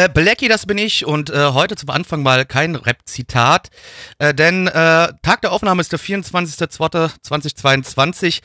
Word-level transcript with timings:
Äh, 0.00 0.08
Blackie, 0.08 0.48
das 0.48 0.64
bin 0.64 0.78
ich 0.78 1.04
und 1.04 1.28
äh, 1.28 1.52
heute 1.52 1.76
zum 1.76 1.90
Anfang 1.90 2.22
mal 2.22 2.46
kein 2.46 2.74
Rap-Zitat, 2.74 3.68
äh, 4.18 4.32
denn 4.32 4.66
äh, 4.66 5.12
Tag 5.20 5.42
der 5.42 5.52
Aufnahme 5.52 5.82
ist 5.82 5.92
der 5.92 6.00
24.02.2022. 6.00 8.40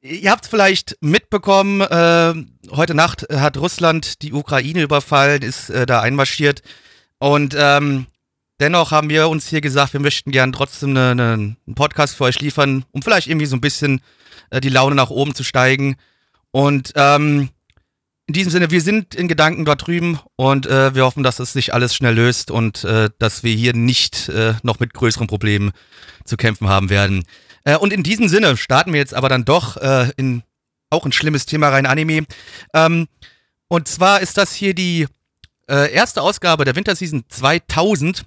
Ihr 0.00 0.30
habt 0.30 0.44
es 0.44 0.50
vielleicht 0.50 0.96
mitbekommen, 1.02 1.82
äh, 1.82 2.32
heute 2.70 2.94
Nacht 2.94 3.26
hat 3.30 3.58
Russland 3.58 4.22
die 4.22 4.32
Ukraine 4.32 4.80
überfallen, 4.80 5.42
ist 5.42 5.68
äh, 5.68 5.84
da 5.84 6.00
einmarschiert 6.00 6.62
und 7.18 7.54
ähm, 7.58 8.06
dennoch 8.58 8.90
haben 8.90 9.10
wir 9.10 9.28
uns 9.28 9.48
hier 9.48 9.60
gesagt, 9.60 9.92
wir 9.92 10.00
möchten 10.00 10.32
gern 10.32 10.54
trotzdem 10.54 10.94
ne, 10.94 11.14
ne, 11.14 11.34
einen 11.34 11.58
Podcast 11.74 12.16
für 12.16 12.24
euch 12.24 12.40
liefern, 12.40 12.86
um 12.92 13.02
vielleicht 13.02 13.26
irgendwie 13.26 13.44
so 13.44 13.56
ein 13.56 13.60
bisschen 13.60 14.00
die 14.62 14.70
Laune 14.70 14.94
nach 14.94 15.10
oben 15.10 15.34
zu 15.34 15.44
steigen 15.44 15.96
und 16.52 16.92
ähm, 16.94 17.50
in 18.26 18.34
diesem 18.34 18.50
Sinne, 18.50 18.70
wir 18.70 18.80
sind 18.80 19.14
in 19.14 19.28
Gedanken 19.28 19.64
dort 19.64 19.86
drüben 19.86 20.18
und 20.34 20.66
äh, 20.66 20.94
wir 20.94 21.04
hoffen, 21.04 21.22
dass 21.22 21.38
es 21.38 21.52
sich 21.52 21.72
alles 21.72 21.94
schnell 21.94 22.14
löst 22.14 22.50
und 22.50 22.82
äh, 22.84 23.08
dass 23.18 23.44
wir 23.44 23.54
hier 23.54 23.72
nicht 23.72 24.28
äh, 24.28 24.54
noch 24.62 24.80
mit 24.80 24.94
größeren 24.94 25.28
Problemen 25.28 25.70
zu 26.24 26.36
kämpfen 26.36 26.68
haben 26.68 26.90
werden. 26.90 27.24
Äh, 27.64 27.76
und 27.76 27.92
in 27.92 28.02
diesem 28.02 28.28
Sinne 28.28 28.56
starten 28.56 28.92
wir 28.92 28.98
jetzt 28.98 29.14
aber 29.14 29.28
dann 29.28 29.44
doch 29.44 29.76
äh, 29.76 30.10
in 30.16 30.42
auch 30.90 31.04
ein 31.04 31.12
schlimmes 31.12 31.46
Thema 31.46 31.68
rein 31.68 31.86
Anime. 31.86 32.26
Ähm, 32.74 33.06
und 33.68 33.88
zwar 33.88 34.20
ist 34.20 34.36
das 34.36 34.52
hier 34.52 34.74
die 34.74 35.06
äh, 35.68 35.92
erste 35.92 36.22
Ausgabe 36.22 36.64
der 36.64 36.74
Winterseason 36.74 37.24
2000. 37.28 38.24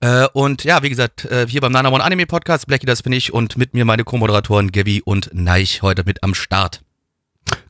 Äh, 0.00 0.26
und 0.32 0.62
ja, 0.64 0.82
wie 0.82 0.90
gesagt, 0.90 1.24
äh, 1.24 1.46
hier 1.48 1.60
beim 1.60 1.72
Nana 1.72 1.90
One 1.90 2.04
Anime 2.04 2.26
Podcast, 2.26 2.66
Blackie, 2.66 2.86
das 2.86 3.02
bin 3.02 3.12
ich 3.12 3.32
und 3.32 3.56
mit 3.56 3.74
mir 3.74 3.84
meine 3.84 4.04
Co-Moderatoren 4.04 4.70
Gabi 4.70 5.02
und 5.04 5.30
Neich 5.32 5.82
heute 5.82 6.04
mit 6.04 6.22
am 6.22 6.34
Start. 6.34 6.82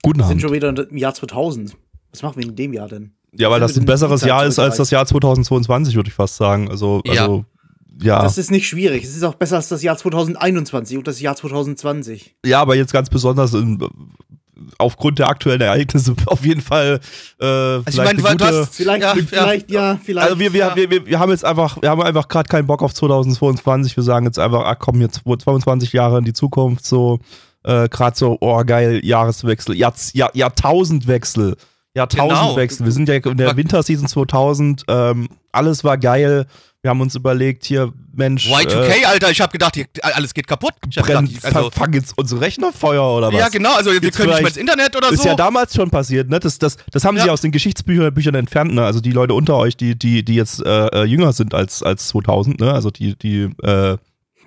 Guten 0.03 0.19
Wir 0.21 0.25
sind 0.27 0.33
Abend. 0.33 0.43
schon 0.43 0.53
wieder 0.53 0.89
im 0.91 0.97
Jahr 0.97 1.15
2000. 1.15 1.77
Was 2.13 2.23
machen 2.23 2.37
wir 2.41 2.49
in 2.49 2.57
dem 2.57 2.73
Jahr 2.73 2.89
denn? 2.89 3.13
Ja, 3.37 3.51
weil 3.51 3.61
das 3.61 3.77
ein 3.77 3.85
besseres 3.85 4.23
Jahr 4.23 4.47
ist 4.47 4.59
als 4.59 4.77
das 4.79 4.91
Jahr 4.91 5.05
2022, 5.07 5.95
würde 5.95 6.09
ich 6.09 6.15
fast 6.15 6.37
sagen. 6.37 6.71
Also, 6.71 7.03
Ja. 7.05 7.23
also 7.23 7.45
ja. 8.01 8.23
Das 8.23 8.39
ist 8.39 8.51
nicht 8.51 8.67
schwierig. 8.69 9.03
Es 9.05 9.17
ist 9.17 9.25
auch 9.25 9.35
besser 9.35 9.57
als 9.57 9.69
das 9.69 9.83
Jahr 9.83 9.97
2021 9.97 10.97
und 10.99 11.07
das 11.09 11.21
Jahr 11.21 11.35
2020. 11.37 12.37
ja, 12.47 12.61
aber 12.61 12.77
jetzt 12.77 12.93
ganz 12.93 13.11
besonders 13.11 13.55
in, 13.55 13.79
aufgrund 14.79 15.19
der 15.19 15.29
aktuellen 15.29 15.61
Ereignisse 15.61 16.15
auf 16.27 16.45
jeden 16.47 16.61
Fall. 16.61 17.01
Äh, 17.41 17.45
Also 17.45 17.83
ich 17.89 17.95
vielleicht 17.97 18.23
meine, 18.23 18.37
gute, 18.37 18.45
hast 18.47 18.75
Vielleicht, 18.75 19.03
ja, 19.03 19.15
vielleicht, 19.15 19.71
ja, 19.71 19.99
vielleicht. 20.03 20.29
also 20.29 20.39
wir, 20.41 20.53
wir, 20.53 20.61
ja. 20.61 20.77
wir, 20.77 20.91
wir, 20.91 21.07
wir 21.07 21.19
haben 21.19 21.31
jetzt 21.31 21.45
einfach, 21.45 21.83
wir 21.83 21.91
haben 21.91 22.01
einfach 22.03 22.29
gerade 22.29 22.49
keinen 22.49 22.67
Bock 22.67 22.83
auf 22.83 22.95
2022. 22.95 23.97
Wir 23.97 24.05
sagen 24.05 24.27
jetzt 24.27 24.39
einfach, 24.39 24.63
ach 24.65 24.77
komm, 24.79 25.01
jetzt 25.01 25.23
22 25.25 25.93
Jahre 25.93 26.19
in 26.19 26.25
die 26.25 26.33
Zukunft, 26.33 26.87
so 26.87 27.19
äh, 27.69 27.89
gerade 27.89 28.17
so, 28.17 28.39
oh 28.41 28.63
geil, 28.65 29.01
Jahreswechsel, 29.05 29.77
Jahr, 29.77 29.95
Jahr, 30.13 30.31
Jahrtausendwechsel. 30.35 31.57
Jahrtausendwechsel. 31.95 32.87
Wir 32.87 32.93
sind 32.93 33.09
ja 33.09 33.17
in 33.17 33.37
der 33.37 33.57
Winterseason 33.57 34.07
2000. 34.09 34.85
Ähm, 34.89 35.29
alles 35.53 35.85
war 35.85 35.99
geil. 35.99 36.47
Wir 36.81 36.91
haben 36.91 37.01
uns 37.01 37.17
überlegt, 37.17 37.65
hier, 37.65 37.93
Mensch. 38.15 38.49
Y2K, 38.49 39.01
äh, 39.03 39.05
Alter, 39.05 39.31
ich 39.33 39.41
hab 39.41 39.53
gedacht, 39.53 39.75
hier, 39.75 39.87
alles 40.01 40.33
geht 40.33 40.47
kaputt. 40.47 40.75
Ich 40.89 40.97
hab 40.97 41.07
brennen, 41.07 41.27
gedacht, 41.27 41.57
also, 41.57 41.71
fangen 41.71 41.95
jetzt 41.95 42.17
unsere 42.17 42.41
Rechner 42.41 42.73
Feuer 42.73 43.17
oder 43.17 43.33
was? 43.33 43.39
ja, 43.41 43.49
genau, 43.49 43.75
also 43.75 43.91
wir 43.91 44.01
Jetzt 44.01 44.17
können 44.17 44.31
nicht 44.31 44.39
mehr 44.39 44.49
ins 44.49 44.57
Internet 44.57 44.97
oder 44.97 45.11
Ist 45.11 45.23
so. 45.25 45.29
ja 45.29 45.35
damals 45.35 45.75
schon 45.75 45.91
passiert, 45.91 46.29
ne? 46.29 46.39
Das, 46.39 46.59
das, 46.59 46.77
das 46.93 47.05
haben 47.05 47.19
sie 47.19 47.27
Ja. 47.27 47.33
aus 47.33 47.41
den 47.41 47.51
Geschichtsbüchern 47.51 48.15
Büchern 48.15 48.37
entfernt, 48.37 48.73
ne? 48.75 48.85
Also 48.85 49.01
die 49.01 49.11
Leute 49.11 49.35
unter 49.35 49.57
euch, 49.57 49.77
die, 49.77 49.99
die, 49.99 50.25
die 50.25 50.37
jetzt 50.37 50.65
äh, 50.65 50.87
äh, 50.87 51.05
jünger 51.05 51.33
sind 51.33 51.53
als, 51.53 51.83
als 51.83 52.07
2000, 52.09 52.61
ne? 52.61 52.73
Also 52.73 52.93
die, 52.93 53.19
die, 53.19 53.51
äh, 53.65 53.97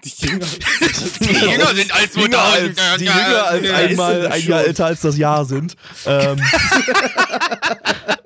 Die 0.03 0.09
Jünger- 0.09 0.45
die 1.19 1.25
Jünger 1.25 1.75
sind 1.75 1.93
als 1.93 2.15
jünger 2.15 2.39
als, 2.39 2.75
die 2.97 3.05
jünger 3.05 3.45
als 3.47 3.67
ja, 3.67 3.75
einmal 3.75 4.27
ein 4.27 4.43
Jahr 4.47 4.63
älter 4.63 4.85
als 4.87 5.01
das 5.01 5.17
Jahr 5.17 5.45
sind. 5.45 5.75
Ähm, 6.05 6.37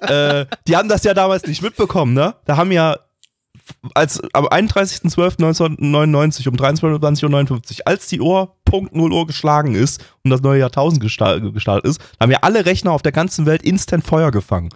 äh, 0.02 0.46
die 0.68 0.76
haben 0.78 0.90
das 0.90 1.04
ja 1.04 1.14
damals 1.14 1.46
nicht 1.48 1.62
mitbekommen, 1.62 2.14
ne? 2.14 2.36
Da 2.46 2.58
haben 2.58 2.72
ja 2.72 2.98
als 3.96 4.22
am 4.34 4.46
31.12.1999 4.48 6.48
um 6.50 6.56
23.59 6.56 7.80
Uhr, 7.80 7.88
als 7.88 8.08
die 8.08 8.22
Uhr 8.22 8.56
Punkt 8.64 8.96
0 8.96 9.12
Uhr 9.12 9.26
geschlagen 9.28 9.74
ist 9.76 10.04
und 10.24 10.32
das 10.32 10.42
neue 10.42 10.60
Jahrtausend 10.60 11.04
gesta- 11.04 11.40
gestartet 11.52 11.86
ist, 11.86 12.00
haben 12.20 12.32
ja 12.32 12.40
alle 12.42 12.66
Rechner 12.66 12.92
auf 12.92 13.02
der 13.02 13.12
ganzen 13.12 13.46
Welt 13.46 13.64
instant 13.64 14.06
Feuer 14.06 14.32
gefangen. 14.32 14.70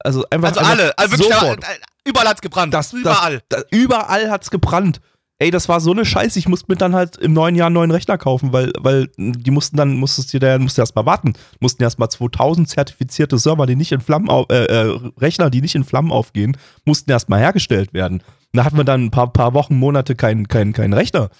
Also 0.00 0.24
einfach 0.30 0.48
Also 0.48 0.60
einfach 0.60 0.72
alle, 0.72 0.98
also 0.98 1.12
wirklich, 1.18 1.32
sofort. 1.34 1.62
da, 1.62 1.68
überall 2.04 2.28
hat's 2.28 2.40
gebrannt. 2.42 2.74
Das, 2.74 2.92
überall. 2.92 3.40
Das, 3.48 3.62
das, 3.62 3.70
überall 3.78 4.30
hat's 4.30 4.50
gebrannt. 4.50 5.00
Ey, 5.38 5.50
das 5.50 5.68
war 5.68 5.80
so 5.80 5.90
eine 5.90 6.04
Scheiße. 6.04 6.38
Ich 6.38 6.48
musste 6.48 6.70
mir 6.70 6.76
dann 6.76 6.94
halt 6.94 7.16
im 7.16 7.32
neuen 7.32 7.56
Jahr 7.56 7.66
einen 7.66 7.74
neuen 7.74 7.90
Rechner 7.90 8.18
kaufen, 8.18 8.52
weil, 8.52 8.72
weil 8.78 9.10
die 9.16 9.50
mussten 9.50 9.76
dann, 9.76 9.96
musstest 9.96 10.32
du 10.32 10.38
dir, 10.38 10.58
musst 10.60 10.78
erst 10.78 10.94
mal 10.94 11.06
warten, 11.06 11.34
mussten 11.58 11.82
erst 11.82 11.98
mal 11.98 12.08
2000 12.08 12.68
zertifizierte 12.68 13.38
Server, 13.38 13.66
die 13.66 13.74
nicht 13.74 13.90
in 13.90 14.00
Flammen, 14.00 14.28
auf, 14.28 14.46
äh, 14.50 14.64
äh, 14.64 15.00
Rechner, 15.18 15.50
die 15.50 15.60
nicht 15.60 15.74
in 15.74 15.82
Flammen 15.82 16.12
aufgehen, 16.12 16.56
mussten 16.84 17.10
erst 17.10 17.28
mal 17.28 17.40
hergestellt 17.40 17.92
werden. 17.92 18.22
Da 18.52 18.64
hatten 18.64 18.76
wir 18.76 18.84
dann 18.84 19.06
ein 19.06 19.10
paar, 19.10 19.32
paar 19.32 19.54
Wochen, 19.54 19.76
Monate 19.76 20.14
keinen 20.14 20.46
kein, 20.46 20.72
kein 20.72 20.92
Rechner, 20.92 21.30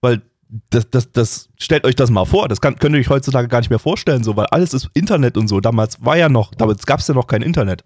weil 0.00 0.22
das, 0.70 0.90
das, 0.90 1.12
das, 1.12 1.48
stellt 1.56 1.84
euch 1.84 1.94
das 1.94 2.10
mal 2.10 2.24
vor, 2.24 2.48
das 2.48 2.60
kann, 2.60 2.76
könnt 2.76 2.94
ihr 2.96 3.00
euch 3.00 3.08
heutzutage 3.08 3.48
gar 3.48 3.58
nicht 3.58 3.70
mehr 3.70 3.78
vorstellen, 3.78 4.24
so, 4.24 4.36
weil 4.36 4.46
alles 4.46 4.74
ist 4.74 4.90
Internet 4.94 5.36
und 5.36 5.46
so. 5.46 5.60
Damals 5.60 6.04
war 6.04 6.16
ja 6.16 6.28
noch, 6.28 6.54
damals 6.54 6.86
gab 6.86 7.00
es 7.00 7.08
ja 7.08 7.14
noch 7.14 7.28
kein 7.28 7.42
Internet. 7.42 7.84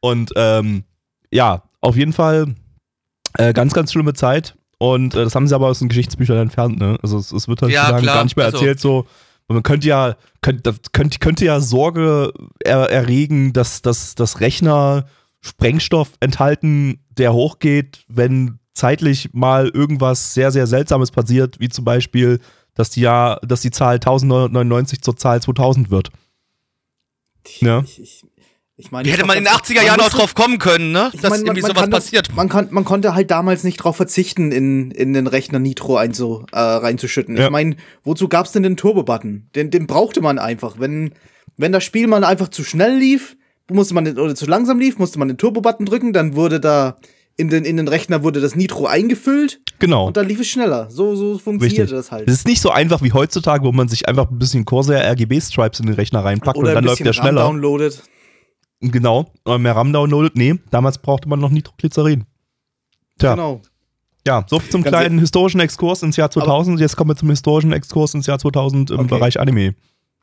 Und 0.00 0.32
ähm, 0.36 0.84
ja, 1.30 1.62
auf 1.80 1.96
jeden 1.96 2.12
Fall 2.12 2.54
äh, 3.38 3.52
ganz, 3.52 3.74
ganz 3.74 3.92
schlimme 3.92 4.14
Zeit. 4.14 4.56
Und 4.92 5.14
äh, 5.14 5.24
das 5.24 5.34
haben 5.34 5.46
sie 5.46 5.54
aber 5.54 5.68
aus 5.68 5.78
den 5.78 5.88
Geschichtsbüchern 5.88 6.36
entfernt, 6.38 6.78
ne? 6.78 6.98
Also 7.02 7.18
es, 7.18 7.32
es 7.32 7.48
wird 7.48 7.62
halt 7.62 7.72
Ja, 7.72 7.82
sozusagen 7.82 8.02
klar. 8.02 8.14
gar 8.16 8.24
nicht 8.24 8.36
mehr 8.36 8.46
Also- 8.46 8.58
erzählt, 8.58 8.80
so. 8.80 9.06
Und 9.46 9.56
man 9.56 9.62
könnte 9.62 9.86
ja, 9.88 10.16
könnte, 10.40 10.74
könnte, 10.92 11.18
könnte 11.18 11.44
ja 11.44 11.60
Sorge 11.60 12.32
er, 12.64 12.90
erregen, 12.90 13.52
dass, 13.52 13.82
dass, 13.82 14.14
dass 14.14 14.40
Rechner 14.40 15.04
Sprengstoff 15.42 16.12
enthalten, 16.20 17.00
der 17.10 17.34
hochgeht, 17.34 18.04
wenn 18.08 18.58
zeitlich 18.72 19.34
mal 19.34 19.68
irgendwas 19.68 20.32
sehr, 20.32 20.50
sehr 20.50 20.66
Seltsames 20.66 21.10
passiert, 21.10 21.60
wie 21.60 21.68
zum 21.68 21.84
Beispiel, 21.84 22.40
dass 22.74 22.88
die, 22.90 23.02
ja, 23.02 23.38
dass 23.46 23.60
die 23.60 23.70
Zahl 23.70 23.96
1999 23.96 25.02
zur 25.02 25.16
Zahl 25.16 25.42
2000 25.42 25.90
wird. 25.90 26.08
Ja. 27.60 27.80
Ich, 27.84 28.00
ich, 28.00 28.24
ich 28.76 28.90
meine, 28.90 29.04
Die 29.04 29.10
hätte 29.12 29.22
ich 29.22 29.26
man 29.28 29.36
in 29.38 29.44
den 29.44 29.50
glaub, 29.52 29.62
80er 29.62 29.84
Jahren 29.84 30.00
auch 30.00 30.08
drauf 30.10 30.34
kommen 30.34 30.58
können, 30.58 30.90
ne? 30.90 31.10
Ich 31.12 31.20
Dass 31.20 31.30
mein, 31.30 31.40
irgendwie 31.42 31.60
sowas 31.60 31.74
kann 31.76 31.90
das- 31.90 32.04
passiert. 32.04 32.34
Man, 32.34 32.48
kann, 32.48 32.68
man 32.70 32.84
konnte 32.84 33.14
halt 33.14 33.30
damals 33.30 33.62
nicht 33.62 33.76
drauf 33.76 33.96
verzichten, 33.96 34.50
in, 34.52 34.90
in 34.90 35.12
den 35.12 35.26
Rechner 35.28 35.58
Nitro 35.60 35.96
einzu, 35.96 36.44
äh, 36.52 36.58
reinzuschütten. 36.58 37.36
Ja. 37.36 37.44
Ich 37.46 37.50
meine, 37.50 37.76
wozu 38.02 38.28
gab's 38.28 38.52
denn 38.52 38.64
den 38.64 38.76
Turbo-Button? 38.76 39.48
Den, 39.54 39.70
den 39.70 39.86
brauchte 39.86 40.20
man 40.20 40.38
einfach. 40.40 40.80
Wenn, 40.80 41.12
wenn 41.56 41.70
das 41.72 41.84
Spiel 41.84 42.06
mal 42.08 42.24
einfach 42.24 42.48
zu 42.48 42.64
schnell 42.64 42.96
lief, 42.96 43.36
musste 43.70 43.94
man 43.94 44.04
den, 44.06 44.18
oder 44.18 44.34
zu 44.34 44.46
langsam 44.46 44.78
lief, 44.80 44.98
musste 44.98 45.18
man 45.20 45.28
den 45.28 45.38
Turbo-Button 45.38 45.86
drücken, 45.86 46.12
dann 46.12 46.34
wurde 46.34 46.58
da 46.60 46.96
in 47.36 47.48
den, 47.48 47.64
in 47.64 47.76
den 47.76 47.88
Rechner 47.88 48.22
wurde 48.22 48.40
das 48.40 48.54
Nitro 48.54 48.86
eingefüllt 48.86 49.60
Genau. 49.80 50.06
und 50.06 50.16
dann 50.16 50.28
lief 50.28 50.38
es 50.40 50.46
schneller. 50.48 50.88
So, 50.90 51.16
so 51.16 51.38
funktionierte 51.38 51.82
Richtig. 51.82 51.96
das 51.98 52.12
halt. 52.12 52.28
Es 52.28 52.34
ist 52.34 52.46
nicht 52.46 52.60
so 52.60 52.70
einfach 52.70 53.02
wie 53.02 53.12
heutzutage, 53.12 53.64
wo 53.64 53.72
man 53.72 53.88
sich 53.88 54.06
einfach 54.08 54.30
ein 54.30 54.38
bisschen 54.38 54.64
Corsair 54.64 55.04
RGB-Stripes 55.10 55.80
in 55.80 55.86
den 55.86 55.94
Rechner 55.96 56.24
reinpackt 56.24 56.56
und 56.56 56.64
Oder 56.64 56.74
dann 56.74 56.84
ein 56.84 56.88
läuft 56.88 57.04
der 57.04 57.12
schneller. 57.12 57.42
downloadet. 57.42 58.02
Genau. 58.80 59.32
Oder 59.44 59.58
mehr 59.58 59.74
RAM 59.76 59.92
downloadet. 59.92 60.36
Nee, 60.36 60.54
damals 60.70 60.98
brauchte 60.98 61.28
man 61.28 61.40
noch 61.40 61.50
Nitroglycerin. 61.50 62.24
Tja, 63.18 63.34
Genau. 63.34 63.62
ja, 64.26 64.44
so 64.48 64.58
zum 64.58 64.82
Ganz 64.82 64.94
kleinen 64.94 65.18
historischen 65.18 65.60
Exkurs 65.60 66.02
ins 66.02 66.16
Jahr 66.16 66.30
2000. 66.30 66.80
Jetzt 66.80 66.96
kommen 66.96 67.10
wir 67.10 67.16
zum 67.16 67.30
historischen 67.30 67.72
Exkurs 67.72 68.14
ins 68.14 68.26
Jahr 68.26 68.38
2000 68.38 68.90
im 68.90 69.00
Okay. 69.00 69.08
Bereich 69.08 69.40
Anime. 69.40 69.74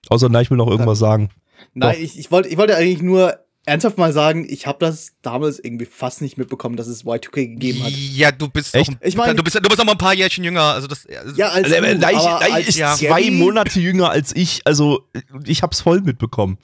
Außer, 0.10 0.30
nein, 0.30 0.44
ich 0.44 0.50
will 0.52 0.58
noch 0.58 0.68
irgendwas 0.70 1.00
sagen. 1.00 1.30
Nein, 1.74 1.96
Doch. 1.96 2.02
ich, 2.02 2.18
ich, 2.20 2.32
wollte, 2.32 2.50
ich 2.50 2.58
wollte 2.58 2.76
eigentlich 2.76 3.02
nur 3.02 3.38
ernsthaft 3.66 4.00
mal 4.00 4.12
sagen, 4.12 4.46
ich 4.50 4.66
habe 4.66 4.80
das 4.80 5.14
damals 5.22 5.60
irgendwie 5.60 5.86
fast 5.86 6.22
nicht 6.24 6.38
mitbekommen, 6.38 6.76
dass 6.76 6.88
es 6.88 7.06
Y2K 7.06 7.46
gegeben 7.48 7.84
hat. 7.84 7.92
Ja, 7.92 8.32
du 8.32 8.48
bist 8.50 8.74
Echt? 8.74 8.90
auch, 8.90 8.96
Ich 9.04 9.16
mein- 9.16 9.38
du 9.38 9.44
bist, 9.44 9.56
du 9.56 9.62
bist 9.62 9.78
noch 9.78 9.86
mal 9.86 9.92
ein 9.92 9.98
paar 10.00 10.16
Jährchen 10.16 10.44
jünger. 10.44 10.64
Also 10.64 10.88
das, 10.88 11.06
also 11.06 11.36
Ja, 11.36 11.50
als 11.50 11.66
Also, 11.72 11.76
äh, 11.76 11.96
du, 11.98 12.68
ist 12.68 12.78
ja. 12.78 12.96
zwei 12.96 13.30
Monate 13.30 13.80
jünger 13.80 14.10
als 14.10 14.36
ich. 14.36 14.62
Also, 14.66 15.04
ich 15.46 15.62
hab's 15.62 15.82
voll 15.82 16.02
mitbekommen. 16.02 16.58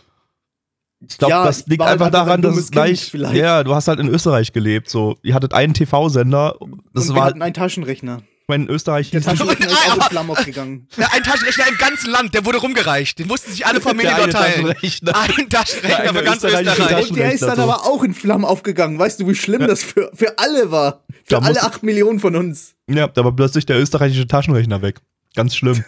Ich 1.08 1.18
glaube, 1.18 1.32
Ja, 1.32 1.46
das 1.46 1.62
ich 1.62 1.68
liegt 1.68 1.82
halt 1.84 1.94
einfach 1.94 2.08
ein 2.08 2.12
daran, 2.12 2.42
dass 2.42 2.58
es 2.58 2.72
gleich. 2.72 3.12
Vielleicht. 3.12 3.36
Ja, 3.36 3.64
du 3.64 3.76
hast 3.76 3.88
halt 3.88 4.00
in 4.00 4.08
Österreich 4.08 4.52
gelebt. 4.54 4.90
So, 4.90 5.18
ihr 5.22 5.34
hattet 5.36 5.54
einen 5.54 5.74
TV-Sender. 5.74 6.56
Das 6.94 7.10
und 7.10 7.16
wir 7.16 7.20
war 7.20 7.26
hatten 7.28 7.42
einen 7.42 7.54
Taschenrechner. 7.54 8.24
mein 8.48 8.68
Österreich 8.68 9.12
Der 9.12 9.20
hieß 9.20 9.28
Taschenrechner 9.28 9.68
ist 9.68 9.92
auch 9.92 9.96
in 9.98 10.02
Flammen 10.02 10.30
aufgegangen. 10.32 10.88
Ja, 10.98 11.08
ein 11.14 11.22
Taschenrechner 11.22 11.66
im 11.70 11.78
ganzen 11.78 12.10
Land, 12.10 12.34
der 12.34 12.46
wurde 12.46 12.58
rumgereicht. 12.58 13.20
Den 13.20 13.28
mussten 13.28 13.52
sich 13.52 13.66
alle 13.68 13.80
Familien 13.80 14.16
dort 14.18 14.32
teilen. 14.32 14.66
Taschenrechner. 14.66 15.16
Ein 15.16 15.50
Taschenrechner 15.50 15.98
Der 16.02 16.14
für 16.16 16.24
ganz 16.24 16.44
Österreich. 16.44 17.10
Und 17.12 17.16
der 17.18 17.32
ist 17.34 17.44
dann 17.44 17.58
so. 17.58 17.62
aber 17.62 17.86
auch 17.86 18.04
in 18.04 18.14
Flammen 18.16 18.46
aufgegangen. 18.46 18.98
Weißt 18.98 19.20
du, 19.20 19.28
wie 19.28 19.36
schlimm 19.36 19.68
das 19.68 19.84
für, 19.84 20.10
für 20.16 20.40
alle 20.40 20.72
war? 20.72 21.04
Für 21.26 21.36
Da 21.36 21.40
alle 21.40 21.62
acht 21.62 21.84
Millionen 21.84 22.20
von 22.20 22.36
uns. 22.36 22.74
Ja, 22.90 23.08
da 23.08 23.24
war 23.24 23.36
plötzlich 23.36 23.68
der 23.68 23.80
österreichische 23.80 24.26
Taschenrechner 24.28 24.82
weg. 24.82 25.00
Ganz 25.36 25.56
schlimm. 25.56 25.84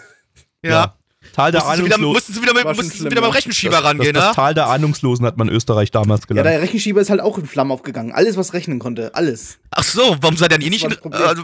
Ja. 0.64 0.96
Tal 1.34 1.52
der 1.52 1.62
Mussten 1.62 1.74
Ahnungslosen. 1.82 2.14
mussten 2.14 2.34
sie 2.34 2.42
wieder, 2.42 2.54
mit, 2.54 2.64
mussten 2.66 2.84
sie 2.92 3.06
wieder 3.06 3.22
beim 3.22 3.32
ja. 3.32 3.36
Rechenschieber 3.36 3.76
Das, 3.78 3.84
rangehen, 3.84 4.14
das 4.14 4.28
ne? 4.30 4.32
Tal 4.36 4.54
der 4.54 4.68
Ahnungslosen 4.68 5.26
hat 5.26 5.38
man 5.38 5.50
in 5.50 5.54
Österreich 5.56 5.92
damals 5.92 6.22
Ja, 6.22 6.28
gelernt. 6.28 6.48
der 6.50 6.62
Rechenschieber 6.62 7.02
ist 7.02 7.10
halt 7.10 7.20
auch 7.22 7.38
in 7.38 7.46
Flammen 7.46 7.72
aufgegangen. 7.72 8.12
Alles, 8.14 8.38
was 8.38 8.54
rechnen 8.54 8.80
konnte. 8.80 9.14
Alles. 9.16 9.60
Ach 9.72 9.84
so, 9.84 10.16
warum 10.22 10.38
seid 10.38 10.52
ihr 10.52 10.58
denn 10.60 10.62
ihr 10.66 10.70
nicht 10.72 10.84
in, 10.86 10.92
das 10.92 11.12
also, 11.12 11.44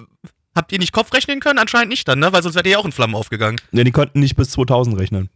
Habt 0.56 0.72
ihr 0.72 0.80
nicht 0.80 0.94
Kopf 0.94 1.12
rechnen 1.14 1.42
können? 1.42 1.60
Anscheinend 1.60 1.90
nicht 1.90 2.08
dann, 2.08 2.20
ne? 2.20 2.32
Weil 2.32 2.42
sonst 2.42 2.56
wärt 2.56 2.66
ihr 2.66 2.74
ja 2.74 2.78
auch 2.78 2.86
in 2.86 2.94
Flammen 2.94 3.16
aufgegangen. 3.16 3.60
ja, 3.74 3.84
die 3.84 3.92
konnten 3.92 4.22
nicht 4.22 4.38
bis 4.38 4.52
2000 4.52 4.98
rechnen. 4.98 5.30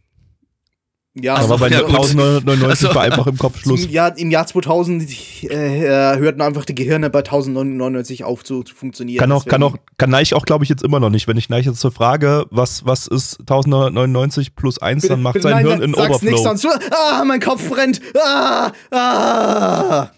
Ja, 1.14 1.34
Ach 1.34 1.42
so, 1.42 1.54
Aber 1.54 1.58
bei 1.58 1.68
ja, 1.68 1.80
gut. 1.80 1.88
1999 1.90 2.86
Ach 2.86 2.90
so. 2.90 2.94
war 2.94 3.02
einfach 3.02 3.26
im 3.26 3.36
Kopf 3.36 3.58
Schluss. 3.58 3.84
Im 3.84 3.90
Jahr, 3.90 4.16
Im 4.16 4.30
Jahr 4.30 4.46
2000 4.46 5.02
äh, 5.42 6.16
hörten 6.16 6.40
einfach 6.40 6.64
die 6.64 6.74
Gehirne 6.76 7.10
bei 7.10 7.18
1099 7.18 8.22
auf 8.22 8.44
zu, 8.44 8.62
zu 8.62 8.76
funktionieren. 8.76 9.18
Kann 9.18 9.32
auch, 9.32 9.44
kann 9.44 9.60
auch, 9.64 9.76
kann 9.98 10.10
Neich 10.10 10.34
auch, 10.34 10.44
glaube 10.44 10.62
ich, 10.62 10.70
jetzt 10.70 10.84
immer 10.84 11.00
noch 11.00 11.10
nicht. 11.10 11.26
Wenn 11.26 11.36
ich 11.36 11.48
Neich 11.48 11.66
jetzt 11.66 11.80
so 11.80 11.90
frage, 11.90 12.46
was, 12.50 12.86
was 12.86 13.08
ist 13.08 13.40
1999 13.40 14.54
plus 14.54 14.78
1, 14.78 15.08
dann 15.08 15.20
macht 15.20 15.34
Bitte, 15.34 15.48
sein 15.48 15.64
nein, 15.64 15.66
Hirn 15.66 15.82
in 15.82 15.94
sag's 15.94 16.22
nicht, 16.22 16.34
Overflow. 16.34 16.56
sonst. 16.56 16.92
Ah, 16.92 17.24
mein 17.24 17.40
Kopf 17.40 17.68
brennt. 17.68 18.00
Ah, 18.16 18.70
ah. 18.92 20.10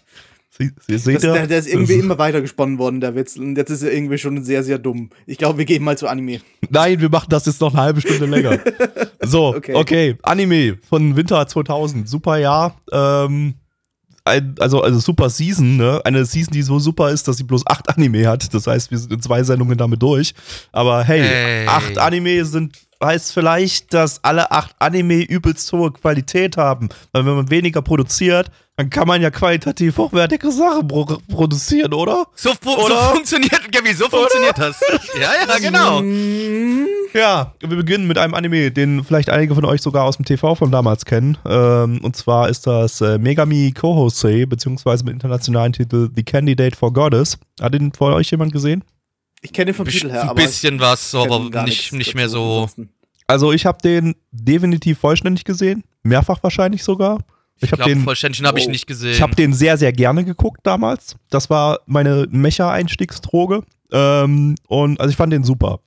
Sie, 0.55 0.69
Sie, 0.87 0.97
seht 0.99 1.15
Das, 1.15 1.21
der, 1.23 1.47
der 1.47 1.57
ist 1.59 1.67
irgendwie 1.67 1.95
Das- 1.95 2.03
immer 2.05 2.17
weiter 2.19 2.39
gesponnen 2.41 2.77
worden, 2.77 3.01
der 3.01 3.15
Witz. 3.15 3.37
Und 3.37 3.55
jetzt 3.57 3.71
ist 3.71 3.81
er 3.81 3.91
irgendwie 3.91 4.19
schon 4.19 4.43
sehr, 4.43 4.63
sehr 4.63 4.77
dumm. 4.77 5.09
Ich 5.25 5.39
glaube, 5.39 5.57
wir 5.57 5.65
gehen 5.65 5.83
mal 5.83 5.97
zu 5.97 6.07
Anime. 6.07 6.41
Nein, 6.69 7.01
wir 7.01 7.09
machen 7.09 7.27
das 7.29 7.47
jetzt 7.47 7.59
noch 7.59 7.73
eine 7.73 7.81
halbe 7.81 8.01
Stunde 8.01 8.25
länger. 8.27 8.59
So, 9.25 9.55
okay. 9.55 9.73
Okay. 9.73 10.17
Anime 10.21 10.77
von 10.89 11.15
Winter 11.15 11.47
2000. 11.47 12.07
Super 12.09 12.37
Jahr. 12.39 12.75
Ähm, 12.91 13.53
ein, 14.25 14.55
also, 14.59 14.81
also 14.81 14.99
super 14.99 15.29
Season, 15.29 15.77
ne? 15.77 16.01
Eine 16.03 16.25
Season, 16.25 16.51
die 16.53 16.61
so 16.61 16.77
super 16.77 17.09
ist, 17.09 17.27
dass 17.29 17.37
sie 17.37 17.43
bloß 17.45 17.65
acht 17.67 17.87
Anime 17.89 18.27
hat. 18.27 18.53
Das 18.53 18.67
heißt, 18.67 18.91
wir 18.91 18.97
sind 18.97 19.13
in 19.13 19.21
zwei 19.21 19.41
Sendungen 19.43 19.77
damit 19.77 20.01
durch. 20.01 20.33
Aber 20.73 21.03
hey, 21.05 21.21
Hey. 21.21 21.67
acht 21.67 21.97
Anime 21.97 22.43
sind, 22.43 22.77
heißt 23.01 23.31
vielleicht, 23.33 23.93
dass 23.93 24.21
alle 24.25 24.51
acht 24.51 24.75
Anime 24.79 25.23
übelst 25.23 25.71
hohe 25.71 25.91
Qualität 25.93 26.57
haben. 26.57 26.89
Weil 27.13 27.25
wenn 27.25 27.35
man 27.35 27.49
weniger 27.49 27.81
produziert, 27.81 28.51
dann 28.75 28.89
kann 28.89 29.07
man 29.07 29.21
ja 29.21 29.29
qualitativ 29.29 29.97
hochwertige 29.97 30.51
Sachen 30.51 30.87
pro 30.87 31.05
produzieren, 31.05 31.93
oder? 31.93 32.25
So, 32.35 32.51
fu 32.59 32.71
Oder? 32.71 32.95
so 32.95 33.13
funktioniert, 33.13 33.71
Gabi, 33.71 33.93
so 33.93 34.09
funktioniert 34.09 34.57
das. 34.57 34.81
Ja, 35.19 35.29
ja, 35.47 35.59
genau. 35.61 36.01
Ja, 37.13 37.53
wir 37.59 37.77
beginnen 37.77 38.07
mit 38.07 38.17
einem 38.17 38.33
Anime, 38.33 38.71
den 38.71 39.03
vielleicht 39.03 39.29
einige 39.29 39.53
von 39.53 39.65
euch 39.65 39.81
sogar 39.81 40.05
aus 40.05 40.15
dem 40.17 40.25
TV 40.25 40.55
von 40.55 40.71
damals 40.71 41.05
kennen. 41.05 41.37
Ähm, 41.45 41.99
und 42.01 42.15
zwar 42.15 42.49
ist 42.49 42.65
das 42.65 42.99
äh, 43.01 43.19
Megami 43.19 43.73
Kohosei, 43.79 44.47
beziehungsweise 44.47 45.03
mit 45.03 45.13
internationalen 45.13 45.73
Titel 45.73 46.09
The 46.15 46.23
Candidate 46.23 46.75
for 46.75 46.91
Goddess. 46.91 47.37
Hat 47.61 47.75
den 47.75 47.93
von 47.93 48.13
euch 48.13 48.31
jemand 48.31 48.53
gesehen? 48.53 48.83
Ich 49.41 49.53
kenne 49.53 49.67
den 49.67 49.75
vom 49.75 49.85
Titel 49.87 50.09
her, 50.09 50.23
Ein 50.23 50.29
aber. 50.29 50.41
bisschen 50.41 50.79
was, 50.79 51.11
so, 51.11 51.21
aber 51.23 51.63
nicht, 51.65 51.93
nicht 51.93 52.15
mehr 52.15 52.29
so. 52.29 52.67
Also 53.27 53.51
ich 53.51 53.67
habe 53.67 53.77
den 53.83 54.15
definitiv 54.31 54.97
vollständig 54.97 55.43
gesehen, 55.45 55.83
mehrfach 56.01 56.41
wahrscheinlich 56.41 56.83
sogar. 56.83 57.19
Ich 57.63 57.67
Ich 57.67 57.71
habe 57.71 57.83
glaube, 57.83 57.95
den, 57.95 58.03
vollständig 58.03 58.43
habe 58.43 58.59
ich 58.59 58.67
Oh. 58.67 58.71
nicht 58.71 58.87
gesehen. 58.87 59.11
ich 59.13 59.21
hab 59.21 59.35
den 59.35 59.53
sehr, 59.53 59.77
sehr 59.77 59.91
gerne 59.93 60.23
geguckt 60.23 60.59
damals. 60.63 61.15
Das 61.29 61.49
war 61.49 61.79
meine 61.85 62.27
Mecha-Einstiegsdroge. 62.29 63.63
Ähm, 63.91 64.55
und 64.67 64.99
also 64.99 65.09
ich 65.11 65.17
fand 65.17 65.31
den 65.33 65.43
super. 65.43 65.79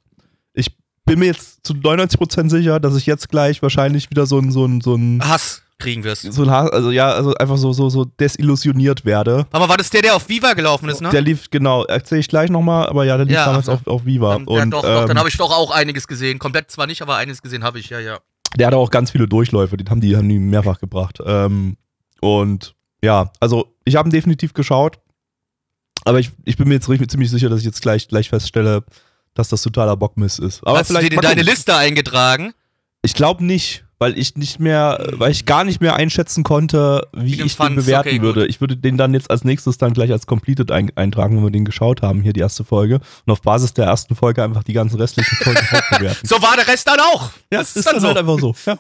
Ich 0.55 0.69
bin 1.05 1.19
mir 1.19 1.27
jetzt 1.27 1.67
zu 1.67 1.75
99% 1.75 2.49
sicher, 2.51 2.81
dass 2.81 2.97
ich 2.97 3.07
jetzt 3.07 3.29
gleich 3.29 3.63
wahrscheinlich 3.63 4.11
wieder 4.11 4.27
so 4.27 4.39
ein, 4.39 4.51
so 4.51 4.65
ein, 4.65 4.81
so 4.81 4.95
ein 4.95 5.21
Hass 5.27 5.63
kriegen 5.79 6.05
wirst. 6.05 6.23
so 6.33 6.43
ein 6.45 6.51
Haar, 6.51 6.73
also 6.73 6.91
ja, 6.91 7.11
also 7.13 7.35
einfach 7.35 7.59
so, 7.59 7.73
so, 7.73 7.91
so 7.91 8.05
desillusioniert 8.07 9.05
werde. 9.05 9.47
Aber 9.53 9.69
war 9.69 9.77
das 9.77 9.91
der, 9.91 10.01
der 10.03 10.17
auf 10.17 10.27
Viva 10.29 10.55
gelaufen 10.55 10.89
ist, 10.89 11.03
ne? 11.03 11.11
Der 11.11 11.21
lief, 11.21 11.51
genau, 11.51 11.85
erzähle 11.85 12.21
ich 12.21 12.29
gleich 12.29 12.49
nochmal, 12.49 12.87
aber 12.89 13.05
ja, 13.05 13.17
der 13.19 13.27
lief 13.27 13.35
Ja, 13.35 13.45
damals 13.47 13.67
ja. 13.67 13.75
auf, 13.75 13.87
auf 13.87 14.07
Viva. 14.07 14.31
Ja, 14.31 14.37
und 14.37 14.71
doch, 14.71 14.83
doch, 14.83 15.03
ähm, 15.03 15.09
dann 15.09 15.19
habe 15.19 15.29
ich 15.29 15.37
doch 15.37 15.51
auch 15.53 15.71
einiges 15.73 16.09
gesehen. 16.09 16.39
Komplett 16.39 16.71
zwar 16.71 16.87
nicht, 16.87 17.03
aber 17.03 17.17
einiges 17.17 17.43
gesehen 17.43 17.63
habe 17.63 17.79
ich, 17.79 17.91
ja, 17.91 18.01
ja. 18.01 18.19
Der 18.57 18.69
hatte 18.69 18.77
auch 18.77 18.91
ganz 18.91 19.11
viele 19.11 19.29
Durchläufe, 19.29 19.77
den 19.77 19.89
haben 19.91 20.01
die, 20.01 20.17
haben 20.17 20.29
die 20.29 20.39
mehrfach 20.39 20.79
gebracht. 20.79 21.19
Ähm, 21.25 21.77
und 22.21 22.75
ja, 23.03 23.31
also 23.41 23.75
ich 23.85 23.97
habe 23.97 24.09
ihn 24.09 24.13
definitiv 24.13 24.55
geschaut, 24.55 24.99
aber 26.05 26.21
ich, 26.21 26.31
ich 26.45 26.57
bin 26.57 26.69
mir 26.69 26.75
jetzt 26.75 26.87
ziemlich 26.87 27.31
sicher, 27.31 27.49
dass 27.49 27.61
ich 27.61 27.67
jetzt 27.67 27.83
gleich, 27.83 28.09
gleich 28.09 28.29
feststelle, 28.29 28.85
dass 29.35 29.49
das 29.49 29.63
totaler 29.63 29.97
Bockmiss 29.97 30.39
ist. 30.39 30.67
Aber 30.67 30.79
Hast 30.79 30.91
du 30.91 30.95
den 30.95 31.13
in 31.13 31.21
deine. 31.21 31.43
Liste 31.43 31.77
eingetragen? 31.77 32.53
Ich 33.03 33.15
glaube 33.15 33.45
nicht, 33.45 33.85
weil 33.99 34.19
ich 34.19 34.37
nicht 34.37 34.61
mehr, 34.61 35.07
weil 35.13 35.31
ich 35.31 35.47
gar 35.47 35.65
nicht 35.65 35.81
mehr 35.81 35.97
einschätzen 35.97 36.45
konnte, 36.45 37.09
wie, 37.15 37.39
Wie 37.39 37.43
ich 37.43 37.57
den 37.57 37.77
bewerten 37.77 38.09
okay, 38.09 38.23
würde. 38.23 38.43
gut. 38.43 38.51
Ich 38.51 38.61
würde 38.61 38.77
den 38.77 38.99
dann 38.99 39.15
jetzt 39.15 39.31
als 39.31 39.45
nächstes 39.45 39.79
dann 39.79 39.95
gleich 39.95 40.13
als 40.13 40.27
Completed 40.27 40.71
ein, 40.71 40.93
eintragen, 40.97 41.37
wenn 41.37 41.45
wir 41.45 41.51
den 41.51 41.65
geschaut 41.65 42.03
haben, 42.03 42.21
hier 42.21 42.33
die 42.33 42.41
erste 42.41 42.65
Folge. 42.65 43.01
Und 43.25 43.33
auf 43.33 43.41
Basis 43.41 43.73
der 43.73 43.87
ersten 43.87 44.15
Folge 44.15 44.43
einfach 44.43 44.65
die 44.65 44.75
ganzen 44.75 44.99
restlichen 44.99 45.37
Folgen 45.37 45.61
bewerten. 45.91 46.27
So 46.27 46.37
war 46.43 46.57
der 46.57 46.69
Rest 46.69 46.87
dann 46.87 47.01
auch. 47.01 47.31
Ja, 47.51 47.61
das 47.61 47.75
ist 47.77 47.87
dann 47.87 48.03
halt 48.03 48.19
einfach 48.19 48.39
so. 48.39 48.55
Ja. 48.67 48.77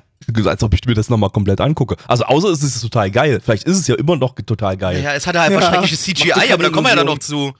Als 0.46 0.62
ob 0.62 0.74
ich 0.74 0.84
mir 0.86 0.94
das 0.94 1.08
nochmal 1.08 1.30
komplett 1.30 1.60
angucke. 1.60 1.96
Also 2.08 2.24
außer 2.24 2.48
es 2.48 2.62
ist 2.62 2.80
total 2.80 3.10
geil. 3.10 3.40
Vielleicht 3.42 3.64
ist 3.64 3.78
es 3.78 3.86
ja 3.86 3.94
immer 3.94 4.16
noch 4.16 4.34
total 4.34 4.76
geil. 4.76 5.02
Ja, 5.02 5.12
es 5.14 5.26
hatte 5.26 5.40
einfach 5.40 5.60
Ja, 5.62 5.68
schreckliches 5.68 6.02
CGI, 6.02 6.52
aber 6.52 6.64
da 6.64 6.70
kommen 6.70 6.86
wir 6.86 6.90
ja 6.90 6.96
dann 6.96 7.06
noch 7.06 7.18
zu. 7.18 7.52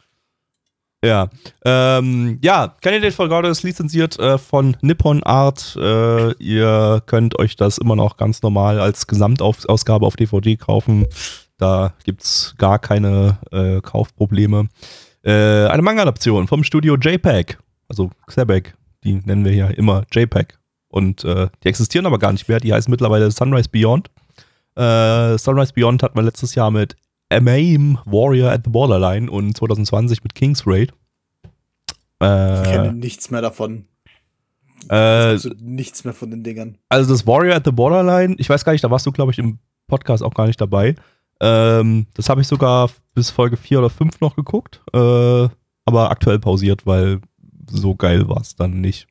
Ja, 1.07 1.29
ähm, 1.65 2.39
ja, 2.43 2.75
Candidate 2.81 3.13
for 3.13 3.29
Goddess 3.29 3.63
lizenziert 3.63 4.19
äh, 4.19 4.39
von 4.39 4.77
Nippon 4.81 5.23
Art. 5.23 5.77
Äh, 5.81 6.33
ihr 6.43 7.01
könnt 7.07 7.39
euch 7.39 7.55
das 7.55 7.79
immer 7.79 7.95
noch 7.95 8.17
ganz 8.17 8.43
normal 8.43 8.81
als 8.81 9.07
Gesamtausgabe 9.07 10.05
auf 10.05 10.17
DVD 10.17 10.57
kaufen. 10.57 11.07
Da 11.59 11.95
gibt's 12.05 12.57
gar 12.59 12.81
keine 12.81 13.39
äh, 13.53 13.81
Kaufprobleme. 13.81 14.69
Äh, 15.23 15.67
eine 15.69 15.83
Manga-Adaption 15.83 16.49
vom 16.49 16.65
Studio 16.65 16.97
JPEG, 16.97 17.57
also 17.89 18.11
Xebec, 18.27 18.75
die 19.05 19.15
nennen 19.25 19.45
wir 19.45 19.53
hier 19.53 19.79
immer 19.79 20.03
JPEG. 20.13 20.59
Und 20.89 21.25
äh, 21.25 21.49
die 21.63 21.69
existieren 21.69 22.07
aber 22.07 22.19
gar 22.19 22.33
nicht 22.33 22.49
mehr. 22.49 22.59
Die 22.59 22.73
heißen 22.73 22.91
mittlerweile 22.91 23.31
Sunrise 23.31 23.69
Beyond. 23.69 24.11
Äh, 24.75 25.39
Sunrise 25.39 25.73
Beyond 25.73 26.03
hat 26.03 26.17
man 26.17 26.25
letztes 26.25 26.57
Jahr 26.57 26.73
mit 26.73 26.97
MAME 27.31 27.99
Warrior 28.07 28.51
at 28.53 28.63
the 28.65 28.71
Borderline 28.71 29.31
und 29.31 29.57
2020 29.57 30.23
mit 30.23 30.35
King's 30.35 30.67
Raid. 30.67 30.93
Ich 31.45 32.19
kenne 32.21 32.89
Äh, 32.89 32.93
nichts 32.93 33.31
mehr 33.31 33.43
davon. 33.43 33.85
äh, 34.89 35.37
nichts 35.61 36.05
mehr 36.05 36.15
von 36.15 36.31
den 36.31 36.43
Dingern. 36.45 36.79
also 36.89 37.13
das 37.13 37.27
Warrior 37.27 37.57
at 37.57 37.65
the 37.65 37.73
Borderline, 37.73 38.37
ich 38.39 38.49
weiß 38.49 38.65
gar 38.65 38.73
nicht, 38.73 38.85
da 38.85 38.91
warst 38.91 39.05
du, 39.07 39.13
glaube 39.13 39.33
ich, 39.33 39.39
im 39.39 39.59
Podcast 39.89 40.23
auch 40.23 40.35
gar 40.35 40.47
nicht 40.47 40.61
dabei. 40.61 40.95
Ähm, 41.41 42.07
das 42.15 42.29
habe 42.29 42.41
ich 42.41 42.47
sogar 42.47 42.91
bis 43.15 43.31
Folge 43.31 43.57
4 43.57 43.81
oder 43.81 43.91
5 43.91 44.21
noch 44.21 44.37
geguckt, 44.37 44.81
äh, 44.95 45.49
aber 45.85 46.11
aktuell 46.11 46.39
pausiert, 46.39 46.87
weil 46.87 47.21
so 47.69 47.95
geil 47.95 48.29
war 48.29 48.41
es 48.41 48.55
dann 48.57 48.81
nicht. 48.81 49.07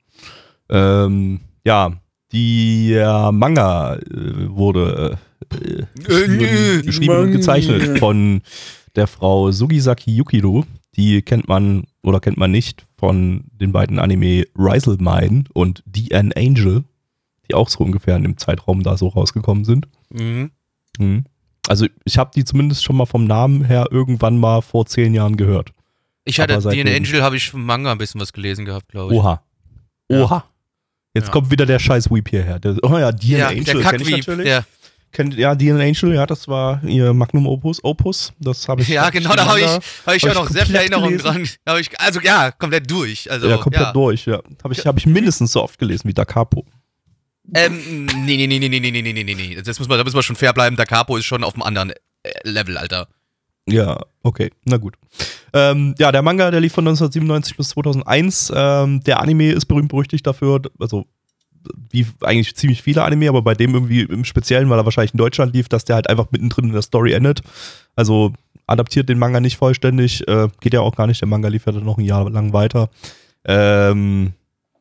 Ähm, 0.70 1.42
ja, 1.66 1.92
der 2.34 3.32
Manga 3.32 3.96
äh, 3.98 4.50
wurde 4.50 5.18
äh, 5.54 6.82
geschrieben, 6.82 7.18
und 7.18 7.32
gezeichnet 7.32 8.00
von 8.00 8.42
der 8.96 9.08
Frau 9.08 9.52
Sugisaki 9.52 10.16
Yukiro. 10.16 10.66
Die 10.96 11.22
kennt 11.22 11.48
man 11.48 11.84
oder 12.04 12.20
kennt 12.20 12.38
man 12.38 12.52
nicht 12.52 12.86
von 12.98 13.44
den 13.52 13.72
beiden 13.74 14.00
Anime 14.00 14.46
Risal 14.58 14.98
Mine 15.00 15.44
und 15.54 15.84
An 16.14 16.32
Angel, 16.34 16.84
die 17.50 17.54
auch 17.54 17.68
so 17.70 17.80
ungefähr 17.84 18.16
in 18.16 18.24
dem 18.24 18.38
Zeitraum 18.38 18.82
da 18.84 18.96
so 18.98 19.10
rausgekommen 19.10 19.66
sind. 19.66 19.88
Mhm. 20.10 20.52
Mhm. 20.98 21.26
Also 21.68 21.88
ich 22.06 22.18
habe 22.18 22.32
die 22.36 22.46
zumindest 22.46 22.84
schon 22.84 22.96
mal 22.96 23.06
vom 23.06 23.26
Namen 23.26 23.66
her 23.66 23.88
irgendwann 23.92 24.38
mal 24.38 24.62
vor 24.62 24.86
zehn 24.86 25.14
Jahren 25.14 25.36
gehört. 25.36 25.72
Ich 26.24 26.40
hatte 26.40 26.60
seitdem- 26.62 26.88
Angel, 26.88 27.22
habe 27.22 27.36
ich 27.38 27.50
vom 27.50 27.66
Manga 27.66 27.92
ein 27.92 27.98
bisschen 27.98 28.22
was 28.22 28.32
gelesen 28.34 28.66
gehabt, 28.66 28.88
glaube 28.90 29.14
ich. 29.14 29.20
Oha. 29.20 29.44
Ja. 30.10 30.24
Oha. 30.24 30.46
Jetzt 31.14 31.28
Ja. 31.28 31.32
kommt 31.32 31.52
wieder 31.52 31.66
der 31.66 31.80
scheiß 31.80 32.10
Weep 32.12 32.30
hierher. 32.30 32.60
Der, 32.60 32.78
oh 32.84 32.98
ja, 32.98 33.12
The 33.16 33.32
Ja, 33.38 33.48
Angel 33.50 33.64
kenn 33.82 34.02
ich 34.02 34.10
natürlich. 34.12 34.46
Der, 34.46 34.66
Kennt, 35.16 35.34
ja, 35.36 35.58
The 35.58 35.72
An 35.72 35.80
Angel, 35.80 36.14
ja, 36.14 36.26
das 36.26 36.50
war 36.50 36.84
ihr 36.84 37.14
Magnum 37.14 37.48
Opus. 37.48 37.82
Opus. 37.86 38.34
Das 38.38 38.68
habe 38.68 38.82
ich. 38.82 38.90
ja, 38.90 39.10
genau, 39.10 39.34
da 39.34 39.46
habe 39.46 39.62
ich, 39.62 39.66
hab 39.66 39.82
ich 39.82 40.06
hab 40.06 40.24
ja 40.24 40.30
ich 40.30 40.36
noch 40.36 40.50
sehr 40.50 40.66
viele 40.66 40.80
komplett 40.80 40.92
Erinnerungen 40.92 41.18
dran. 41.18 41.44
Ich, 41.80 42.00
also 42.02 42.20
ja, 42.20 42.52
komplett 42.52 42.92
durch. 42.92 43.32
Also, 43.32 43.48
ja, 43.48 43.56
komplett 43.56 43.84
ja. 43.84 43.94
durch, 43.94 44.26
ja. 44.26 44.42
Habe 44.62 44.74
ich, 44.74 44.86
hab 44.86 44.98
ich 44.98 45.06
mindestens 45.06 45.54
so 45.54 45.64
oft 45.64 45.80
gelesen 45.80 46.10
wie 46.10 46.14
Da 46.14 46.26
Capo. 46.26 46.66
Ähm, 47.54 48.06
nee, 48.26 48.36
nee, 48.36 48.46
nee, 48.48 48.60
nee, 48.60 48.68
nee, 48.68 48.80
nee, 48.80 48.92
nee, 48.92 49.14
nee, 49.14 49.24
nee, 49.24 49.34
nee. 49.34 49.62
Das 49.62 49.80
muss 49.80 49.88
man, 49.88 49.98
da 49.98 50.04
müssen 50.04 50.18
wir 50.18 50.24
schon 50.24 50.36
fair 50.36 50.52
bleiben. 50.52 50.76
Der 50.76 50.86
Capo 50.86 51.16
ist 51.16 51.24
schon 51.24 51.46
auf 51.46 51.54
einem 51.54 51.64
anderen 51.64 51.92
äh, 51.92 51.96
Level, 52.44 52.78
Alter. 52.78 53.08
Ja, 53.68 53.98
okay, 54.22 54.52
na 54.66 54.76
gut. 54.76 54.96
Ähm, 55.54 55.96
ja, 55.98 56.12
der 56.12 56.24
Manga, 56.24 56.52
der 56.52 56.60
lief 56.60 56.74
von 56.74 56.86
1997 56.86 57.56
bis 57.56 57.70
2001. 57.70 58.52
Ähm, 58.54 59.02
der 59.06 59.22
Anime 59.22 59.54
ist 59.54 59.68
berühmt 59.68 59.88
berüchtigt 59.88 60.28
dafür, 60.28 60.62
also 60.78 61.06
wie 61.92 62.06
eigentlich 62.22 62.56
ziemlich 62.56 62.82
viele 62.82 63.04
Anime, 63.04 63.30
aber 63.30 63.42
bei 63.42 63.54
dem 63.54 63.74
irgendwie 63.74 64.02
im 64.02 64.26
Speziellen, 64.26 64.70
weil 64.70 64.80
er 64.80 64.86
wahrscheinlich 64.86 65.14
in 65.14 65.18
Deutschland 65.20 65.54
lief, 65.54 65.70
dass 65.70 65.86
der 65.86 65.96
halt 65.96 66.10
einfach 66.10 66.28
mittendrin 66.32 66.66
in 66.66 66.74
der 66.74 66.82
Story 66.82 67.14
endet. 67.14 67.42
Also 67.96 68.34
adaptiert 68.68 69.10
den 69.10 69.20
Manga 69.20 69.40
nicht 69.40 69.58
vollständig, 69.58 70.28
äh, 70.28 70.48
geht 70.60 70.74
ja 70.74 70.82
auch 70.82 70.96
gar 70.96 71.08
nicht. 71.08 71.22
Der 71.22 71.28
Manga 71.28 71.48
lief 71.48 71.66
ja 71.66 71.72
dann 71.72 71.86
noch 71.86 71.98
ein 71.98 72.06
Jahr 72.06 72.30
lang 72.30 72.54
weiter. 72.54 72.90
Ähm, 73.46 74.34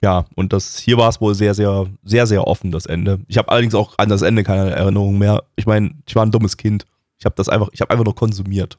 ja, 0.03 0.27
und 0.35 0.53
das 0.53 0.79
hier 0.79 0.99
war 0.99 1.09
es 1.09 1.21
wohl 1.21 1.35
sehr, 1.35 1.55
sehr, 1.55 1.87
sehr, 2.03 2.27
sehr 2.27 2.47
offen, 2.47 2.71
das 2.71 2.87
Ende. 2.87 3.21
Ich 3.27 3.39
habe 3.39 3.51
allerdings 3.51 3.75
auch 3.75 3.95
an 3.99 4.09
das 4.09 4.23
Ende 4.23 4.43
keine 4.43 4.71
Erinnerung 4.71 5.19
mehr. 5.19 5.45
Ich 5.57 5.67
meine, 5.67 5.93
ich 6.07 6.15
war 6.15 6.25
ein 6.25 6.31
dummes 6.31 6.57
Kind. 6.57 6.87
Ich 7.19 7.25
habe 7.25 7.35
das 7.37 7.49
einfach, 7.49 7.69
ich 7.73 7.81
habe 7.81 7.91
einfach 7.91 8.05
nur 8.05 8.15
konsumiert. 8.15 8.79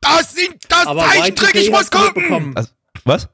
Das 0.00 0.34
sind 0.34 0.56
das 0.68 0.84
Zeichentrick, 0.84 1.54
Y2K 1.54 1.60
ich 1.60 1.70
muss 1.70 1.90
gucken! 1.90 2.52
Also, 2.54 2.70
was? 3.04 3.28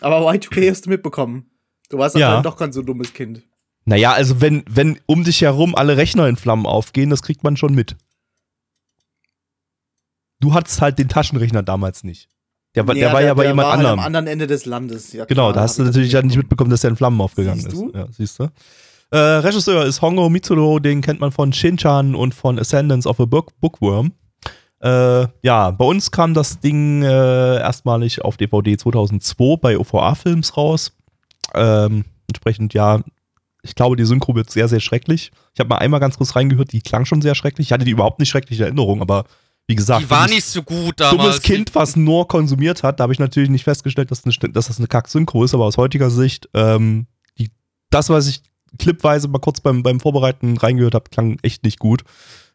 Aber 0.00 0.28
Y2K 0.28 0.70
hast 0.70 0.86
du 0.86 0.90
mitbekommen. 0.90 1.48
Du 1.90 1.98
warst 1.98 2.16
Ja. 2.16 2.32
aber 2.34 2.42
doch 2.42 2.56
kein 2.56 2.72
so 2.72 2.82
dummes 2.82 3.12
Kind. 3.14 3.42
Naja, 3.84 4.12
also 4.12 4.40
wenn, 4.40 4.64
wenn 4.68 4.98
um 5.06 5.22
dich 5.24 5.42
herum 5.42 5.74
alle 5.76 5.96
Rechner 5.96 6.26
in 6.28 6.36
Flammen 6.36 6.66
aufgehen, 6.66 7.10
das 7.10 7.22
kriegt 7.22 7.44
man 7.44 7.56
schon 7.56 7.74
mit. 7.74 7.96
Du 10.40 10.52
hattest 10.54 10.80
halt 10.80 10.98
den 10.98 11.08
Taschenrechner 11.08 11.62
damals 11.62 12.04
nicht. 12.04 12.28
Der, 12.74 12.86
war- 12.86 12.94
der 12.94 13.12
war 13.12 13.22
ja 13.22 13.32
bei 13.32 13.44
jemand 13.46 13.64
war 13.66 13.70
halt 13.72 13.78
anderem. 13.78 13.98
am 14.00 14.04
anderen 14.04 14.26
Ende 14.26 14.46
des 14.46 14.66
Landes. 14.66 15.12
Ja, 15.12 15.24
Genau, 15.24 15.44
klar, 15.44 15.52
da 15.54 15.60
hast 15.62 15.78
du 15.78 15.84
natürlich 15.84 16.10
dann 16.12 16.26
nicht 16.26 16.36
mitbekommen, 16.36 16.68
dass 16.70 16.84
er 16.84 16.90
in 16.90 16.96
Flammen 16.96 17.20
aufgegangen 17.20 17.60
Siehst 17.60 17.72
ist. 17.72 17.80
du? 17.80 17.90
Ja, 17.94 18.06
siehst 18.10 18.38
du? 18.38 18.48
Äh, 19.12 19.16
Regisseur 19.18 19.86
ist 19.86 20.02
Hongo 20.02 20.28
Mitsuro, 20.28 20.78
den 20.78 21.00
kennt 21.00 21.20
man 21.20 21.32
von 21.32 21.52
Shin-Chan 21.52 22.14
und 22.14 22.34
von 22.34 22.58
Ascendance 22.58 23.08
of 23.08 23.18
a 23.20 23.24
Book 23.24 23.58
Bookworm. 23.60 24.12
Äh, 24.82 25.26
ja, 25.42 25.70
bei 25.70 25.84
uns 25.86 26.10
kam 26.10 26.34
das 26.34 26.60
Ding 26.60 27.02
äh, 27.02 27.58
erstmalig 27.60 28.22
auf 28.22 28.36
DVD 28.36 28.76
2002 28.76 29.56
bei 29.56 29.78
OVA 29.78 30.14
Films 30.16 30.56
raus. 30.56 30.92
Ähm, 31.56 32.04
entsprechend, 32.28 32.74
ja, 32.74 33.00
ich 33.62 33.74
glaube, 33.74 33.96
die 33.96 34.04
Synchro 34.04 34.34
wird 34.34 34.50
sehr, 34.50 34.68
sehr 34.68 34.80
schrecklich. 34.80 35.32
Ich 35.54 35.60
habe 35.60 35.68
mal 35.68 35.78
einmal 35.78 36.00
ganz 36.00 36.16
kurz 36.18 36.36
reingehört, 36.36 36.72
die 36.72 36.80
klang 36.82 37.04
schon 37.04 37.22
sehr 37.22 37.34
schrecklich. 37.34 37.68
Ich 37.68 37.72
hatte 37.72 37.84
die 37.84 37.90
überhaupt 37.90 38.18
nicht 38.20 38.28
schreckliche 38.28 38.64
Erinnerung, 38.64 39.00
aber 39.00 39.24
wie 39.66 39.74
gesagt, 39.74 40.02
Die 40.02 40.10
war 40.10 40.26
dummes- 40.26 40.34
nicht 40.34 40.44
so 40.44 40.62
gut 40.62 41.00
dummes 41.00 41.16
damals. 41.16 41.42
Kind, 41.42 41.74
was 41.74 41.96
nur 41.96 42.28
konsumiert 42.28 42.84
hat, 42.84 43.00
da 43.00 43.04
habe 43.04 43.12
ich 43.12 43.18
natürlich 43.18 43.50
nicht 43.50 43.64
festgestellt, 43.64 44.12
dass, 44.12 44.24
eine, 44.24 44.52
dass 44.52 44.68
das 44.68 44.78
eine 44.78 44.86
Kack-Synchro 44.86 45.42
ist, 45.42 45.54
aber 45.54 45.64
aus 45.64 45.76
heutiger 45.76 46.10
Sicht, 46.10 46.48
ähm, 46.54 47.06
die, 47.38 47.50
das, 47.90 48.08
was 48.08 48.28
ich 48.28 48.42
clipweise 48.78 49.26
mal 49.26 49.40
kurz 49.40 49.60
beim, 49.60 49.82
beim 49.82 49.98
Vorbereiten 49.98 50.56
reingehört 50.56 50.94
habe, 50.94 51.10
klang 51.10 51.38
echt 51.42 51.64
nicht 51.64 51.80
gut. 51.80 52.02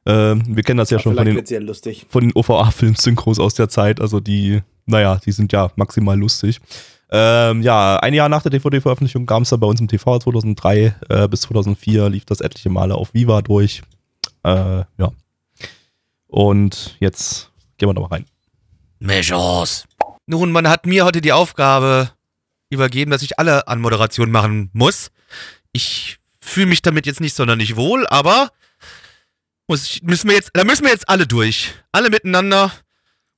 Ähm, 0.06 0.44
wir 0.48 0.64
kennen 0.64 0.78
das 0.78 0.90
ja 0.90 0.98
Aber 0.98 1.04
schon 1.04 1.16
von 1.16 1.26
den, 1.26 1.36
von 2.10 2.22
den 2.24 2.32
OVA-Film-Synchros 2.34 3.40
aus 3.40 3.54
der 3.56 3.68
Zeit, 3.70 4.00
also 4.00 4.20
die, 4.22 4.62
naja, 4.86 5.20
die 5.26 5.32
sind 5.32 5.52
ja 5.52 5.72
maximal 5.76 6.18
lustig. 6.18 6.60
Ähm, 7.14 7.62
ja, 7.62 7.98
ein 7.98 8.14
Jahr 8.14 8.30
nach 8.30 8.42
der 8.42 8.52
DVD-Veröffentlichung 8.52 9.26
kam 9.26 9.44
es 9.44 9.50
dann 9.50 9.60
bei 9.60 9.68
uns 9.68 9.82
im 9.82 9.90
TV 9.90 10.20
2003 10.20 10.96
äh, 11.10 11.28
bis 11.28 11.42
2004 11.42 12.10
lief 12.10 12.26
das 12.26 12.40
etliche 12.40 12.70
Male 12.70 12.96
auf 12.96 13.14
Viva 13.14 13.42
durch. 13.42 13.82
Äh, 14.44 14.84
ja. 14.98 15.12
Und 16.28 16.96
jetzt 17.02 17.52
gehen 17.78 17.90
wir 17.90 17.94
da 17.94 18.02
mal 18.02 18.08
rein. 18.08 18.26
Measures. 19.00 19.86
Nun, 20.26 20.52
man 20.54 20.70
hat 20.70 20.86
mir 20.86 21.04
heute 21.04 21.20
die 21.20 21.34
Aufgabe 21.34 22.12
übergeben, 22.70 23.12
dass 23.12 23.22
ich 23.22 23.38
alle 23.38 23.68
Anmoderationen 23.68 24.32
machen 24.32 24.70
muss. 24.72 25.12
Ich 25.74 26.20
fühle 26.40 26.68
mich 26.68 26.82
damit 26.82 27.06
jetzt 27.06 27.20
nicht 27.20 27.36
sonderlich 27.36 27.76
wohl, 27.76 28.08
aber 28.08 28.52
muss 29.68 29.86
ich, 29.86 30.04
müssen 30.04 30.30
wir 30.30 30.36
jetzt, 30.36 30.52
da 30.54 30.64
müssen 30.64 30.84
wir 30.84 30.92
jetzt 30.92 31.10
alle 31.10 31.28
durch. 31.28 31.74
Alle 31.92 32.10
miteinander. 32.10 32.72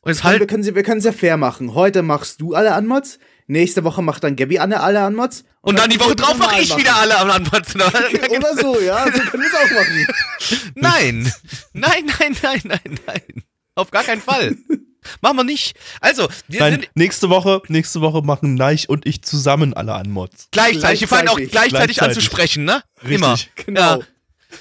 Und 0.01 0.12
jetzt 0.12 0.24
wir 0.24 0.30
halt. 0.30 0.48
können 0.48 0.63
sie, 0.63 0.75
wir 0.75 0.84
können 0.84 1.00
es 1.00 1.06
ja 1.06 1.12
fair 1.12 1.38
machen. 1.38 1.74
Heute 1.74 2.03
machst 2.03 2.42
du 2.42 2.53
alle 2.53 2.74
Anmods, 2.75 3.18
nächste 3.53 3.83
Woche 3.86 4.01
macht 4.01 4.24
dann 4.25 4.36
Gabby 4.36 4.60
alle, 4.60 4.81
alle 4.81 5.00
Anmods. 5.01 5.45
Und 5.62 5.79
dann 5.79 5.89
die 5.89 6.00
Woche 6.00 6.15
drauf 6.15 6.36
mache 6.38 6.62
ich 6.62 6.69
machen. 6.69 6.81
wieder 6.81 6.95
alle 6.98 7.17
am 7.17 7.31
Antworten. 7.31 7.81
Oder 7.81 8.57
so, 8.57 8.79
ja, 8.81 9.05
so 9.05 9.19
können 9.19 9.43
wir 9.43 9.50
es 9.50 9.55
auch 9.55 9.72
machen. 9.74 10.72
Nein. 10.75 11.33
Nein, 11.72 12.05
nein, 12.19 12.36
nein, 12.41 12.62
nein, 12.65 13.00
nein. 13.07 13.43
Auf 13.75 13.89
gar 13.91 14.03
keinen 14.03 14.22
Fall. 14.22 14.57
Machen 15.22 15.38
wir 15.38 15.43
nicht. 15.43 15.75
Also, 16.00 16.27
wir 16.48 16.60
Nein, 16.62 16.74
sind 16.74 16.89
nächste 16.95 17.29
Woche, 17.29 17.62
nächste 17.67 18.01
Woche 18.01 18.22
machen 18.22 18.55
Neich 18.55 18.88
und 18.89 19.05
ich 19.05 19.22
zusammen 19.24 19.74
alle 19.74 19.93
an 19.93 20.10
Mods. 20.10 20.48
gleichzeitig. 20.51 21.01
Wir 21.01 21.07
fallen 21.07 21.27
auch 21.27 21.36
Gleichzeitig. 21.36 21.51
gleichzeitig, 21.51 21.98
Gleichzeitig. 21.98 22.01
anzusprechen, 22.01 22.65
ne? 22.65 22.83
Richtig. 23.01 23.15
Immer. 23.15 23.38
Genau. 23.65 23.81
Ja. 24.00 24.05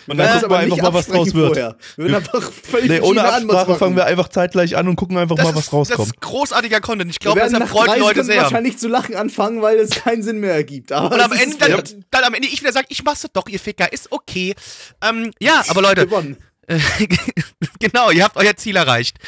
Und 0.07 0.17
dann 0.19 0.41
gucken 0.41 0.51
wir 0.51 0.59
einfach 0.59 0.77
mal, 0.79 0.95
was 0.95 1.07
draus 1.07 1.35
wird. 1.35 1.47
vorher. 1.49 1.77
Wir 1.97 2.05
würden 2.05 2.15
einfach 2.17 2.53
völlig 2.71 2.89
Nee, 2.91 3.01
ohne 3.01 3.25
Absprache 3.25 3.75
fangen 3.77 3.97
wir 3.97 4.07
einfach 4.07 4.29
zeitgleich 4.29 4.77
an 4.77 4.89
und 4.89 4.97
gucken 4.97 5.17
einfach 5.19 5.37
mal, 5.37 5.45
Das, 5.45 5.55
was 5.55 5.61
ist, 5.61 5.67
das 5.69 5.73
rauskommt. 5.73 6.07
ist 6.09 6.21
großartiger 6.21 6.81
Content. 6.81 7.11
Ich 7.11 7.19
glaube, 7.19 7.41
das 7.41 7.53
werden 7.53 7.63
nach 7.63 7.75
erfreut 7.75 7.99
Leute 7.99 8.25
sehr. 8.25 8.43
wahrscheinlich 8.43 8.79
zu 8.79 8.89
lachen 8.89 9.15
anfangen, 9.15 9.63
weil 9.63 9.79
es 9.79 9.91
keinen 9.91 10.23
Sinn 10.23 10.39
mehr 10.41 10.55
ergibt. 10.55 10.93
Aber 10.93 11.15
Und 11.15 11.21
am 11.21 11.33
Ende, 11.33 11.57
dann, 11.59 12.05
dann 12.11 12.25
am 12.25 12.35
Ende 12.35 12.49
ich 12.49 12.61
wieder 12.61 12.73
sage, 12.73 12.87
ich 12.91 13.03
mach's 13.05 13.27
doch, 13.33 13.49
ihr 13.49 13.61
Ficker, 13.61 13.93
ist 13.93 14.11
okay. 14.11 14.55
Ähm, 15.03 15.31
ja, 15.41 15.63
aber 15.69 15.83
Leute, 15.83 16.07
Gewonnen. 16.07 16.37
genau, 17.81 18.11
ihr 18.11 18.23
habt 18.23 18.37
euer 18.37 18.57
Ziel 18.57 18.77
erreicht. 18.77 19.19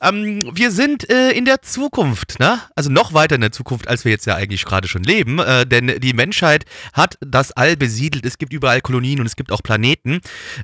Ähm, 0.00 0.50
wir 0.54 0.70
sind 0.70 1.10
äh, 1.10 1.30
in 1.30 1.44
der 1.44 1.60
Zukunft, 1.62 2.38
ne? 2.38 2.60
Also 2.76 2.90
noch 2.90 3.12
weiter 3.12 3.34
in 3.34 3.40
der 3.40 3.52
Zukunft, 3.52 3.88
als 3.88 4.04
wir 4.04 4.12
jetzt 4.12 4.26
ja 4.26 4.36
eigentlich 4.36 4.64
gerade 4.64 4.86
schon 4.86 5.02
leben. 5.02 5.40
Äh, 5.40 5.66
denn 5.66 6.00
die 6.00 6.12
Menschheit 6.12 6.64
hat 6.92 7.18
das 7.20 7.52
All 7.52 7.76
besiedelt. 7.76 8.24
Es 8.24 8.38
gibt 8.38 8.52
überall 8.52 8.80
Kolonien 8.80 9.20
und 9.20 9.26
es 9.26 9.36
gibt 9.36 9.50
auch 9.50 9.62
Planeten, 9.62 10.20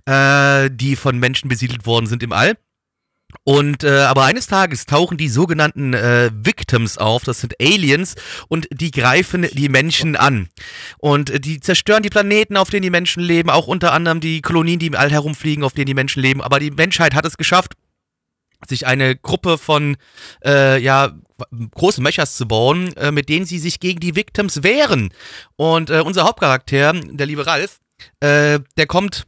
äh, 0.07 0.71
die 0.73 0.95
von 0.95 1.19
Menschen 1.19 1.49
besiedelt 1.49 1.85
worden 1.85 2.07
sind 2.07 2.23
im 2.23 2.33
All. 2.33 2.57
Und 3.45 3.85
äh, 3.85 4.01
aber 4.01 4.25
eines 4.25 4.47
Tages 4.47 4.87
tauchen 4.87 5.17
die 5.17 5.29
sogenannten 5.29 5.95
äh, 5.95 6.31
Victims 6.33 6.99
auf, 6.99 7.25
das 7.25 7.41
sind 7.41 7.55
Aliens, 7.61 8.15
und 8.49 8.69
die 8.73 8.91
greifen 8.91 9.47
die 9.53 9.69
Menschen 9.69 10.17
an. 10.17 10.49
Und 10.99 11.31
äh, 11.31 11.41
die 11.41 11.61
zerstören 11.61 12.03
die 12.03 12.11
Planeten, 12.11 12.57
auf 12.57 12.71
denen 12.71 12.83
die 12.83 12.91
Menschen 12.91 13.23
leben, 13.23 13.51
auch 13.51 13.67
unter 13.67 13.93
anderem 13.93 14.21
die 14.21 14.43
Kolonien, 14.43 14.79
die 14.79 14.87
im 14.87 14.95
All 14.95 15.11
herumfliegen, 15.11 15.65
auf 15.65 15.73
denen 15.73 15.87
die 15.87 15.95
Menschen 15.95 16.23
leben. 16.23 16.43
Aber 16.43 16.61
die 16.61 16.71
Menschheit 16.71 17.15
hat 17.15 17.25
es 17.25 17.37
geschafft, 17.37 17.75
sich 18.69 18.87
eine 18.87 19.17
Gruppe 19.17 19.59
von 19.59 19.97
äh, 20.45 20.81
ja 20.81 21.13
großen 21.75 22.03
Mechas 22.03 22.37
zu 22.37 22.47
bauen, 22.47 22.95
äh, 22.97 23.11
mit 23.11 23.29
denen 23.29 23.47
sie 23.47 23.59
sich 23.59 23.81
gegen 23.81 24.01
die 24.01 24.17
Victims 24.17 24.63
wehren. 24.63 25.13
Und 25.57 25.91
äh, 25.91 26.01
unser 26.01 26.25
Hauptcharakter, 26.25 26.93
der 26.93 27.27
liebe 27.27 27.47
Ralf, 27.47 27.81
äh, 28.21 28.61
der 28.77 28.87
kommt 28.87 29.27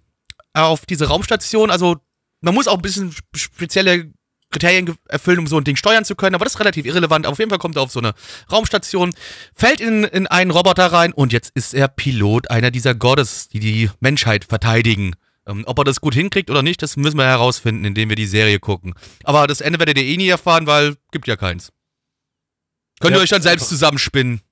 auf 0.55 0.85
diese 0.87 1.09
Raumstation, 1.09 1.71
also 1.71 1.97
man 2.43 2.55
muss 2.55 2.69
auch 2.69 2.77
ein 2.77 2.83
bisschen 2.83 3.11
sp- 3.11 3.35
spezielle 3.37 4.13
Kriterien 4.51 4.95
erfüllen, 5.09 5.39
um 5.39 5.47
so 5.47 5.57
ein 5.57 5.65
Ding 5.65 5.77
steuern 5.77 6.05
zu 6.05 6.15
können, 6.15 6.35
aber 6.35 6.45
das 6.45 6.53
ist 6.55 6.61
relativ 6.61 6.85
irrelevant. 6.85 7.27
Auf 7.27 7.39
jeden 7.39 7.49
Fall 7.49 7.59
kommt 7.59 7.77
er 7.77 7.83
auf 7.83 7.91
so 7.91 8.01
eine 8.01 8.13
Raumstation, 8.53 9.15
fällt 9.55 9.81
in, 9.81 10.05
in 10.05 10.27
einen 10.27 10.51
Roboter 10.51 10.87
rein 10.93 11.15
und 11.15 11.33
jetzt 11.33 11.53
ist 11.55 11.73
er 11.73 11.89
Pilot 11.89 12.51
einer 12.51 12.71
dieser 12.71 12.95
Gottes, 12.95 13.49
die 13.49 13.61
die 13.61 13.91
Menschheit 14.01 14.45
verteidigen. 14.45 15.15
Ähm, 15.47 15.65
ob 15.67 15.79
er 15.79 15.85
das 15.85 16.01
gut 16.03 16.15
hinkriegt 16.15 16.51
oder 16.51 16.63
nicht, 16.63 16.83
das 16.83 16.97
müssen 16.97 17.17
wir 17.17 17.25
herausfinden, 17.25 17.85
indem 17.87 18.11
wir 18.11 18.17
die 18.17 18.27
Serie 18.27 18.61
gucken. 18.61 18.95
Aber 19.25 19.47
das 19.47 19.61
Ende 19.63 19.79
werdet 19.79 19.97
ihr 19.97 20.05
eh 20.05 20.17
nie 20.19 20.29
erfahren, 20.29 20.67
weil 20.67 20.97
gibt 21.13 21.27
ja 21.27 21.37
keins. 21.37 21.73
Könnt 23.01 23.15
ihr 23.15 23.17
Ja, 23.17 23.23
euch 23.25 23.31
dann 23.31 23.43
selbst 23.43 23.69
zusammenspinnen. 23.71 24.43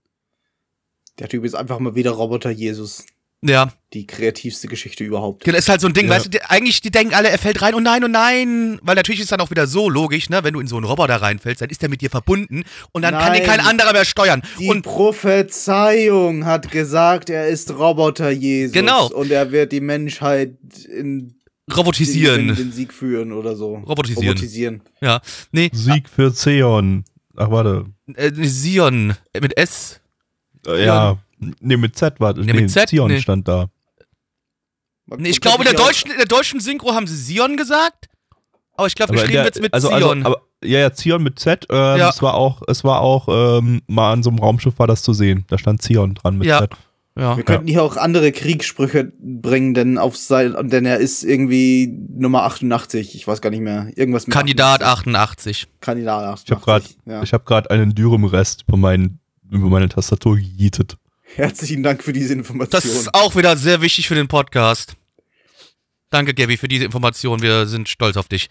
Der 1.19 1.29
Typ 1.29 1.45
ist 1.45 1.55
einfach 1.55 1.79
mal 1.79 1.95
wieder 1.95 2.11
Roboter 2.13 2.51
Jesus. 2.51 3.05
Ja, 3.43 3.73
Die 3.95 4.07
kreativste 4.07 4.69
Geschichte 4.69 5.03
überhaupt. 5.03 5.47
das 5.49 5.55
ist 5.57 5.69
halt 5.71 5.81
so 5.81 5.87
ein 5.87 5.95
Ding, 5.95 6.07
Ja. 6.09 6.13
weißt 6.13 6.27
du, 6.27 6.31
die, 6.31 6.43
eigentlich, 6.43 6.83
die 6.83 6.91
denken 6.91 7.15
alle, 7.15 7.31
er 7.31 7.39
fällt 7.39 7.63
rein, 7.63 7.75
oh 7.75 7.81
nein, 7.81 8.05
oh 8.05 8.09
nein, 8.09 8.79
weil 8.83 8.97
natürlich 8.97 9.23
ist 9.23 9.33
dann 9.33 9.41
auch 9.41 9.49
wieder 9.51 9.67
so 9.67 9.89
logisch, 9.89 10.29
ne, 10.29 10.45
wenn 10.45 10.53
du 10.53 10.61
in 10.61 10.67
so 10.67 10.77
einen 10.77 10.85
Roboter 10.85 11.17
reinfällst, 11.17 11.63
dann 11.63 11.71
ist 11.71 11.81
der 11.81 11.89
mit 11.89 12.03
dir 12.03 12.11
verbunden 12.11 12.65
und 12.93 13.01
dann 13.01 13.15
kann 13.15 13.33
den 13.33 13.43
Nein. 13.47 13.57
kein 13.57 13.67
anderer 13.67 13.93
mehr 13.95 14.05
steuern. 14.05 14.43
Die 14.59 14.69
und 14.69 14.83
Prophezeiung 14.83 16.45
hat 16.45 16.71
gesagt, 16.71 17.31
er 17.31 17.49
ist 17.49 17.71
Roboter 17.71 18.31
Jesus. 18.31 18.75
Genau. 18.75 19.09
Und 19.09 19.31
er 19.31 19.51
wird 19.53 19.73
die 19.73 19.81
Menschheit 19.81 20.53
in 20.89 21.35
robotisieren. 21.75 22.49
Den, 22.49 22.57
den 22.57 22.73
Sieg 22.73 22.93
führen 22.93 23.33
oder 23.33 23.57
so. 23.57 23.77
Robotisieren. 23.77 24.29
Robotisieren. 24.29 24.83
Ja, 25.01 25.21
nee, 25.53 25.71
Sieg 25.73 26.09
für 26.09 26.35
Zeon. 26.35 27.05
Ach, 27.37 27.51
warte. 27.51 27.87
äh, 28.17 28.31
Sion 28.35 29.15
äh, 29.33 29.41
mit 29.41 29.57
S. 29.57 30.01
Äh, 30.67 30.85
ja. 30.85 31.17
Nee, 31.61 31.77
mit 31.77 31.97
Z 31.97 32.21
war 32.21 32.35
das. 32.35 32.45
Nee, 32.47 32.53
mit 32.53 32.71
Z? 32.71 32.89
Zion 32.89 33.11
Nee. 33.11 33.21
stand 33.21 33.49
da. 33.49 33.69
Nee, 35.17 35.31
ich 35.31 35.41
glaube, 35.41 35.65
in 35.65 35.71
der 35.71 35.75
deutschen, 35.79 36.11
in 36.11 36.19
der 36.19 36.27
deutschen 36.27 36.61
Synchro 36.61 36.93
haben 36.95 37.07
sie 37.07 37.17
Sion 37.17 37.57
gesagt, 37.57 38.09
aber 38.77 38.87
ich 38.87 38.95
glaube, 38.95 39.13
geschrieben 39.13 39.33
der- 39.33 39.45
wird's 39.45 39.61
mit 39.61 39.75
also, 39.75 39.89
Sion. 39.89 40.25
Also, 40.25 40.39
aber, 40.39 40.43
ja, 40.63 40.79
ja, 40.79 40.93
Zion 40.93 41.23
mit 41.23 41.39
Z. 41.39 41.67
Ähm, 41.71 41.99
Ja. 41.99 42.11
Es 42.11 42.23
war 42.23 42.35
auch, 42.35 42.63
es 42.69 42.85
war 42.85 43.01
auch 43.01 43.27
ähm, 43.59 43.83
mal 43.89 44.13
an 44.13 44.23
so 44.23 44.31
einem 44.31 44.39
Raumschiff 44.39 44.79
war 44.79 44.87
das 44.87 45.03
zu 45.03 45.13
sehen. 45.13 45.45
Da 45.49 45.59
stand 45.59 45.83
Zion 45.83 46.15
dran 46.15 46.37
mit 46.39 46.47
Ja. 46.47 46.61
Z. 46.61 46.71
ja. 47.19 47.37
Wir 47.37 47.43
könnten 47.45 47.67
hier 47.67 47.83
auch 47.83 47.97
andere 47.97 48.31
Kriegssprüche 48.31 49.13
bringen, 49.19 49.75
denn 49.75 49.99
auf 49.99 50.17
sein, 50.17 50.55
denn 50.69 50.85
er 50.87 50.99
ist 50.99 51.25
irgendwie 51.25 51.89
Nummer 52.11 52.45
88. 52.45 53.15
Ich 53.17 53.27
weiß 53.27 53.41
gar 53.41 53.51
nicht 53.51 53.63
mehr. 53.63 53.91
Irgendwas 53.97 54.27
mit 54.29 54.35
Kandidat 54.35 54.83
88. 54.83 55.65
88. 55.65 55.69
Kandidat 55.81 56.23
88. 56.25 56.45
Ich 56.47 56.53
habe 56.53 56.65
gerade 56.65 56.85
ja. 57.07 57.23
ich 57.25 57.33
hab 57.33 57.45
grad 57.47 57.71
einen 57.71 57.95
Dürüm-Rest 57.95 58.65
über, 58.69 58.77
meinen, 58.77 59.19
über 59.51 59.69
meine 59.71 59.89
Tastatur 59.89 60.37
gejietet. 60.37 60.97
Herzlichen 61.37 61.83
Dank 61.83 62.03
für 62.03 62.13
diese 62.13 62.33
Information. 62.35 62.71
Das 62.71 62.85
ist 62.85 63.15
auch 63.15 63.37
wieder 63.37 63.57
sehr 63.57 63.81
wichtig 63.83 64.09
für 64.09 64.15
den 64.15 64.29
Podcast. 64.29 64.97
Danke, 66.11 66.35
Gabby, 66.35 66.57
für 66.57 66.67
diese 66.69 66.85
Information. 66.85 67.41
Wir 67.41 67.67
sind 67.67 67.89
stolz 67.89 68.17
auf 68.17 68.27
dich. 68.29 68.49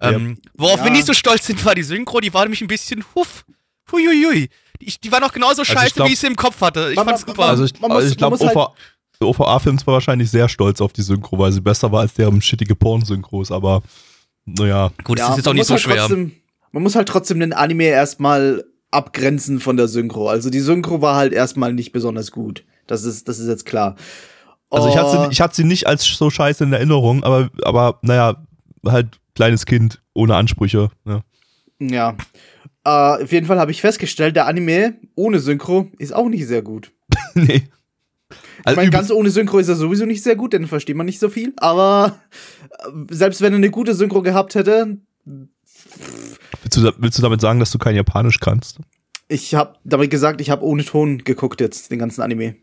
Ähm, 0.00 0.38
worauf 0.54 0.78
Ja. 0.80 0.84
wir 0.86 0.90
nicht 0.90 1.06
so 1.06 1.12
stolz 1.12 1.46
sind, 1.46 1.64
war 1.64 1.74
die 1.74 1.84
Synchro. 1.84 2.20
Die 2.20 2.34
war 2.34 2.42
nämlich 2.42 2.60
ein 2.62 2.66
bisschen 2.66 3.04
huff. 3.14 3.44
Huiuiui. 3.92 4.48
Die, 4.80 4.94
die 5.04 5.12
war 5.12 5.20
noch 5.20 5.32
genauso 5.32 5.62
ich 5.62 5.68
scheiße, 5.68 5.94
glaub- 5.94 6.08
wie 6.08 6.12
ich 6.14 6.18
sie 6.18 6.26
im 6.26 6.34
Kopf 6.36 6.60
hatte. 6.60 6.88
Ich 6.90 6.96
Man- 6.96 7.06
fand's 7.06 7.24
man- 7.26 7.36
super. 7.36 7.48
Also 7.48 7.64
ich, 7.64 7.72
also 7.80 8.08
ich 8.08 8.16
glaube, 8.16 8.36
halt- 8.38 8.56
OVA, 8.56 8.74
OVA-Films 9.20 9.86
war 9.86 9.94
wahrscheinlich 9.94 10.30
sehr 10.30 10.48
stolz 10.48 10.80
auf 10.80 10.92
die 10.92 11.02
Synchro, 11.02 11.38
weil 11.38 11.52
sie 11.52 11.60
besser 11.60 11.92
war 11.92 12.00
als 12.00 12.14
deren 12.14 12.42
shittige 12.42 12.74
Porn-Synchros, 12.74 13.52
aber 13.52 13.82
naja. 14.44 14.90
Gut, 15.04 15.18
das 15.20 15.26
Ja, 15.26 15.30
ist 15.32 15.36
jetzt 15.38 15.48
auch 15.48 15.54
nicht 15.54 15.66
so 15.66 15.74
halt 15.74 15.82
schwer. 15.82 15.96
Trotzdem, 15.98 16.32
man 16.72 16.82
muss 16.82 16.96
halt 16.96 17.08
trotzdem 17.08 17.38
den 17.40 17.52
Anime 17.52 17.84
erstmal 17.84 18.64
abgrenzen 18.90 19.60
von 19.60 19.76
der 19.76 19.88
Synchro. 19.88 20.28
Also 20.28 20.50
die 20.50 20.60
Synchro 20.60 21.00
war 21.02 21.16
halt 21.16 21.32
erstmal 21.32 21.72
nicht 21.72 21.92
besonders 21.92 22.30
gut. 22.30 22.64
Das 22.86 23.04
ist, 23.04 23.28
das 23.28 23.38
ist 23.38 23.48
jetzt 23.48 23.66
klar. 23.66 23.96
Also 24.70 24.88
ich 24.88 24.96
hatte, 24.96 25.18
Oh, 25.18 25.24
sie, 25.24 25.32
ich 25.32 25.40
hatte 25.40 25.54
sie 25.56 25.64
nicht 25.64 25.86
als 25.86 26.04
so 26.04 26.30
scheiße 26.30 26.64
in 26.64 26.72
Erinnerung, 26.72 27.22
aber, 27.24 27.50
aber 27.62 27.98
naja, 28.02 28.46
halt 28.86 29.18
kleines 29.34 29.66
Kind 29.66 30.02
ohne 30.14 30.34
Ansprüche. 30.36 30.88
Ja. 31.04 31.22
Ja. 31.78 32.16
Äh, 32.84 33.22
auf 33.24 33.32
jeden 33.32 33.46
Fall 33.46 33.58
habe 33.58 33.70
ich 33.70 33.80
festgestellt, 33.80 34.36
der 34.36 34.46
Anime 34.46 34.94
ohne 35.14 35.40
Synchro 35.40 35.90
ist 35.98 36.14
auch 36.14 36.28
nicht 36.28 36.46
sehr 36.46 36.62
gut. 36.62 36.92
nee. 37.34 37.62
Ich 38.28 38.36
Also 38.64 38.76
meine, 38.76 38.88
übelst- 38.88 38.92
ganz 38.92 39.10
ohne 39.10 39.30
Synchro 39.30 39.58
ist 39.58 39.68
er 39.68 39.76
sowieso 39.76 40.04
nicht 40.06 40.22
sehr 40.22 40.36
gut, 40.36 40.52
denn 40.52 40.66
versteht 40.66 40.96
man 40.96 41.06
nicht 41.06 41.20
so 41.20 41.28
viel. 41.28 41.52
Aber 41.58 42.18
äh, 42.70 43.14
selbst 43.14 43.40
wenn 43.42 43.52
er 43.52 43.58
eine 43.58 43.70
gute 43.70 43.94
Synchro 43.94 44.22
gehabt 44.22 44.54
hätte, 44.54 44.98
willst, 46.62 46.76
du, 46.76 46.92
willst 46.98 47.18
du 47.18 47.22
damit 47.22 47.40
sagen, 47.40 47.60
dass 47.60 47.70
du 47.70 47.78
kein 47.78 47.96
Japanisch 47.96 48.40
kannst? 48.40 48.78
ich 49.28 49.54
habe 49.54 49.74
damit 49.84 50.10
gesagt, 50.10 50.40
ich 50.40 50.50
habe 50.50 50.64
ohne 50.64 50.84
Ton 50.84 51.18
geguckt 51.18 51.60
jetzt, 51.60 51.90
den 51.90 51.98
ganzen 51.98 52.22
Anime. 52.22 52.56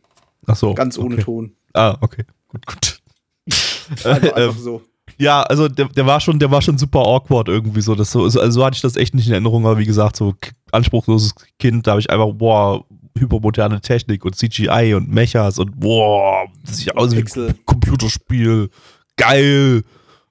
Ach 0.45 0.55
so. 0.55 0.73
Ganz 0.73 0.97
ohne 0.97 1.15
okay. 1.15 1.23
Ton. 1.23 1.51
Ah, 1.73 1.97
okay. 2.01 2.25
Gut, 2.47 2.65
gut. 2.65 2.99
Einfach, 4.05 4.23
Ähm, 4.23 4.33
einfach 4.35 4.59
so. 4.59 4.81
Ja, 5.17 5.41
also 5.43 5.67
der, 5.67 5.89
der 5.89 6.05
war 6.05 6.19
schon, 6.19 6.39
der 6.39 6.49
war 6.49 6.61
schon 6.61 6.77
super 6.77 6.99
awkward 6.99 7.49
irgendwie 7.49 7.81
so. 7.81 7.93
Das 7.93 8.11
so, 8.11 8.23
also, 8.23 8.39
also 8.39 8.59
so 8.59 8.65
hatte 8.65 8.75
ich 8.75 8.81
das 8.81 8.95
echt 8.95 9.13
nicht 9.13 9.27
in 9.27 9.33
Erinnerung, 9.33 9.65
aber 9.65 9.77
wie 9.77 9.85
gesagt, 9.85 10.15
so 10.15 10.33
anspruchsloses 10.71 11.35
Kind, 11.59 11.85
da 11.85 11.91
habe 11.91 12.01
ich 12.01 12.09
einfach, 12.09 12.31
boah, 12.33 12.85
hypermoderne 13.17 13.81
Technik 13.81 14.25
und 14.25 14.35
CGI 14.35 14.93
und 14.95 15.11
Mechas 15.11 15.59
und 15.59 15.79
boah, 15.79 16.47
das 16.65 16.77
sieht 16.77 16.95
aus 16.95 17.11
wie 17.11 17.19
ein 17.19 17.65
Computerspiel. 17.65 18.69
Geil. 19.17 19.83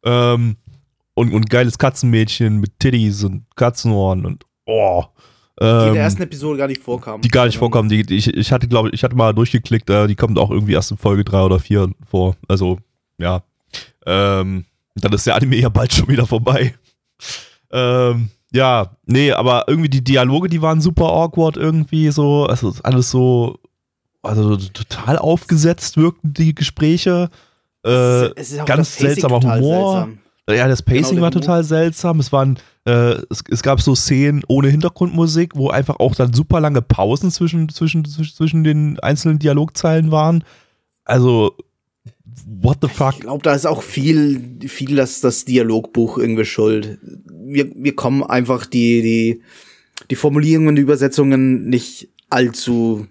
Ähm, 0.05 0.57
und, 1.15 1.33
und 1.33 1.51
geiles 1.51 1.79
Katzenmädchen 1.79 2.59
mit 2.59 2.79
Titties 2.79 3.25
und 3.25 3.45
Katzenohren 3.57 4.25
und 4.27 4.45
oh. 4.67 5.05
Die 5.61 5.65
in 5.67 5.71
Ähm, 5.89 5.95
der 5.95 6.03
ersten 6.05 6.23
Episode 6.23 6.59
gar 6.59 6.67
nicht 6.67 6.83
vorkam. 6.83 7.21
die 7.21 7.29
gar 7.29 7.45
nicht 7.47 7.59
vorkommen. 7.59 7.89
Die, 7.89 8.03
die, 8.05 8.17
ich, 8.17 8.27
ich 8.35 8.51
hatte, 8.53 8.67
glaube 8.69 8.89
ich, 8.93 9.05
hatte 9.05 9.15
mal 9.15 9.33
durchgeklickt, 9.35 9.89
äh, 9.91 10.07
die 10.07 10.17
kommt 10.17 10.39
auch 10.39 10.51
irgendwie 10.51 10.73
erst 10.73 10.91
in 10.91 10.97
Folge 10.97 11.25
3 11.25 11.43
oder 11.43 11.61
4 11.61 11.91
vor. 12.11 12.35
Also, 12.49 12.79
ja. 13.19 13.43
Ähm, 14.07 14.65
dann 14.97 15.13
ist 15.13 15.27
der 15.27 15.37
Anime 15.37 15.57
ja 15.57 15.69
bald 15.69 15.93
schon 15.93 16.09
wieder 16.09 16.27
vorbei. 16.27 16.75
Ähm, 17.71 18.31
ja, 18.53 18.97
nee, 19.07 19.33
aber 19.33 19.65
irgendwie 19.69 19.89
die 19.89 20.03
Dialoge, 20.05 20.49
die 20.49 20.61
waren 20.63 20.81
super 20.81 21.07
awkward 21.13 21.57
irgendwie 21.57 22.11
so. 22.11 22.45
Also 22.47 22.75
alles 22.83 23.11
so, 23.11 23.59
also 24.23 24.57
total 24.57 25.19
aufgesetzt 25.19 25.97
wirkten 25.97 26.35
die 26.35 26.55
Gespräche. 26.55 27.31
Äh, 27.85 27.91
Es 28.37 28.53
ist 28.53 28.61
auch 28.61 28.65
ganz 28.67 28.97
seltsamer 28.97 29.41
Humor. 29.41 29.93
seltsam. 29.93 30.19
Ja, 30.51 30.69
das 30.69 30.83
Pacing 30.83 31.11
Genau, 31.17 31.23
war 31.23 31.31
Humor. 31.31 31.41
total 31.41 31.65
seltsam. 31.65 32.19
Es 32.21 32.33
waren, 32.33 32.59
äh, 32.85 33.15
es, 33.31 33.43
es 33.51 33.63
gab 33.63 33.81
so 33.81 33.95
Szenen 33.95 34.43
ohne 34.49 34.69
Hintergrundmusik, 34.69 35.53
wo 35.55 35.71
einfach 35.71 35.97
auch 36.01 36.15
dann 36.15 36.33
super 36.33 36.61
lange 36.61 36.83
Pausen 36.83 37.31
zwischen, 37.31 37.69
zwischen, 37.69 38.05
zwischen, 38.05 38.65
den 38.65 38.99
einzelnen 39.01 39.39
Dialogzeilen 39.39 40.11
waren. 40.11 40.45
Also, 41.05 41.55
what 42.47 42.79
the 42.83 42.89
fuck? 42.89 43.15
Ich 43.15 43.21
glaube, 43.21 43.43
da 43.43 43.55
ist 43.55 43.67
auch 43.67 43.83
viel, 43.83 44.59
viel 44.67 44.97
das, 44.97 45.21
das 45.21 45.45
Dialogbuch 45.45 46.19
irgendwie 46.19 46.45
schuld. 46.45 46.99
Wir, 47.31 47.71
wir 47.75 47.95
kommen 47.95 48.23
einfach 48.25 48.67
die, 48.67 49.03
die, 49.03 49.43
die 50.11 50.17
Formulierungen, 50.17 50.75
die 50.75 50.83
Übersetzungen 50.83 51.69
nicht 51.69 52.09
allzu 52.31 53.07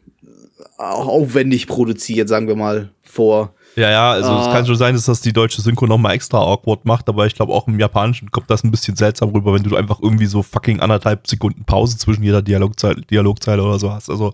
au- 0.78 0.84
aufwendig 1.22 1.68
produziert, 1.68 2.28
sagen 2.28 2.48
wir 2.48 2.56
mal, 2.56 2.92
vor. 3.04 3.54
Ja, 3.75 3.90
ja, 3.90 4.12
also 4.12 4.30
es 4.40 4.48
Ah. 4.48 4.51
kann 4.54 4.66
schon 4.66 4.75
sein, 4.75 4.96
dass 4.96 5.06
das 5.06 5.22
die 5.22 5.32
deutsche 5.32 5.62
Synchro 5.62 5.88
nochmal 5.88 6.13
extra 6.13 6.40
awkward 6.40 6.84
macht, 6.86 7.08
aber 7.08 7.25
ich 7.25 7.36
glaube 7.36 7.54
auch 7.54 7.68
im 7.68 7.80
Japanischen 7.80 8.30
kommt 8.32 8.50
das 8.50 8.63
ein 8.63 8.72
bisschen 8.72 8.96
seltsam 8.98 9.30
rüber, 9.30 9.54
wenn 9.54 9.63
du 9.63 9.75
einfach 9.78 10.00
irgendwie 10.01 10.25
so 10.25 10.44
fucking 10.44 10.80
anderthalb 10.82 11.25
Sekunden 11.28 11.63
Pause 11.63 11.98
zwischen 11.98 12.24
jeder 12.24 12.42
Dialogzeile, 12.42 13.01
Dialogzeile 13.01 13.63
oder 13.63 13.80
so 13.80 13.92
hast. 13.92 14.10
Also, 14.10 14.34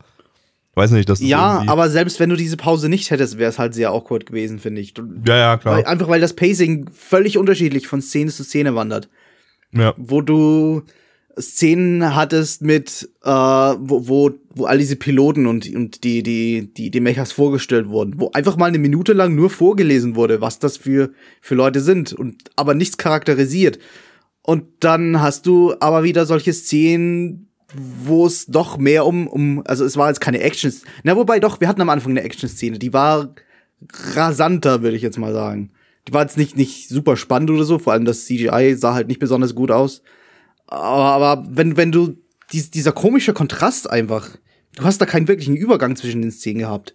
weiß 0.73 0.91
nicht, 0.91 1.07
das 1.07 1.19
ist 1.21 1.27
Ja, 1.27 1.63
aber 1.67 1.89
selbst 1.89 2.19
wenn 2.19 2.29
du 2.29 2.35
diese 2.35 2.57
Pause 2.57 2.89
nicht 2.89 3.11
hättest, 3.11 3.37
wäre 3.37 3.49
es 3.49 3.59
halt 3.59 3.73
sehr 3.75 3.89
awkward 3.91 4.25
gewesen, 4.25 4.57
finde 4.59 4.81
ich. 4.81 4.93
Ja, 5.27 5.37
ja, 5.37 5.57
klar. 5.57 5.77
Weil, 5.77 5.85
einfach 5.85 6.07
weil 6.07 6.21
das 6.21 6.33
Pacing 6.33 6.89
völlig 6.91 7.37
unterschiedlich 7.37 7.87
von 7.87 8.01
Szene 8.01 8.31
zu 8.31 8.43
Szene 8.43 8.73
wandert. 8.75 9.07
ja. 9.71 9.93
wo 9.97 10.21
du 10.21 10.81
Szenen 11.39 12.15
hattest 12.15 12.61
mit, 12.61 13.09
äh, 13.23 13.29
wo, 13.29 14.07
wo, 14.07 14.31
wo 14.55 14.65
all 14.65 14.77
diese 14.77 14.95
Piloten 14.95 15.45
und, 15.45 15.73
und 15.73 16.03
die, 16.03 16.23
die, 16.23 16.73
die, 16.73 16.89
die 16.89 16.99
Mechas 16.99 17.31
vorgestellt 17.31 17.89
wurden, 17.89 18.15
wo 18.17 18.31
einfach 18.31 18.57
mal 18.57 18.65
eine 18.65 18.79
Minute 18.79 19.13
lang 19.13 19.35
nur 19.35 19.49
vorgelesen 19.49 20.15
wurde, 20.15 20.41
was 20.41 20.59
das 20.59 20.77
für, 20.77 21.11
für 21.41 21.55
Leute 21.55 21.81
sind 21.81 22.13
und 22.13 22.49
aber 22.55 22.73
nichts 22.73 22.97
charakterisiert. 22.97 23.79
Und 24.41 24.65
dann 24.79 25.21
hast 25.21 25.45
du 25.45 25.75
aber 25.79 26.03
wieder 26.03 26.25
solche 26.25 26.53
Szenen, 26.53 27.49
wo 27.73 28.25
es 28.25 28.45
doch 28.45 28.77
mehr 28.77 29.05
um, 29.05 29.27
um, 29.27 29.61
also 29.65 29.83
es 29.83 29.97
war 29.97 30.07
jetzt 30.07 30.21
keine 30.21 30.39
Action, 30.39 30.73
na 31.03 31.15
wobei 31.17 31.39
doch, 31.39 31.59
wir 31.59 31.67
hatten 31.67 31.81
am 31.81 31.89
Anfang 31.89 32.11
eine 32.11 32.23
Action-Szene, 32.23 32.79
die 32.79 32.93
war 32.93 33.35
rasanter, 34.15 34.81
würde 34.81 34.95
ich 34.95 35.03
jetzt 35.03 35.19
mal 35.19 35.33
sagen. 35.33 35.71
Die 36.07 36.13
war 36.13 36.21
jetzt 36.21 36.37
nicht, 36.37 36.55
nicht 36.55 36.87
super 36.87 37.17
spannend 37.17 37.51
oder 37.51 37.65
so, 37.65 37.77
vor 37.77 37.93
allem 37.93 38.05
das 38.05 38.25
CGI 38.25 38.75
sah 38.77 38.93
halt 38.93 39.07
nicht 39.09 39.19
besonders 39.19 39.53
gut 39.53 39.71
aus. 39.71 40.01
Aber, 40.67 41.25
aber 41.25 41.45
wenn, 41.49 41.77
wenn 41.77 41.91
du 41.91 42.17
dies, 42.51 42.71
dieser 42.71 42.91
komische 42.91 43.33
Kontrast 43.33 43.89
einfach, 43.89 44.29
du 44.75 44.83
hast 44.83 44.99
da 44.99 45.05
keinen 45.05 45.27
wirklichen 45.27 45.55
Übergang 45.55 45.95
zwischen 45.95 46.21
den 46.21 46.31
Szenen 46.31 46.59
gehabt. 46.59 46.93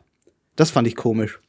Das 0.56 0.70
fand 0.70 0.87
ich 0.87 0.96
komisch. 0.96 1.40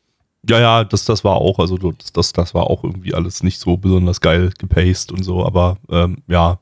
Ja, 0.50 0.60
ja, 0.60 0.84
das, 0.84 1.06
das 1.06 1.24
war 1.24 1.36
auch, 1.36 1.60
also 1.60 1.78
das, 1.78 2.12
das, 2.12 2.34
das 2.34 2.54
war 2.54 2.70
auch 2.70 2.84
irgendwie 2.84 3.14
alles 3.14 3.44
nicht 3.44 3.60
so 3.60 3.78
besonders 3.78 4.20
geil 4.20 4.52
gepaced 4.58 5.12
und 5.12 5.24
so, 5.24 5.46
aber 5.46 5.78
ähm, 5.90 6.18
ja, 6.28 6.60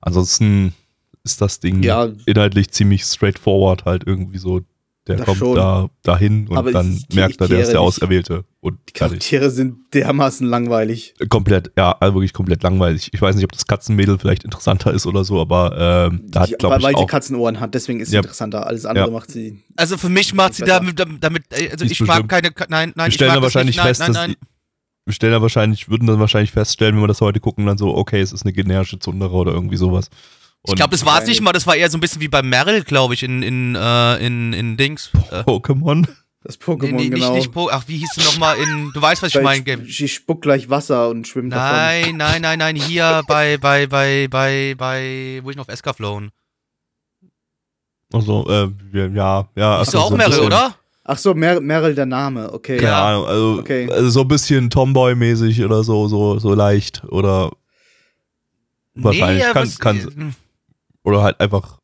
ansonsten 0.00 0.74
ist 1.24 1.40
das 1.40 1.58
Ding 1.58 1.82
Ja. 1.82 2.08
inhaltlich 2.26 2.70
ziemlich 2.70 3.02
straightforward 3.04 3.84
halt 3.84 4.04
irgendwie 4.06 4.38
so. 4.38 4.60
Der 5.06 5.16
Das 5.16 5.24
kommt 5.26 5.38
schon. 5.38 5.54
da 5.56 5.88
dahin 6.02 6.46
und 6.46 6.58
Aber 6.58 6.72
dann 6.72 6.92
ich- 6.92 7.06
ich 7.08 7.16
merkt 7.16 7.40
er, 7.40 7.48
der 7.48 7.60
ist 7.60 7.68
der 7.68 7.80
nicht. 7.80 7.86
Auserwählte 7.86 8.44
und 8.60 8.74
Die 8.74 8.78
fertig. 8.98 9.18
Charaktere 9.20 9.50
sind 9.50 9.78
dermaßen 9.94 10.46
langweilig. 10.46 11.14
Komplett, 11.30 11.72
ja, 11.78 11.92
also 11.98 12.14
wirklich 12.16 12.34
komplett 12.34 12.62
langweilig. 12.62 13.08
Ich 13.12 13.20
weiß 13.20 13.34
nicht, 13.34 13.44
ob 13.44 13.52
das 13.52 13.66
Katzenmädel 13.66 14.18
vielleicht 14.18 14.44
interessanter 14.44 14.92
ist 14.92 15.06
oder 15.06 15.24
so, 15.24 15.40
aber 15.40 16.08
ähm, 16.12 16.24
da 16.28 16.44
Die- 16.44 16.52
hat, 16.52 16.58
glaube 16.58 16.74
weil 16.74 16.78
ich, 16.80 16.84
weil 16.84 16.92
sie 16.92 16.96
auch 16.98 17.06
Katzenohren 17.06 17.60
hat, 17.60 17.74
deswegen 17.74 18.00
ist 18.00 18.10
sie 18.10 18.16
Ja. 18.16 18.20
interessanter. 18.20 18.66
Alles 18.66 18.84
andere 18.84 19.06
Ja. 19.06 19.10
macht 19.10 19.30
sie. 19.30 19.62
Also 19.76 19.96
für 19.96 20.10
mich 20.10 20.34
macht 20.34 20.54
sie 20.54 20.64
damit, 20.64 21.00
damit 21.20 21.44
äh, 21.50 21.70
also 21.72 21.84
ich 21.86 21.98
mag 22.02 22.28
keine, 22.28 22.50
nein, 22.68 22.92
nein, 22.94 22.94
wir 22.96 23.06
ich 23.08 23.14
stellen 23.14 23.28
mag 23.30 23.36
da 23.38 23.42
wahrscheinlich 23.42 23.76
nicht, 23.76 23.84
nein, 23.84 23.88
fest, 23.88 24.00
nein, 24.00 24.12
dass 24.12 24.26
nein. 24.26 24.36
wir 25.06 25.14
stellen 25.14 25.32
da 25.32 25.40
wahrscheinlich, 25.42 25.88
würden 25.88 26.06
dann 26.06 26.20
wahrscheinlich 26.20 26.52
feststellen, 26.52 26.94
wenn 26.96 27.02
wir 27.02 27.08
das 27.08 27.22
heute 27.22 27.40
gucken, 27.40 27.64
dann 27.64 27.78
so, 27.78 27.96
okay, 27.96 28.20
es 28.20 28.32
ist 28.34 28.42
eine 28.42 28.52
generische 28.52 28.98
Zundere 28.98 29.32
oder 29.32 29.52
irgendwie 29.52 29.78
sowas. 29.78 30.10
Ich 30.66 30.74
glaube, 30.74 30.90
das 30.90 31.06
war 31.06 31.20
es 31.20 31.26
nicht 31.26 31.40
mal, 31.40 31.52
das 31.52 31.66
war 31.66 31.74
eher 31.74 31.90
so 31.90 31.96
ein 31.96 32.00
bisschen 32.00 32.20
wie 32.20 32.28
bei 32.28 32.42
Meryl, 32.42 32.82
glaube 32.82 33.14
ich, 33.14 33.22
in, 33.22 33.42
in, 33.42 33.74
äh, 33.74 34.16
in, 34.26 34.52
in 34.52 34.76
Dings. 34.76 35.10
Äh, 35.30 35.40
Pokémon. 35.40 36.06
Das 36.42 36.58
nee, 36.58 36.64
Pokémon, 36.64 36.92
nee, 36.92 37.08
genau. 37.08 37.32
nicht, 37.32 37.34
nicht 37.34 37.52
Po, 37.52 37.68
ach, 37.70 37.84
wie 37.86 37.98
hieß 37.98 38.10
sie 38.14 38.22
nochmal 38.22 38.56
in, 38.58 38.90
du 38.94 39.00
weißt, 39.00 39.22
was 39.22 39.34
ich 39.34 39.42
meine, 39.42 39.62
Game. 39.62 39.86
Sie 39.86 40.08
spuckt 40.08 40.42
gleich 40.42 40.68
Wasser 40.70 41.08
und 41.08 41.26
schwimmt 41.28 41.52
davon. 41.52 41.76
Nein, 41.76 42.16
nein, 42.16 42.42
nein, 42.42 42.58
nein, 42.58 42.76
hier 42.76 43.22
bei, 43.26 43.56
bei, 43.58 43.86
bei, 43.86 44.26
bei, 44.28 44.74
bei, 44.76 45.40
wo 45.42 45.50
ich 45.50 45.56
noch 45.56 45.66
auf 45.68 45.72
Eska 45.72 45.92
flown. 45.92 46.30
Also, 48.12 48.46
äh, 48.48 48.70
ja, 48.92 49.06
ja. 49.06 49.48
ja 49.54 49.82
Ist 49.82 49.88
also 49.88 49.98
auch 49.98 50.10
so 50.10 50.16
Meryl, 50.16 50.40
oder? 50.40 50.74
Ach 51.04 51.18
so, 51.18 51.34
Mer 51.34 51.60
Meryl 51.60 51.94
der 51.94 52.06
Name, 52.06 52.52
okay. 52.52 52.76
Keine 52.76 52.90
Ja. 52.90 53.08
Ahnung, 53.08 53.26
also, 53.26 53.58
Okay. 53.60 53.90
also 53.90 54.10
so 54.10 54.20
ein 54.22 54.28
bisschen 54.28 54.70
Tomboy-mäßig 54.70 55.64
oder 55.64 55.84
so, 55.84 56.08
so, 56.08 56.38
so 56.38 56.54
leicht 56.54 57.02
oder, 57.08 57.50
Wahrscheinlich. 58.94 59.44
Nee, 59.44 59.52
Kann- 59.52 59.62
was, 59.62 59.78
kann- 59.78 60.34
oder 61.04 61.22
halt 61.22 61.40
einfach 61.40 61.78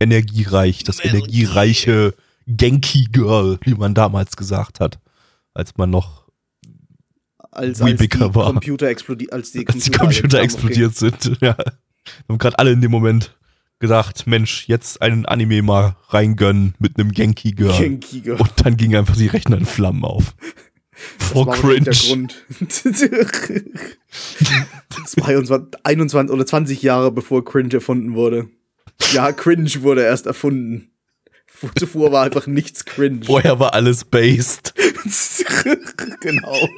energiereich, 0.00 0.82
das 0.84 1.04
energiereiche 1.04 2.14
Genki 2.46 3.04
Girl, 3.12 3.58
wie 3.62 3.74
man 3.74 3.94
damals 3.94 4.36
gesagt 4.36 4.80
hat, 4.80 4.98
als 5.54 5.76
man 5.76 5.90
noch, 5.90 6.28
Als, 7.50 7.80
als 7.80 8.00
die 8.00 8.10
war. 8.18 8.52
Computer 8.52 8.88
explodiert, 8.88 9.32
als 9.32 9.52
die 9.52 9.66
als 9.68 9.84
die 9.84 9.90
Computer, 9.90 10.40
explodiert 10.40 10.96
sind. 10.96 11.32
Ja. 11.40 11.56
Haben 12.28 12.38
gerade 12.38 12.58
alle 12.58 12.72
in 12.72 12.80
dem 12.80 12.90
Moment 12.90 13.36
gedacht, 13.78 14.26
Mensch, 14.26 14.66
jetzt 14.68 15.02
einen 15.02 15.26
Anime 15.26 15.62
mal 15.62 15.96
reingönnen 16.08 16.74
mit 16.78 16.98
einem 16.98 17.12
Genki 17.12 17.52
Girl. 17.52 17.76
Genki 17.76 18.20
Girl. 18.20 18.40
Und 18.40 18.52
dann 18.64 18.76
ging 18.76 18.96
einfach 18.96 19.16
die 19.16 19.26
Rechner 19.26 19.58
in 19.58 19.66
Flammen 19.66 20.04
auf. 20.04 20.34
Vor 21.18 21.50
Cringe. 21.52 21.80
der 21.80 21.94
Grund. 21.94 22.44
22, 25.06 25.80
21 25.84 26.32
oder 26.32 26.46
20 26.46 26.82
Jahre 26.82 27.12
bevor 27.12 27.44
Cringe 27.44 27.74
erfunden 27.74 28.14
wurde. 28.14 28.48
Ja, 29.12 29.32
Cringe 29.32 29.70
wurde 29.82 30.02
erst 30.02 30.26
erfunden. 30.26 30.90
Zuvor 31.78 32.10
war 32.12 32.24
einfach 32.24 32.46
nichts 32.46 32.84
cringe. 32.86 33.24
Vorher 33.24 33.58
war 33.58 33.74
alles 33.74 34.04
based. 34.04 34.72
genau. 36.20 36.68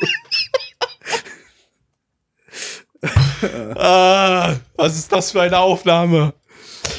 Ah, 3.77 4.57
was 4.77 4.99
ist 4.99 5.13
das 5.13 5.33
für 5.33 5.43
eine 5.43 5.59
Aufnahme? 5.59 6.35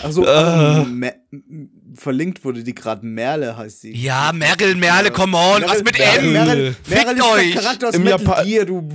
Also 0.02 0.26
Äh. 0.26 0.86
Verlinkt 1.96 2.44
wurde 2.44 2.64
die 2.64 2.74
gerade 2.74 3.06
Merle 3.06 3.56
heißt 3.58 3.82
sie. 3.82 3.96
Ja, 3.96 4.32
Meryl, 4.34 4.76
Merle, 4.76 5.12
come 5.12 5.38
on, 5.38 5.64
was 5.64 5.84
mit 5.84 5.98
Merle, 5.98 6.20
M? 6.20 6.34
Merle, 6.34 6.76
Fickt 6.84 6.90
Merle 7.06 7.12
ist 7.12 7.18
der 7.18 7.32
euch! 7.32 7.56
Charakter 7.56 7.90
aus 7.90 7.96
Im 7.96 8.08
Japa- 8.08 8.44
Gear, 8.44 8.66
du. 8.66 8.88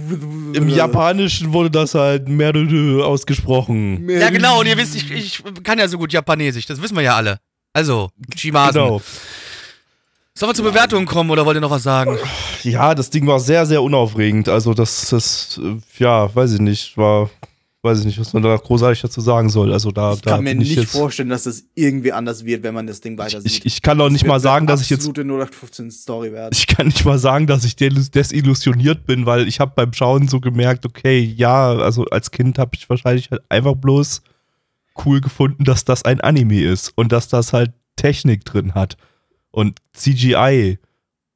Im 0.54 0.68
Japanischen 0.68 1.52
wurde 1.52 1.70
das 1.70 1.94
halt 1.94 2.28
Merlü 2.28 3.02
ausgesprochen. 3.02 4.08
Ja, 4.08 4.30
genau, 4.30 4.60
und 4.60 4.66
ihr 4.66 4.76
wisst, 4.76 4.96
ich, 4.96 5.10
ich 5.10 5.42
kann 5.62 5.78
ja 5.78 5.86
so 5.88 5.98
gut 5.98 6.12
Japanesisch, 6.12 6.66
das 6.66 6.80
wissen 6.82 6.96
wir 6.96 7.02
ja 7.02 7.16
alle. 7.16 7.38
Also, 7.72 8.10
Shimasen. 8.36 8.82
Genau. 8.82 9.02
Sollen 10.34 10.50
wir 10.50 10.54
zur 10.54 10.66
Bewertung 10.66 11.04
kommen 11.04 11.30
oder 11.30 11.44
wollt 11.44 11.56
ihr 11.56 11.60
noch 11.60 11.70
was 11.72 11.82
sagen? 11.82 12.16
Ja, 12.62 12.94
das 12.94 13.10
Ding 13.10 13.26
war 13.26 13.40
sehr, 13.40 13.66
sehr 13.66 13.82
unaufregend. 13.82 14.48
Also 14.48 14.72
das, 14.72 15.08
das, 15.10 15.60
äh, 15.60 15.76
ja, 15.98 16.32
weiß 16.32 16.52
ich 16.52 16.60
nicht, 16.60 16.96
war, 16.96 17.28
weiß 17.82 18.00
ich 18.00 18.06
nicht, 18.06 18.18
was 18.18 18.32
man 18.32 18.42
da 18.42 18.56
großartig 18.56 19.00
dazu 19.02 19.20
sagen 19.20 19.48
soll. 19.50 19.72
Also 19.72 19.92
da, 19.92 20.14
Ich 20.14 20.20
da 20.22 20.32
kann 20.32 20.44
mir 20.44 20.50
bin 20.50 20.62
ich 20.62 20.76
nicht 20.76 20.88
vorstellen, 20.90 21.28
dass 21.28 21.44
das 21.44 21.64
irgendwie 21.74 22.12
anders 22.12 22.44
wird, 22.44 22.62
wenn 22.64 22.74
man 22.74 22.86
das 22.86 23.00
Ding 23.00 23.16
weiter 23.18 23.40
sieht. 23.40 23.52
ich, 23.52 23.66
ich 23.66 23.82
kann 23.82 23.98
doch 23.98 24.10
nicht 24.10 24.26
mal 24.26 24.40
sagen, 24.40 24.66
dass 24.66 24.80
ich 24.82 24.90
jetzt 24.90 25.00
Absolute 25.08 25.20
0815 25.22 25.90
Story 25.92 26.32
werden. 26.32 26.50
ich 26.52 26.66
kann 26.66 26.86
nicht 26.88 27.04
mal 27.04 27.18
sagen, 27.18 27.46
dass 27.46 27.64
ich 27.64 27.76
des- 27.76 28.10
desillusioniert 28.10 29.06
bin, 29.06 29.26
weil 29.26 29.46
ich 29.46 29.60
habe 29.60 29.72
beim 29.76 29.92
Schauen 29.92 30.26
so 30.26 30.40
gemerkt, 30.40 30.84
okay, 30.86 31.20
ja, 31.20 31.68
also 31.70 32.04
als 32.06 32.30
Kind 32.32 32.58
habe 32.58 32.72
ich 32.74 32.88
wahrscheinlich 32.90 33.30
halt 33.30 33.42
einfach 33.48 33.74
bloß 33.76 34.22
cool 35.04 35.20
gefunden, 35.20 35.62
dass 35.64 35.84
das 35.84 36.04
ein 36.04 36.20
Anime 36.20 36.62
ist 36.62 36.92
und 36.96 37.12
dass 37.12 37.28
das 37.28 37.52
halt 37.52 37.72
Technik 37.94 38.44
drin 38.44 38.74
hat 38.74 38.96
und 39.52 39.78
CGI, 39.92 40.78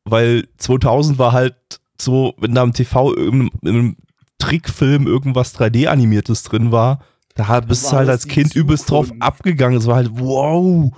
weil 0.05 0.49
2000 0.59 1.19
war 1.19 1.31
halt 1.33 1.55
so, 2.01 2.35
wenn 2.39 2.55
da 2.55 2.65
im 2.65 2.73
TV 2.73 3.15
in 3.15 3.51
einem 3.65 3.97
Trickfilm 4.43 5.07
irgendwas 5.07 5.55
3D 5.55 5.87
animiertes 5.87 6.43
drin 6.43 6.73
war, 6.73 7.01
da 7.37 7.61
bist 7.61 7.91
du 7.91 7.97
halt 7.97 8.09
als 8.09 8.27
Kind 8.27 8.55
übelst 8.57 8.91
drauf 8.91 9.13
abgegangen. 9.21 9.79
Es 9.79 9.87
war 9.87 9.97
halt 9.97 10.11
wow, 10.13 10.91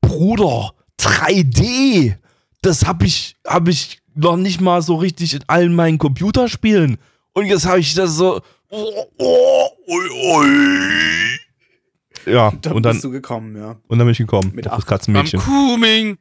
Bruder, 0.00 0.72
3D. 1.00 2.14
Das 2.62 2.86
habe 2.86 3.04
ich 3.04 3.36
habe 3.46 3.70
ich 3.72 4.00
noch 4.14 4.36
nicht 4.36 4.60
mal 4.60 4.80
so 4.80 4.94
richtig 4.94 5.34
in 5.34 5.42
allen 5.48 5.74
meinen 5.74 5.98
Computerspielen 5.98 6.98
und 7.32 7.46
jetzt 7.46 7.66
habe 7.66 7.80
ich 7.80 7.94
das 7.94 8.16
so 8.16 8.40
oh, 8.70 9.04
oh, 9.18 9.68
ui, 9.88 10.10
ui. 10.36 12.32
Ja, 12.32 12.52
Da 12.62 12.70
und 12.72 12.84
dann 12.84 12.92
bist 12.94 13.04
du 13.04 13.10
gekommen, 13.10 13.56
ja. 13.56 13.76
und 13.88 13.98
dann 13.98 14.06
bin 14.06 14.12
ich 14.12 14.18
gekommen. 14.18 14.52
Mit 14.54 14.68
acht. 14.68 14.86
Katzenmädchen. 14.86 15.40
Kuming. 15.40 16.16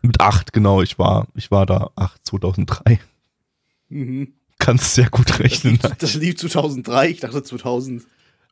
Mit 0.00 0.20
acht, 0.20 0.52
genau. 0.52 0.82
Ich 0.82 0.98
war, 0.98 1.26
ich 1.34 1.50
war 1.50 1.66
da 1.66 1.90
acht, 1.94 2.24
2003. 2.26 3.00
Mhm. 3.90 4.32
Kannst 4.64 4.94
sehr 4.94 5.10
gut 5.10 5.38
rechnen. 5.40 5.78
Das 5.98 6.14
lief 6.14 6.36
2003, 6.36 7.08
ich 7.08 7.20
dachte 7.20 7.42
2000. 7.42 8.02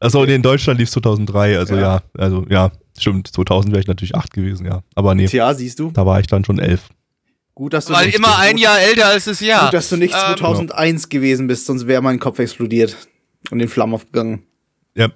Also 0.01 0.25
in 0.25 0.43
Deutschland 0.43 0.81
lief 0.81 0.91
2003. 0.91 1.59
Also 1.59 1.75
ja. 1.77 1.81
Ja. 1.81 2.03
also 2.19 2.47
ja, 2.49 2.73
stimmt. 2.99 3.29
2000 3.29 3.73
wäre 3.73 3.81
ich 3.81 3.87
natürlich 3.87 4.15
acht 4.15 4.33
gewesen, 4.33 4.67
ja. 4.67 4.83
Aber 4.95 5.15
nee, 5.15 5.27
Tja, 5.27 5.55
siehst 5.55 5.79
du. 5.79 5.91
da 5.93 6.05
war 6.07 6.19
ich 6.21 6.27
dann 6.27 6.45
schon 6.45 6.59
elf. 6.59 6.89
Gut, 7.55 7.75
dass 7.75 7.87
du 7.87 7.93
Weil 7.93 8.07
nicht, 8.07 8.17
immer 8.17 8.39
ein 8.39 8.53
gut, 8.55 8.63
Jahr 8.63 8.81
älter 8.81 9.07
als 9.07 9.27
das 9.27 9.41
Jahr. 9.41 9.65
Gut, 9.67 9.75
dass 9.75 9.89
du 9.89 9.97
nicht 9.97 10.15
Ähm, 10.15 10.37
2001 10.37 11.09
gewesen 11.11 11.47
bist, 11.47 11.67
sonst 11.67 11.87
wäre 11.87 12.03
mein 12.03 12.19
Kopf 12.19 12.39
explodiert 12.39 12.97
und 13.51 13.61
in 13.61 13.69
Flammen 13.69 13.95
aufgegangen. 13.95 14.43
Ja, 14.95 15.09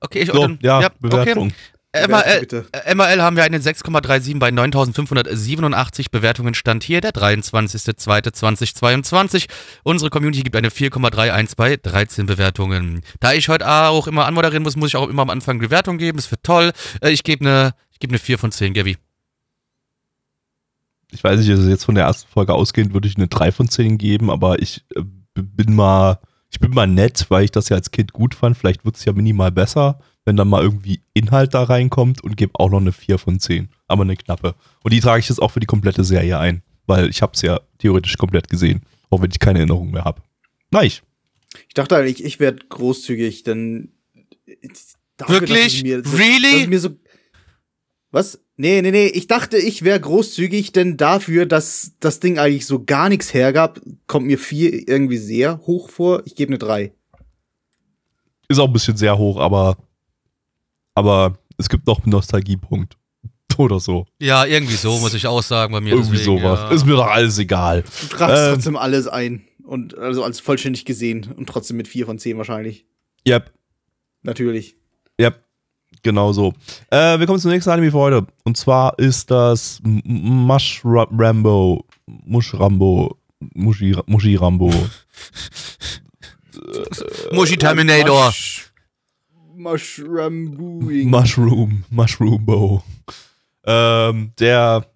Okay, 0.00 0.20
ich 0.20 0.30
so, 0.30 0.38
dann, 0.40 0.58
ja, 0.62 0.88
Bewertung. 1.00 1.48
Okay. 1.48 1.54
Bewertung 2.04 2.64
MRL, 2.72 2.72
äh, 2.72 2.94
MRL 2.94 3.22
haben 3.22 3.36
wir 3.36 3.44
eine 3.44 3.58
6,37 3.58 4.38
bei 4.38 4.50
9587 4.50 6.10
Bewertungen. 6.10 6.52
Stand 6.54 6.84
hier 6.84 7.00
der 7.00 7.12
23.02.2022. 7.12 9.46
Unsere 9.82 10.10
Community 10.10 10.42
gibt 10.42 10.56
eine 10.56 10.68
4,31 10.70 11.56
bei 11.56 11.76
13 11.76 12.26
Bewertungen. 12.26 13.00
Da 13.20 13.32
ich 13.32 13.48
heute 13.48 13.66
auch 13.68 14.06
immer 14.06 14.26
anmoderieren 14.26 14.62
muss, 14.62 14.76
muss 14.76 14.88
ich 14.88 14.96
auch 14.96 15.08
immer 15.08 15.22
am 15.22 15.30
Anfang 15.30 15.58
Bewertung 15.58 15.96
geben. 15.98 16.18
Das 16.18 16.30
wird 16.30 16.42
toll. 16.42 16.72
Äh, 17.00 17.10
Ich 17.10 17.24
gebe 17.24 17.44
eine 17.44 17.74
ich 17.96 18.00
gebe 18.00 18.10
eine 18.10 18.18
4 18.18 18.38
von 18.38 18.52
10, 18.52 18.74
Gabi. 18.74 18.98
Ich 21.12 21.24
weiß 21.24 21.40
nicht, 21.40 21.48
also 21.48 21.66
jetzt 21.66 21.84
von 21.84 21.94
der 21.94 22.04
ersten 22.04 22.28
Folge 22.28 22.52
ausgehend 22.52 22.92
würde 22.92 23.08
ich 23.08 23.16
eine 23.16 23.26
3 23.26 23.52
von 23.52 23.70
10 23.70 23.96
geben, 23.96 24.30
aber 24.30 24.60
ich 24.60 24.84
äh, 24.94 25.00
bin 25.34 25.74
mal, 25.74 26.20
ich 26.50 26.60
bin 26.60 26.72
mal 26.72 26.86
nett, 26.86 27.24
weil 27.30 27.44
ich 27.44 27.52
das 27.52 27.70
ja 27.70 27.76
als 27.76 27.92
Kind 27.92 28.12
gut 28.12 28.34
fand. 28.34 28.58
Vielleicht 28.58 28.84
wird 28.84 28.96
es 28.96 29.06
ja 29.06 29.14
minimal 29.14 29.50
besser, 29.50 29.98
wenn 30.26 30.36
dann 30.36 30.48
mal 30.48 30.62
irgendwie 30.62 31.00
Inhalt 31.14 31.54
da 31.54 31.62
reinkommt 31.62 32.22
und 32.22 32.36
gebe 32.36 32.58
auch 32.60 32.68
noch 32.68 32.80
eine 32.80 32.92
4 32.92 33.16
von 33.16 33.40
10. 33.40 33.70
Aber 33.86 34.02
eine 34.02 34.16
knappe. 34.16 34.54
Und 34.82 34.92
die 34.92 35.00
trage 35.00 35.20
ich 35.20 35.28
jetzt 35.28 35.40
auch 35.40 35.52
für 35.52 35.60
die 35.60 35.66
komplette 35.66 36.04
Serie 36.04 36.38
ein, 36.38 36.62
weil 36.86 37.08
ich 37.08 37.22
habe 37.22 37.32
es 37.34 37.42
ja 37.42 37.60
theoretisch 37.78 38.18
komplett 38.18 38.50
gesehen, 38.50 38.82
auch 39.08 39.22
wenn 39.22 39.30
ich 39.30 39.38
keine 39.38 39.60
Erinnerung 39.60 39.92
mehr 39.92 40.04
habe. 40.04 40.20
Nein. 40.70 40.90
Ich 41.68 41.74
dachte 41.74 41.96
eigentlich, 41.96 42.24
ich 42.24 42.40
werde 42.40 42.58
großzügig, 42.68 43.44
denn 43.44 43.92
dafür, 45.16 45.40
Wirklich? 45.40 45.84
Mir, 45.84 46.02
dass, 46.02 46.12
Really? 46.12 46.66
Mir 46.66 46.80
so 46.80 46.90
Was? 48.10 48.40
Nee, 48.56 48.82
nee, 48.82 48.90
nee. 48.90 49.06
Ich 49.06 49.28
dachte, 49.28 49.58
ich 49.58 49.84
wäre 49.84 50.00
großzügig, 50.00 50.72
denn 50.72 50.96
dafür, 50.96 51.46
dass 51.46 51.92
das 52.00 52.20
Ding 52.20 52.38
eigentlich 52.38 52.66
so 52.66 52.82
gar 52.84 53.08
nichts 53.08 53.32
hergab, 53.32 53.80
kommt 54.06 54.26
mir 54.26 54.38
vier 54.38 54.88
irgendwie 54.88 55.18
sehr 55.18 55.60
hoch 55.66 55.90
vor. 55.90 56.22
Ich 56.24 56.34
gebe 56.34 56.50
eine 56.50 56.58
drei. 56.58 56.92
Ist 58.48 58.58
auch 58.58 58.66
ein 58.66 58.72
bisschen 58.72 58.96
sehr 58.96 59.18
hoch, 59.18 59.38
aber, 59.38 59.76
aber 60.96 61.38
es 61.58 61.68
gibt 61.68 61.86
noch 61.86 62.02
einen 62.02 62.10
Nostalgiepunkt. 62.10 62.96
Oder 63.56 63.78
so. 63.80 64.06
Ja, 64.20 64.44
irgendwie 64.44 64.74
so 64.74 64.98
muss 64.98 65.14
ich 65.14 65.26
auch 65.26 65.42
sagen 65.42 65.72
bei 65.72 65.80
mir. 65.80 65.90
Irgendwie 65.94 66.18
deswegen, 66.18 66.40
sowas. 66.40 66.60
Ja. 66.60 66.70
Ist 66.70 66.84
mir 66.84 66.96
doch 66.96 67.06
alles 67.06 67.38
egal. 67.38 67.84
Du 68.02 68.06
tragst 68.08 68.36
Ähm. 68.36 68.54
trotzdem 68.54 68.76
alles 68.76 69.06
ein. 69.06 69.44
Und 69.64 69.96
also 69.96 70.24
als 70.24 70.40
vollständig 70.40 70.84
gesehen. 70.84 71.32
Und 71.36 71.48
trotzdem 71.48 71.76
mit 71.76 71.88
vier 71.88 72.06
von 72.06 72.18
zehn 72.18 72.36
wahrscheinlich. 72.38 72.84
Yep. 73.26 73.52
Natürlich. 74.22 74.76
Yep. 75.20 75.42
Genau 76.02 76.32
so. 76.32 76.52
Äh, 76.90 77.18
wir 77.18 77.26
kommen 77.26 77.40
zum 77.40 77.50
nächsten 77.50 77.70
Anime 77.70 77.90
für 77.90 77.98
heute. 77.98 78.26
Und 78.44 78.56
zwar 78.56 78.98
ist 78.98 79.30
das 79.30 79.80
M- 79.84 80.02
M- 80.04 80.46
Mush 80.46 80.82
Ra- 80.84 81.08
Rambo. 81.10 81.84
Mush 82.06 82.54
Rambo. 82.54 83.16
Mushi, 83.54 83.96
Mushi 84.06 84.36
Rambo. 84.36 84.72
Mushi 87.32 87.56
Terminator. 87.56 88.26
Mush, 88.26 88.65
Mushroom 89.56 91.10
Mushroom. 91.10 91.84
Mushroombo. 91.90 92.82
Ähm, 93.64 94.30
der 94.38 94.86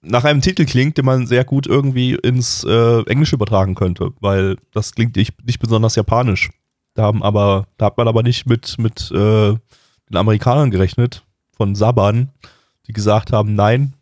nach 0.00 0.24
einem 0.24 0.40
Titel 0.40 0.64
klingt, 0.64 0.96
den 0.96 1.04
man 1.04 1.26
sehr 1.26 1.44
gut 1.44 1.66
irgendwie 1.66 2.14
ins 2.14 2.62
äh, 2.64 3.02
Englische 3.06 3.34
übertragen 3.36 3.74
könnte, 3.74 4.12
weil 4.20 4.56
das 4.72 4.92
klingt 4.92 5.16
nicht, 5.16 5.44
nicht 5.44 5.58
besonders 5.58 5.96
japanisch. 5.96 6.50
Da 6.94 7.02
haben 7.02 7.22
aber, 7.22 7.66
da 7.76 7.86
hat 7.86 7.96
man 7.96 8.06
aber 8.06 8.22
nicht 8.22 8.46
mit, 8.46 8.78
mit 8.78 9.10
äh, 9.10 9.54
den 10.10 10.16
Amerikanern 10.16 10.70
gerechnet, 10.70 11.24
von 11.56 11.74
Saban, 11.74 12.30
die 12.86 12.92
gesagt 12.92 13.32
haben, 13.32 13.54
nein, 13.54 13.94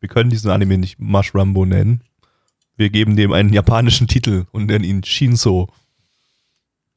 wir 0.00 0.08
können 0.08 0.30
diesen 0.30 0.50
Anime 0.50 0.78
nicht 0.78 0.98
Mushrambo 0.98 1.64
nennen. 1.64 2.02
Wir 2.76 2.90
geben 2.90 3.16
dem 3.16 3.32
einen 3.32 3.52
japanischen 3.52 4.08
Titel 4.08 4.46
und 4.52 4.66
nennen 4.66 4.84
ihn 4.84 5.04
Shinso. 5.04 5.68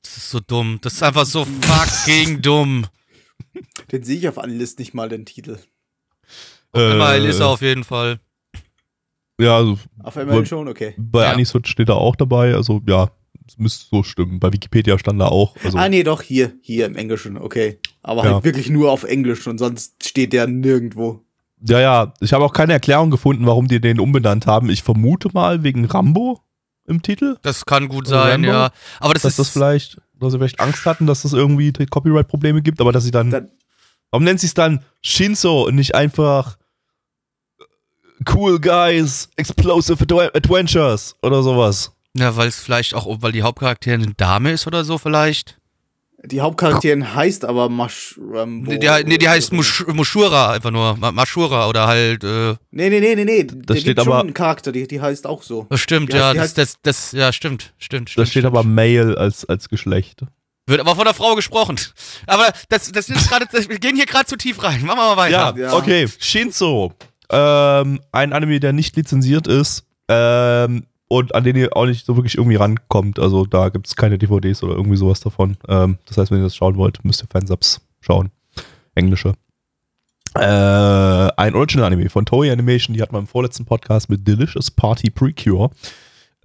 Das 0.03 0.17
ist 0.17 0.29
so 0.31 0.39
dumm. 0.39 0.79
Das 0.81 0.93
ist 0.93 1.03
einfach 1.03 1.25
so 1.25 1.45
fucking 1.45 2.41
dumm. 2.41 2.85
Den 3.91 4.03
sehe 4.03 4.17
ich 4.17 4.27
auf 4.27 4.37
allen 4.37 4.57
Listen 4.57 4.81
nicht 4.81 4.93
mal, 4.93 5.09
den 5.09 5.25
Titel. 5.25 5.57
Immer 6.73 7.13
Äh, 7.13 7.17
Elisa 7.17 7.45
auf 7.47 7.61
jeden 7.61 7.83
Fall. 7.83 8.19
Ja, 9.39 9.57
also 9.57 9.77
Auf 10.03 10.15
ML 10.15 10.31
Wohl- 10.33 10.45
schon, 10.45 10.67
okay. 10.67 10.93
bei 10.97 11.23
Ja. 11.23 11.31
Aniswitch 11.31 11.69
steht 11.69 11.89
er 11.89 11.95
auch 11.95 12.15
dabei, 12.15 12.53
also 12.53 12.81
ja, 12.87 13.09
es 13.47 13.57
müsste 13.57 13.85
so 13.89 14.03
stimmen. 14.03 14.39
Bei 14.39 14.53
Wikipedia 14.53 14.97
stand 14.99 15.19
da 15.19 15.25
auch. 15.27 15.55
Also, 15.63 15.77
ah, 15.77 15.89
nee, 15.89 16.03
doch, 16.03 16.21
hier, 16.21 16.53
hier 16.61 16.85
im 16.85 16.95
Englischen, 16.95 17.37
okay. 17.37 17.79
Aber 18.03 18.23
Ja. 18.23 18.35
halt 18.35 18.43
wirklich 18.43 18.69
nur 18.69 18.91
auf 18.91 19.03
Englisch 19.03 19.47
und 19.47 19.57
sonst 19.57 20.05
steht 20.07 20.31
der 20.33 20.47
nirgendwo. 20.47 21.25
Ja, 21.63 21.79
ja, 21.79 22.13
ich 22.21 22.33
habe 22.33 22.45
auch 22.45 22.53
keine 22.53 22.73
Erklärung 22.73 23.09
gefunden, 23.11 23.45
warum 23.45 23.67
die 23.67 23.81
den 23.81 23.99
umbenannt 23.99 24.45
haben. 24.47 24.69
Ich 24.69 24.83
vermute 24.83 25.29
mal 25.33 25.63
wegen 25.63 25.85
Rambo 25.85 26.41
im 26.91 27.01
Titel, 27.01 27.37
Das 27.41 27.65
kann 27.65 27.87
gut 27.87 28.07
Oder 28.07 28.23
sein, 28.23 28.31
Rambo? 28.45 28.47
ja. 28.51 28.71
Aber 28.99 29.13
das 29.15 29.23
dass 29.23 29.33
ist 29.33 29.39
das 29.39 29.49
vielleicht, 29.49 29.97
dass 30.19 30.31
sie 30.31 30.37
vielleicht 30.37 30.59
Angst 30.59 30.85
hatten, 30.85 31.07
dass 31.07 31.23
das 31.23 31.33
irgendwie 31.33 31.71
Copyright-Probleme 31.73 32.61
gibt, 32.61 32.79
aber 32.81 32.91
dass 32.91 33.03
sie 33.03 33.11
dann, 33.11 33.31
Dann, 33.31 33.49
warum 34.11 34.23
nennt 34.23 34.39
sie 34.39 34.47
es 34.47 34.53
dann 34.53 34.85
Shinso 35.01 35.63
und 35.67 35.75
nicht 35.75 35.95
einfach 35.95 36.57
Cool 38.31 38.59
Guys, 38.59 39.29
Explosive 39.35 40.03
Adve- 40.03 40.35
Adventures 40.35 41.15
oder 41.23 41.41
sowas? 41.41 41.91
Ja, 42.15 42.35
weil 42.35 42.49
es 42.49 42.59
vielleicht 42.59 42.93
auch, 42.93 43.07
weil 43.21 43.31
die 43.31 43.41
Hauptcharakterin 43.41 44.03
eine 44.03 44.13
Dame 44.13 44.51
ist 44.51 44.67
oder 44.67 44.83
so 44.83 44.97
vielleicht. 44.97 45.57
Die 46.23 46.41
Hauptcharakterin 46.41 47.15
heißt 47.15 47.45
aber 47.45 47.67
Mushroom. 47.69 48.61
Nee, 48.63 48.77
die, 48.77 48.89
nee, 49.05 49.17
die 49.17 49.27
heißt 49.27 49.53
Mush, 49.53 49.85
Mushura 49.87 50.51
einfach 50.51 50.71
nur. 50.71 50.95
Ma- 50.97 51.11
Mashura 51.11 51.67
oder 51.67 51.87
halt, 51.87 52.23
äh, 52.23 52.55
Nee, 52.71 52.89
nee, 52.89 52.99
nee, 52.99 53.15
nee, 53.15 53.25
nee. 53.25 53.43
Da 53.51 53.75
steht 53.75 53.97
aber- 53.99 54.19
einen 54.19 54.33
Charakter, 54.33 54.71
die, 54.71 54.87
die 54.87 55.01
heißt 55.01 55.25
auch 55.25 55.41
so. 55.43 55.65
das 55.69 55.79
stimmt, 55.79 56.13
Die 56.13 56.17
heißt- 56.17 56.19
ja, 56.19 56.33
das, 56.33 56.53
das, 56.53 56.75
das, 56.83 57.11
ja, 57.13 57.33
stimmt, 57.33 57.73
stimmt, 57.79 58.09
Da 58.09 58.11
stimmt. 58.11 58.27
steht 58.27 58.41
stimmt. 58.43 58.45
aber 58.47 58.63
Male 58.63 59.17
als, 59.17 59.45
als 59.45 59.67
Geschlecht. 59.69 60.21
Wird 60.67 60.79
aber 60.79 60.95
von 60.95 61.05
der 61.05 61.13
Frau 61.15 61.33
gesprochen. 61.35 61.79
Aber 62.27 62.51
das, 62.69 62.91
das 62.91 63.09
ist 63.09 63.27
gerade, 63.29 63.47
das- 63.51 63.67
wir 63.67 63.79
gehen 63.79 63.95
hier 63.95 64.05
gerade 64.05 64.25
zu 64.25 64.35
tief 64.37 64.61
rein. 64.63 64.81
Machen 64.85 64.99
wir 64.99 65.15
mal 65.15 65.17
weiter. 65.17 65.55
Ja, 65.57 65.63
Ja. 65.69 65.73
okay. 65.73 66.07
Shinzo. 66.19 66.93
Ähm, 67.31 67.99
ein 68.11 68.31
Anime, 68.33 68.59
der 68.59 68.73
nicht 68.73 68.95
lizenziert 68.95 69.47
ist 69.47 69.85
ähm, 70.07 70.85
und 71.11 71.35
an 71.35 71.43
den 71.43 71.57
ihr 71.57 71.75
auch 71.75 71.85
nicht 71.85 72.05
so 72.05 72.15
wirklich 72.15 72.37
irgendwie 72.37 72.55
rankommt. 72.55 73.19
Also 73.19 73.45
da 73.45 73.67
gibt 73.67 73.85
es 73.85 73.97
keine 73.97 74.17
DVDs 74.17 74.63
oder 74.63 74.75
irgendwie 74.75 74.95
sowas 74.95 75.19
davon. 75.19 75.57
Ähm, 75.67 75.97
das 76.05 76.17
heißt, 76.17 76.31
wenn 76.31 76.37
ihr 76.37 76.45
das 76.45 76.55
schauen 76.55 76.77
wollt, 76.77 77.03
müsst 77.03 77.21
ihr 77.21 77.27
Fansubs 77.29 77.81
schauen. 77.99 78.31
Englische. 78.95 79.33
Äh, 80.35 80.39
ein 80.39 81.53
Original-Anime 81.53 82.09
von 82.09 82.25
Toei 82.25 82.49
Animation, 82.49 82.93
die 82.93 83.01
hat 83.01 83.11
man 83.11 83.23
im 83.23 83.27
vorletzten 83.27 83.65
Podcast 83.65 84.09
mit 84.09 84.25
Delicious 84.25 84.71
Party 84.71 85.09
Precure. 85.09 85.71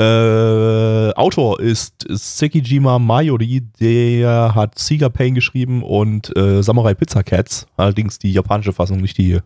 Äh, 0.01 1.13
Autor 1.15 1.61
ist 1.61 2.05
Sekijima 2.09 2.99
Mayori, 2.99 3.63
der 3.79 4.53
hat 4.57 4.81
Seeger 4.81 5.11
Pain 5.11 5.37
geschrieben 5.37 5.85
und 5.85 6.37
äh, 6.37 6.61
Samurai 6.65 6.95
Pizza 6.95 7.23
Cats. 7.23 7.69
Allerdings 7.77 8.19
die 8.19 8.33
japanische 8.33 8.73
Fassung, 8.73 9.01
nicht 9.01 9.17
die, 9.17 9.39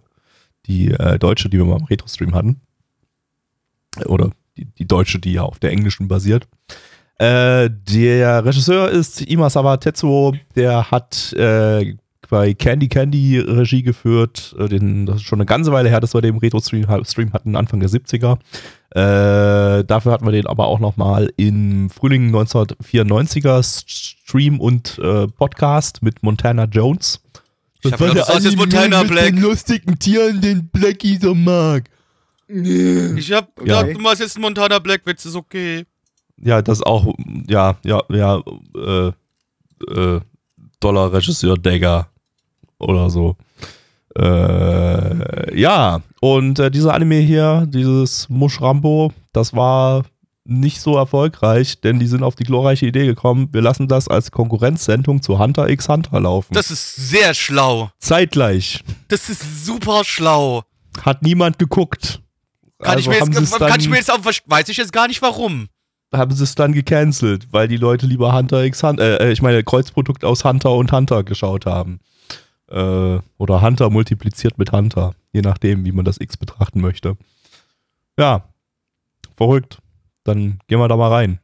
die 0.65 0.93
äh, 0.93 1.19
deutsche, 1.19 1.51
die 1.51 1.59
wir 1.59 1.67
mal 1.67 1.79
im 1.79 1.85
Retro-Stream 1.85 2.35
hatten. 2.35 2.63
Oder 4.07 4.31
die, 4.61 4.67
die 4.79 4.87
deutsche, 4.87 5.19
die 5.19 5.33
ja 5.33 5.43
auf 5.43 5.59
der 5.59 5.71
englischen 5.71 6.09
basiert. 6.09 6.47
Äh, 7.19 7.69
der 7.71 8.45
Regisseur 8.45 8.89
ist 8.91 9.21
Imasawa 9.21 9.77
Tetsuo, 9.77 10.35
der 10.57 10.91
hat 10.91 11.33
äh, 11.35 11.95
bei 12.31 12.55
Candy 12.55 12.89
Candy 12.89 13.39
Regie 13.39 13.83
geführt. 13.83 14.55
Äh, 14.59 14.69
den, 14.69 15.05
das 15.05 15.17
ist 15.17 15.23
schon 15.25 15.39
eine 15.39 15.47
ganze 15.47 15.73
Weile 15.73 15.91
her, 15.91 16.01
dass 16.01 16.15
wir 16.15 16.23
den 16.23 16.39
Retro-Stream 16.39 16.87
Stream 17.05 17.33
hatten, 17.33 17.57
Anfang 17.57 17.81
der 17.81 17.91
70er. 17.91 18.39
Äh, 18.93 19.85
dafür 19.85 20.13
hatten 20.13 20.25
wir 20.25 20.33
den 20.33 20.47
aber 20.47 20.67
auch 20.67 20.81
nochmal 20.81 21.31
im 21.37 21.91
Frühling 21.91 22.35
1994er 22.35 23.63
Stream 23.63 24.59
und 24.59 24.99
äh, 24.99 25.27
Podcast 25.27 26.03
mit 26.03 26.23
Montana 26.23 26.65
Jones. 26.65 27.21
Das 27.83 28.01
heißt 28.01 28.45
jetzt 28.45 28.57
Montana 28.57 29.03
mit 29.03 29.19
den 29.19 29.39
lustigen 29.39 29.99
Tieren, 29.99 30.41
den 30.41 30.69
Blackie 30.69 31.19
so 31.19 31.35
mag. 31.35 31.90
Ich 32.53 33.33
hab 33.33 33.49
Ja. 33.65 33.83
gedacht, 33.83 33.97
du 33.97 34.01
machst 34.01 34.21
jetzt 34.21 34.37
einen 34.37 34.43
Montana 34.43 34.79
Black 34.79 35.03
Witz, 35.07 35.25
ist 35.25 35.37
okay. 35.37 35.85
Ja, 36.43 36.63
das 36.63 36.83
auch, 36.83 37.13
ja, 37.49 37.77
ja, 37.85 38.03
ja, 38.09 38.43
äh, 38.77 39.13
äh, 39.93 40.21
Dollar 40.81 41.13
Regisseur 41.13 41.57
Dagger 41.57 42.09
oder 42.79 43.11
so. 43.11 43.37
Äh, 44.17 45.59
ja, 45.59 46.01
und 46.21 46.59
äh, 46.59 46.71
dieser 46.71 46.95
Anime 46.95 47.17
hier, 47.21 47.67
dieses 47.69 48.29
Mushrambo, 48.29 49.13
das 49.33 49.55
war 49.55 50.05
nicht 50.45 50.81
so 50.81 50.97
erfolgreich, 50.97 51.81
denn 51.81 52.01
die 52.01 52.07
sind 52.07 52.23
auf 52.25 52.35
die 52.35 52.45
glorreiche 52.45 52.87
Idee 52.87 53.07
gekommen, 53.07 53.49
wir 53.53 53.61
lassen 53.63 53.87
das 53.87 54.09
als 54.09 54.31
Konkurrenzsendung 54.33 55.23
zu 55.23 55.39
Hunter 55.39 55.69
x 55.69 55.89
Hunter 55.89 56.21
laufen. 56.21 56.55
Das 56.55 56.71
ist 56.71 56.97
sehr 56.97 57.35
schlau. 57.35 57.91
Zeitgleich. 57.99 58.83
Das 59.09 59.29
ist 59.29 59.65
super 59.65 60.03
schlau. 60.05 60.65
Hat 61.03 61.23
niemand 61.23 61.59
geguckt. 61.59 62.21
Kann, 62.83 62.99
ich, 62.99 63.09
Also 63.09 63.11
mir 63.11 63.21
haben 63.21 63.33
sie 63.33 63.41
jetzt, 63.41 63.59
kann 63.59 63.69
dann- 63.69 63.81
ich 63.81 63.89
mir 63.89 63.97
jetzt 63.97 64.11
auch, 64.13 64.21
weiß 64.25 64.69
ich 64.69 64.77
jetzt 64.77 64.93
gar 64.93 65.07
nicht 65.09 65.21
warum. 65.23 65.69
haben 66.13 66.35
sie 66.35 66.43
es 66.45 66.55
dann 66.55 66.73
gecancelt, 66.73 67.49
weil 67.53 67.69
die 67.69 67.77
Leute 67.77 68.07
lieber 68.07 68.33
Hunter 68.33 68.65
x 68.65 68.83
Hunter, 68.83 69.21
äh, 69.21 69.33
ich 69.33 69.43
meine 69.43 69.63
Kreuzprodukt 69.63 70.25
aus 70.25 70.45
Hunter 70.45 70.73
und 70.73 70.91
Hunter 70.93 71.23
geschaut 71.25 71.67
haben. 71.67 72.01
Äh, 72.69 73.19
oder 73.39 73.61
Hunter 73.63 73.91
multipliziert 73.91 74.57
mit 74.59 74.73
Hunter, 74.73 75.15
je 75.33 75.41
nachdem, 75.43 75.85
wie 75.85 75.93
man 75.93 76.05
das 76.05 76.21
X 76.21 76.37
betrachten 76.37 76.81
möchte. 76.81 77.17
Ja, 78.19 78.45
verrückt. 79.37 79.79
Dann 80.25 80.59
gehen 80.69 80.79
wir 80.79 80.89
da 80.89 80.97
mal 80.97 81.11
rein. 81.13 81.41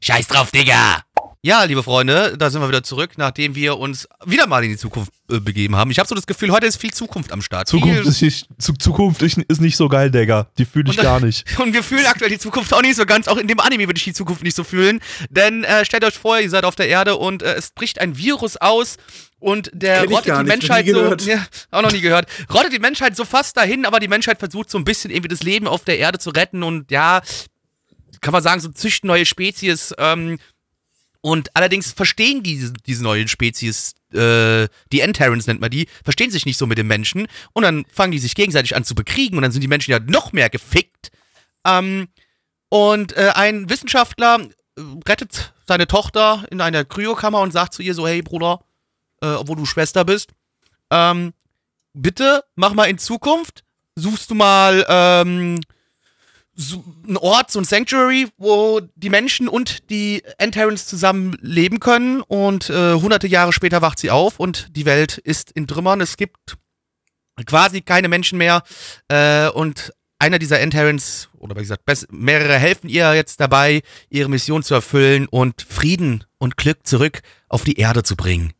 Scheiß 0.00 0.28
drauf, 0.28 0.50
Digga! 0.52 1.02
Ja, 1.40 1.62
liebe 1.62 1.84
Freunde, 1.84 2.36
da 2.36 2.50
sind 2.50 2.60
wir 2.60 2.68
wieder 2.68 2.82
zurück, 2.82 3.12
nachdem 3.16 3.54
wir 3.54 3.78
uns 3.78 4.08
wieder 4.26 4.48
mal 4.48 4.64
in 4.64 4.70
die 4.70 4.76
Zukunft 4.76 5.12
äh, 5.30 5.38
begeben 5.38 5.76
haben. 5.76 5.88
Ich 5.92 6.00
habe 6.00 6.08
so 6.08 6.16
das 6.16 6.26
Gefühl, 6.26 6.50
heute 6.50 6.66
ist 6.66 6.80
viel 6.80 6.92
Zukunft 6.92 7.30
am 7.30 7.42
Start. 7.42 7.68
Zukunft 7.68 8.06
ist, 8.06 8.20
nicht, 8.22 8.48
Zu- 8.58 8.72
Zukunft 8.72 9.22
ist 9.22 9.60
nicht 9.60 9.76
so 9.76 9.88
geil, 9.88 10.10
Digga. 10.10 10.48
Die 10.58 10.64
fühle 10.64 10.90
ich 10.90 10.98
Und- 10.98 11.04
gar 11.04 11.20
nicht. 11.24 11.46
Und 11.60 11.74
wir 11.74 11.84
fühlen 11.84 12.06
aktuell 12.06 12.30
die 12.30 12.40
Zukunft 12.40 12.74
auch 12.74 12.82
nicht 12.82 12.96
so 12.96 13.06
ganz. 13.06 13.28
Auch 13.28 13.36
in 13.36 13.46
dem 13.46 13.60
Anime 13.60 13.86
würde 13.86 13.98
ich 13.98 14.04
die 14.04 14.12
Zukunft 14.14 14.42
nicht 14.42 14.56
so 14.56 14.64
fühlen. 14.64 14.98
Denn 15.30 15.62
äh, 15.62 15.84
stellt 15.84 16.02
euch 16.04 16.14
vor, 16.18 16.40
ihr 16.40 16.50
seid 16.50 16.64
auf 16.64 16.74
der 16.74 16.88
Erde 16.88 17.14
und 17.16 17.44
äh, 17.44 17.54
es 17.54 17.70
bricht 17.70 18.00
ein 18.00 18.16
Virus 18.18 18.56
aus 18.56 18.96
und 19.38 19.70
der 19.72 20.06
rottet 20.08 20.26
die 20.26 20.30
nicht, 20.38 20.46
Menschheit 20.48 20.86
noch 20.86 20.92
nie 20.92 20.98
so. 20.98 21.02
gehört. 21.02 21.24
Ja, 21.24 21.46
auch 21.70 21.82
noch 21.82 21.92
nie 21.92 22.00
gehört. 22.00 22.26
Rottet 22.52 22.72
die 22.72 22.80
Menschheit 22.80 23.14
so 23.14 23.24
fast 23.24 23.56
dahin, 23.56 23.86
aber 23.86 24.00
die 24.00 24.08
Menschheit 24.08 24.40
versucht 24.40 24.70
so 24.70 24.76
ein 24.76 24.84
bisschen 24.84 25.12
irgendwie 25.12 25.28
das 25.28 25.44
Leben 25.44 25.68
auf 25.68 25.84
der 25.84 25.98
Erde 26.00 26.18
zu 26.18 26.30
retten 26.30 26.64
und 26.64 26.90
ja, 26.90 27.22
kann 28.20 28.32
man 28.32 28.42
sagen, 28.42 28.60
so 28.60 28.70
züchten 28.70 29.06
neue 29.06 29.24
Spezies. 29.24 29.94
Ähm, 29.98 30.40
und 31.20 31.54
allerdings 31.56 31.92
verstehen 31.92 32.42
diese, 32.42 32.72
diese 32.72 33.02
neuen 33.02 33.28
Spezies, 33.28 33.94
äh, 34.12 34.68
die 34.92 35.00
Enterrans 35.00 35.46
nennt 35.46 35.60
man 35.60 35.70
die, 35.70 35.88
verstehen 36.04 36.30
sich 36.30 36.46
nicht 36.46 36.56
so 36.56 36.66
mit 36.66 36.78
den 36.78 36.86
Menschen. 36.86 37.26
Und 37.52 37.64
dann 37.64 37.84
fangen 37.92 38.12
die 38.12 38.18
sich 38.18 38.34
gegenseitig 38.34 38.76
an 38.76 38.84
zu 38.84 38.94
bekriegen 38.94 39.36
und 39.36 39.42
dann 39.42 39.52
sind 39.52 39.62
die 39.62 39.68
Menschen 39.68 39.90
ja 39.90 39.98
noch 39.98 40.32
mehr 40.32 40.48
gefickt. 40.48 41.10
Ähm, 41.66 42.08
und 42.68 43.16
äh, 43.16 43.32
ein 43.34 43.68
Wissenschaftler 43.68 44.40
äh, 44.76 44.80
rettet 45.08 45.52
seine 45.66 45.86
Tochter 45.86 46.46
in 46.50 46.60
einer 46.60 46.84
Kryokammer 46.84 47.40
und 47.40 47.52
sagt 47.52 47.74
zu 47.74 47.82
ihr 47.82 47.94
so, 47.94 48.06
hey 48.06 48.22
Bruder, 48.22 48.60
äh, 49.20 49.26
obwohl 49.26 49.56
du 49.56 49.66
Schwester 49.66 50.04
bist, 50.04 50.30
ähm, 50.90 51.34
bitte 51.94 52.44
mach 52.54 52.74
mal 52.74 52.84
in 52.84 52.98
Zukunft, 52.98 53.64
suchst 53.96 54.30
du 54.30 54.34
mal 54.34 54.86
ähm, 54.88 55.60
so 56.60 56.84
einen 57.06 57.16
Ort, 57.16 57.52
so 57.52 57.60
ein 57.60 57.64
Sanctuary, 57.64 58.26
wo 58.36 58.80
die 58.96 59.10
Menschen 59.10 59.46
und 59.46 59.88
die 59.90 60.24
Enterrans 60.38 60.88
zusammen 60.88 61.36
leben 61.40 61.78
können 61.78 62.20
und 62.20 62.68
äh, 62.68 62.94
hunderte 62.94 63.28
Jahre 63.28 63.52
später 63.52 63.80
wacht 63.80 64.00
sie 64.00 64.10
auf 64.10 64.40
und 64.40 64.76
die 64.76 64.84
Welt 64.84 65.18
ist 65.18 65.52
in 65.52 65.68
Trümmern. 65.68 66.00
Es 66.00 66.16
gibt 66.16 66.56
quasi 67.46 67.80
keine 67.80 68.08
Menschen 68.08 68.38
mehr 68.38 68.64
äh, 69.06 69.48
und 69.50 69.92
einer 70.18 70.40
dieser 70.40 70.58
Enterrans, 70.58 71.28
oder 71.38 71.54
wie 71.54 71.60
gesagt, 71.60 71.84
mehrere 72.10 72.58
helfen 72.58 72.88
ihr 72.88 73.14
jetzt 73.14 73.38
dabei, 73.38 73.82
ihre 74.10 74.28
Mission 74.28 74.64
zu 74.64 74.74
erfüllen 74.74 75.28
und 75.28 75.62
Frieden 75.62 76.24
und 76.38 76.56
Glück 76.56 76.84
zurück 76.84 77.20
auf 77.48 77.62
die 77.62 77.78
Erde 77.78 78.02
zu 78.02 78.16
bringen. 78.16 78.52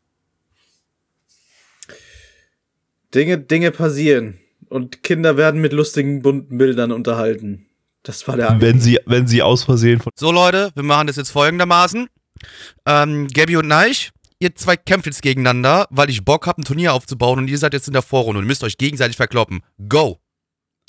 Dinge, 3.13 3.39
Dinge 3.39 3.71
passieren. 3.71 4.39
Und 4.69 5.03
Kinder 5.03 5.35
werden 5.35 5.59
mit 5.59 5.73
lustigen, 5.73 6.21
bunten 6.21 6.57
Bildern 6.57 6.91
unterhalten. 6.93 7.68
Das 8.09 8.27
war 8.27 8.35
der 8.37 8.59
Wenn 8.59 8.81
sie, 8.81 8.97
wenn 9.05 9.27
sie 9.27 9.43
aus 9.43 9.65
Versehen 9.65 9.99
von. 10.01 10.11
So 10.15 10.31
Leute, 10.31 10.71
wir 10.73 10.81
machen 10.81 11.05
das 11.05 11.15
jetzt 11.15 11.29
folgendermaßen. 11.29 12.07
Ähm, 12.87 13.27
Gabby 13.27 13.55
und 13.55 13.67
Neich, 13.67 14.09
ihr 14.39 14.55
zwei 14.55 14.77
kämpft 14.77 15.05
jetzt 15.05 15.21
gegeneinander, 15.21 15.85
weil 15.91 16.09
ich 16.09 16.25
Bock 16.25 16.47
hab, 16.47 16.57
ein 16.57 16.63
Turnier 16.63 16.95
aufzubauen 16.95 17.37
und 17.37 17.47
ihr 17.49 17.59
seid 17.59 17.73
jetzt 17.73 17.85
in 17.85 17.93
der 17.93 18.01
Vorrunde 18.01 18.39
und 18.39 18.47
müsst 18.47 18.63
euch 18.63 18.79
gegenseitig 18.79 19.15
verkloppen. 19.15 19.61
Go! 19.87 20.17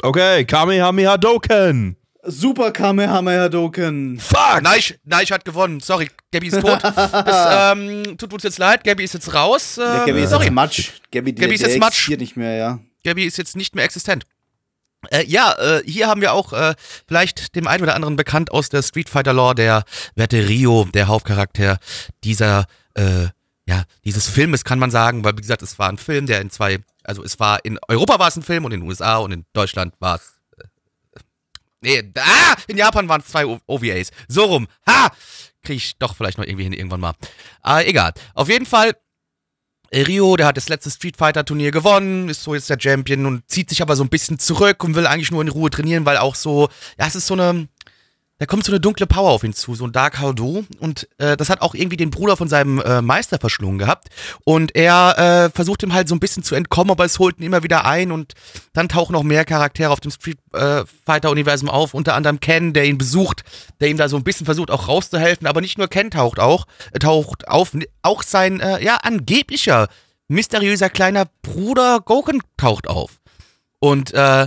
Okay, 0.01 0.47
Kamehameha 0.47 1.19
Doken. 1.19 1.99
Super 2.23 2.71
Kamehameha 2.71 3.51
Doken. 3.51 4.19
Fuck! 4.19 4.63
Neich, 4.63 4.99
Neich 5.05 5.31
hat 5.31 5.45
gewonnen. 5.45 5.81
Sorry, 5.81 6.09
Gabby 6.33 6.47
ist 6.47 6.63
tot. 6.63 6.79
das, 6.83 7.75
ähm, 7.77 8.17
tut 8.17 8.33
uns 8.33 8.45
jetzt 8.45 8.59
leid, 8.59 8.83
Gabby 8.83 9.05
ist 9.05 9.13
jetzt 9.13 9.35
raus. 9.35 9.77
Äh, 9.77 9.83
Der 9.83 10.07
Gabby 10.07 10.23
ist 10.23 10.31
sorry. 10.31 10.45
jetzt 10.47 10.55
Matsch. 10.55 10.93
Gabby, 11.13 11.35
Gabby 11.35 11.55
ist 11.57 11.61
jetzt 11.61 11.79
Matsch. 11.81 12.09
nicht 12.09 12.39
mehr, 12.39 12.55
ja. 12.55 12.79
Gabby 13.05 13.27
ist 13.27 13.37
jetzt 13.37 13.59
nicht 13.59 13.75
mehr 13.75 13.85
existent. 13.85 14.25
Äh, 15.09 15.25
ja, 15.27 15.53
äh, 15.59 15.83
hier 15.87 16.09
haben 16.09 16.21
wir 16.21 16.33
auch 16.33 16.53
äh, 16.53 16.75
vielleicht 17.07 17.55
dem 17.55 17.67
einen 17.67 17.83
oder 17.83 17.95
anderen 17.95 18.17
bekannt 18.17 18.51
aus 18.51 18.69
der 18.69 18.83
Street 18.83 19.09
Fighter 19.09 19.33
Lore, 19.33 19.55
der 19.55 19.85
werte 20.15 20.49
Rio, 20.49 20.87
der 20.93 21.09
Hauptcharakter 21.09 21.79
dieser, 22.23 22.67
äh, 22.95 23.29
ja, 23.67 23.85
dieses 24.05 24.29
Filmes 24.29 24.65
kann 24.65 24.79
man 24.79 24.91
sagen, 24.91 25.25
weil 25.25 25.37
wie 25.37 25.43
gesagt, 25.43 25.63
es 25.63 25.79
war 25.79 25.89
ein 25.89 25.97
Film, 25.97 26.27
der 26.27 26.41
in 26.41 26.51
zwei, 26.51 26.81
also 27.03 27.25
es 27.25 27.41
war 27.41 27.65
in 27.65 27.79
Europa 27.89 28.19
war 28.19 28.29
es 28.29 28.37
ein 28.37 28.43
Film 28.43 28.65
und 28.65 28.73
in 28.73 28.81
den 28.81 28.89
USA 28.89 29.17
und 29.17 29.33
in 29.33 29.47
Deutschland 29.55 29.95
war 30.01 30.17
es 30.17 30.23
äh, 30.59 30.65
Nee, 31.83 32.13
ah, 32.19 32.57
in 32.67 32.77
Japan 32.77 33.09
waren 33.09 33.23
es 33.23 33.29
zwei 33.29 33.47
OVAs. 33.47 34.11
So 34.29 34.45
rum. 34.45 34.69
Ha! 34.87 35.11
Krieg 35.63 35.77
ich 35.77 35.99
doch 35.99 36.15
vielleicht 36.15 36.37
noch 36.37 36.45
irgendwie 36.45 36.65
hin 36.65 36.73
irgendwann 36.75 37.01
mal. 37.01 37.15
Aber 37.63 37.87
egal. 37.87 38.13
Auf 38.35 38.49
jeden 38.49 38.67
Fall, 38.67 38.91
äh, 38.91 38.95
Rio, 39.93 40.37
der 40.37 40.47
hat 40.47 40.57
das 40.57 40.69
letzte 40.69 40.91
Street 40.91 41.17
Fighter 41.17 41.45
Turnier 41.45 41.73
gewonnen, 41.73 42.29
ist 42.29 42.43
so 42.43 42.55
jetzt 42.55 42.71
der 42.71 42.79
Champion 42.79 43.27
und 43.27 43.43
zieht 43.51 43.69
sich 43.71 43.83
aber 43.83 43.97
so 43.97 44.05
ein 44.05 44.09
bisschen 44.09 44.39
zurück 44.39 44.85
und 44.85 44.95
will 44.95 45.07
eigentlich 45.07 45.33
nur 45.33 45.43
in 45.43 45.49
Ruhe 45.49 45.71
trainieren, 45.71 46.07
weil 46.07 46.17
auch 46.17 46.37
so, 46.37 46.69
ja, 46.99 47.07
es 47.07 47.17
ist 47.17 47.27
so 47.27 47.35
eine, 47.35 47.67
da 48.41 48.47
kommt 48.47 48.65
so 48.65 48.73
eine 48.73 48.81
dunkle 48.81 49.07
Power 49.07 49.31
auf 49.31 49.45
ihn 49.45 49.53
zu, 49.53 49.75
so 49.75 49.85
ein 49.85 49.93
Dark 49.93 50.19
Hado 50.19 50.65
und 50.79 51.07
äh, 51.19 51.37
das 51.37 51.51
hat 51.51 51.61
auch 51.61 51.75
irgendwie 51.75 51.99
den 51.99 52.09
Bruder 52.09 52.39
von 52.39 52.49
seinem 52.49 52.81
äh, 52.81 53.03
Meister 53.03 53.39
verschlungen 53.39 53.79
gehabt. 53.79 54.09
Und 54.45 54.75
er 54.75 55.19
äh, 55.19 55.51
versucht 55.55 55.83
ihm 55.83 55.93
halt 55.93 56.09
so 56.09 56.15
ein 56.15 56.21
bisschen 56.21 56.43
zu 56.43 56.55
entkommen, 56.55 56.91
aber 56.91 57.05
es 57.05 57.19
holt 57.19 57.39
ihn 57.39 57.45
immer 57.45 57.63
wieder 57.63 57.85
ein. 57.85 58.11
Und 58.11 58.33
dann 58.73 58.89
tauchen 58.89 59.13
noch 59.13 59.25
mehr 59.25 59.45
Charaktere 59.45 59.91
auf 59.91 60.01
dem 60.01 60.11
Street 60.11 60.39
äh, 60.55 60.85
Fighter 61.05 61.31
Universum 61.31 61.69
auf, 61.69 61.93
unter 61.93 62.15
anderem 62.15 62.41
Ken, 62.41 62.73
der 62.73 62.87
ihn 62.87 62.97
besucht, 62.97 63.45
der 63.79 63.89
ihm 63.89 63.99
da 63.99 64.09
so 64.09 64.17
ein 64.17 64.25
bisschen 64.25 64.47
versucht 64.47 64.71
auch 64.71 64.89
rauszuhelfen, 64.89 65.47
aber 65.47 65.61
nicht 65.61 65.77
nur 65.77 65.89
Ken 65.89 66.11
taucht 66.11 66.41
auch, 66.41 66.67
äh, 66.93 66.99
taucht 66.99 67.47
auf, 67.47 67.77
auch 68.01 68.23
sein 68.23 68.61
äh, 68.61 68.83
ja 68.83 68.97
angeblicher 68.97 69.89
mysteriöser 70.29 70.89
kleiner 70.89 71.27
Bruder 71.43 72.01
Goken 72.01 72.41
taucht 72.57 72.89
auf. 72.89 73.21
Und 73.81 74.15
äh, 74.15 74.47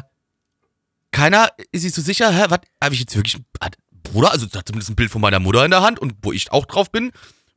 keiner 1.11 1.49
ist 1.71 1.83
sich 1.83 1.93
so 1.93 2.01
sicher, 2.01 2.31
hä, 2.31 2.45
was, 2.49 2.61
habe 2.81 2.95
ich 2.95 3.01
jetzt 3.01 3.15
wirklich 3.15 3.35
einen 3.35 3.45
Bruder? 4.13 4.31
Also, 4.31 4.45
hat 4.45 4.67
zumindest 4.67 4.91
ein 4.91 4.95
Bild 4.95 5.11
von 5.11 5.21
meiner 5.21 5.39
Mutter 5.39 5.65
in 5.65 5.71
der 5.71 5.81
Hand 5.81 5.99
und 5.99 6.13
wo 6.21 6.31
ich 6.31 6.51
auch 6.51 6.65
drauf 6.65 6.91
bin. 6.91 7.11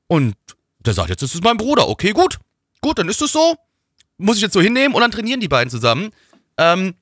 Und 0.08 0.34
der 0.80 0.94
sagt 0.94 1.10
jetzt, 1.10 1.22
ist 1.22 1.44
mein 1.44 1.56
Bruder. 1.56 1.88
Okay, 1.88 2.10
gut. 2.10 2.38
Gut, 2.80 2.98
dann 2.98 3.08
ist 3.08 3.22
es 3.22 3.32
so. 3.32 3.56
Muss 4.18 4.36
ich 4.36 4.42
jetzt 4.42 4.54
so 4.54 4.60
hinnehmen 4.60 4.94
und 4.94 5.00
dann 5.00 5.10
trainieren 5.10 5.40
die 5.40 5.48
beiden 5.48 5.70
zusammen. 5.70 6.10
Ähm, 6.56 6.94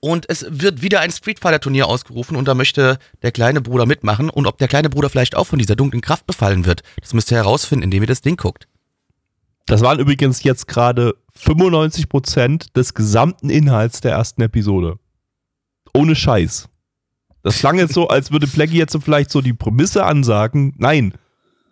und 0.00 0.24
es 0.28 0.46
wird 0.48 0.80
wieder 0.80 1.00
ein 1.00 1.10
Street 1.10 1.38
Fighter 1.38 1.60
Turnier 1.60 1.86
ausgerufen 1.86 2.36
und 2.36 2.48
da 2.48 2.54
möchte 2.54 2.98
der 3.22 3.32
kleine 3.32 3.60
Bruder 3.60 3.84
mitmachen. 3.84 4.30
Und 4.30 4.46
ob 4.46 4.56
der 4.56 4.66
kleine 4.66 4.88
Bruder 4.88 5.10
vielleicht 5.10 5.36
auch 5.36 5.44
von 5.46 5.58
dieser 5.58 5.76
dunklen 5.76 6.00
Kraft 6.00 6.26
befallen 6.26 6.64
wird, 6.64 6.82
das 7.00 7.12
müsst 7.12 7.30
ihr 7.30 7.36
herausfinden, 7.36 7.84
indem 7.84 8.02
ihr 8.02 8.06
das 8.06 8.22
Ding 8.22 8.36
guckt. 8.36 8.66
Das 9.66 9.82
waren 9.82 9.98
übrigens 9.98 10.42
jetzt 10.42 10.66
gerade 10.66 11.14
95% 11.38 12.72
des 12.72 12.94
gesamten 12.94 13.50
Inhalts 13.50 14.00
der 14.00 14.12
ersten 14.12 14.40
Episode. 14.42 14.98
Ohne 15.92 16.16
Scheiß. 16.16 16.69
Das 17.42 17.58
klang 17.58 17.78
jetzt 17.78 17.94
so, 17.94 18.08
als 18.08 18.30
würde 18.32 18.46
Plaggy 18.46 18.76
jetzt 18.76 18.92
so 18.92 19.00
vielleicht 19.00 19.30
so 19.30 19.40
die 19.40 19.52
Prämisse 19.54 20.04
ansagen. 20.04 20.74
Nein, 20.76 21.14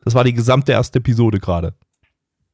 das 0.05 0.15
war 0.15 0.25
die 0.25 0.33
gesamte 0.33 0.73
erste 0.73 0.99
Episode 0.99 1.39
gerade. 1.41 1.75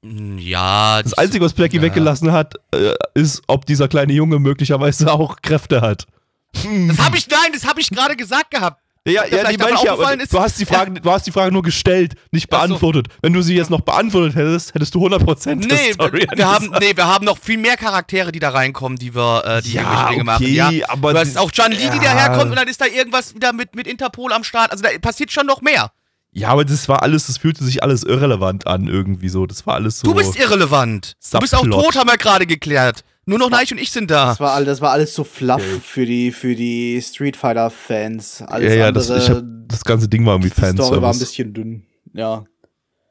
Ja. 0.02 1.02
Das 1.02 1.14
Einzige, 1.14 1.44
was 1.44 1.54
Plaggy 1.54 1.76
Ja. 1.76 1.82
weggelassen 1.82 2.32
hat, 2.32 2.56
äh, 2.74 2.92
ist, 3.14 3.42
ob 3.46 3.64
dieser 3.66 3.88
kleine 3.88 4.12
Junge 4.12 4.38
möglicherweise 4.38 5.10
auch 5.12 5.36
Kräfte 5.42 5.80
hat. 5.80 6.06
Das 6.52 6.98
habe 6.98 7.16
ich, 7.16 7.28
nein, 7.28 7.50
das 7.52 7.66
habe 7.66 7.80
ich 7.80 7.90
gerade 7.90 8.14
gesagt 8.16 8.50
gehabt. 8.50 8.80
Ja, 9.06 9.12
ja, 9.12 9.22
vielleicht 9.24 9.52
die 9.52 9.56
meine 9.58 9.76
ich 9.76 9.82
ja, 9.82 9.96
du 10.30 10.40
hast 10.40 10.58
die 10.58 10.64
Frage, 10.64 10.92
du 11.00 11.10
hast 11.10 11.26
die 11.26 11.30
Frage 11.32 11.52
nur 11.52 11.62
gestellt, 11.62 12.14
nicht 12.30 12.48
Ach 12.50 12.62
so. 12.62 12.68
beantwortet. 12.68 13.08
Wenn 13.20 13.34
du 13.34 13.42
sie 13.42 13.54
jetzt 13.54 13.68
noch 13.68 13.82
beantwortet 13.82 14.34
hättest, 14.34 14.74
hättest 14.74 14.94
du 14.94 15.06
100% 15.06 15.44
der 15.44 15.56
Nee, 15.78 15.92
Story 15.92 16.26
wir 16.34 16.48
haben, 16.50 16.70
nee, 16.80 16.96
wir 16.96 17.06
haben 17.06 17.26
noch 17.26 17.36
viel 17.38 17.58
mehr 17.58 17.76
Charaktere, 17.76 18.32
die 18.32 18.38
da 18.38 18.48
reinkommen, 18.50 18.98
die 18.98 19.14
wir, 19.14 19.44
äh, 19.44 19.62
die 19.62 19.72
Ja, 19.74 20.08
Dinge 20.08 20.24
machen. 20.24 20.42
okay, 20.44 20.54
Ja, 20.54 20.70
aber 20.88 21.12
du 21.12 21.18
hast 21.18 21.36
auch 21.36 21.50
John 21.52 21.70
Lee, 21.70 21.90
die 21.90 21.96
ja. 21.98 22.14
daherkommt 22.14 22.50
und 22.50 22.56
dann 22.56 22.66
ist 22.68 22.80
da 22.80 22.86
irgendwas 22.86 23.34
wieder 23.34 23.52
mit, 23.52 23.74
mit 23.76 23.86
Interpol 23.86 24.32
am 24.32 24.42
Start. 24.42 24.70
Also 24.72 24.82
da 24.82 24.88
passiert 25.00 25.30
schon 25.30 25.46
noch 25.46 25.60
mehr. 25.60 25.92
Ja, 26.32 26.48
aber 26.48 26.64
das 26.64 26.88
war 26.88 27.02
alles, 27.02 27.26
das 27.26 27.36
fühlte 27.38 27.62
sich 27.62 27.82
alles 27.82 28.02
irrelevant 28.02 28.66
an 28.66 28.88
irgendwie 28.88 29.28
so. 29.28 29.46
Das 29.46 29.66
war 29.66 29.74
alles 29.74 30.00
so. 30.00 30.08
Du 30.08 30.14
bist 30.14 30.34
irrelevant. 30.36 31.14
Du 31.30 31.38
bist 31.38 31.54
auch 31.54 31.60
Subplot. 31.60 31.84
tot, 31.84 31.96
haben 31.96 32.08
wir 32.10 32.16
gerade 32.16 32.46
geklärt. 32.46 33.04
Nur 33.26 33.38
noch 33.38 33.50
Neich 33.50 33.72
und 33.72 33.78
ich 33.78 33.90
sind 33.90 34.10
da. 34.10 34.28
Das 34.28 34.40
war, 34.40 34.52
all, 34.52 34.64
das 34.64 34.80
war 34.80 34.90
alles 34.90 35.14
so 35.14 35.24
fluff 35.24 35.62
für 35.82 36.04
die, 36.04 36.30
für 36.30 36.54
die 36.54 37.00
Street 37.00 37.36
Fighter-Fans. 37.36 38.42
Alles 38.42 38.72
ja, 38.72 38.78
ja, 38.78 38.92
das, 38.92 39.10
hab, 39.10 39.42
das 39.68 39.84
ganze 39.84 40.08
Ding 40.08 40.26
war 40.26 40.34
irgendwie 40.34 40.50
die 40.50 40.72
Story 40.72 41.00
war 41.00 41.12
ein 41.12 41.18
bisschen 41.18 41.54
dünn. 41.54 41.84
Ja. 42.12 42.44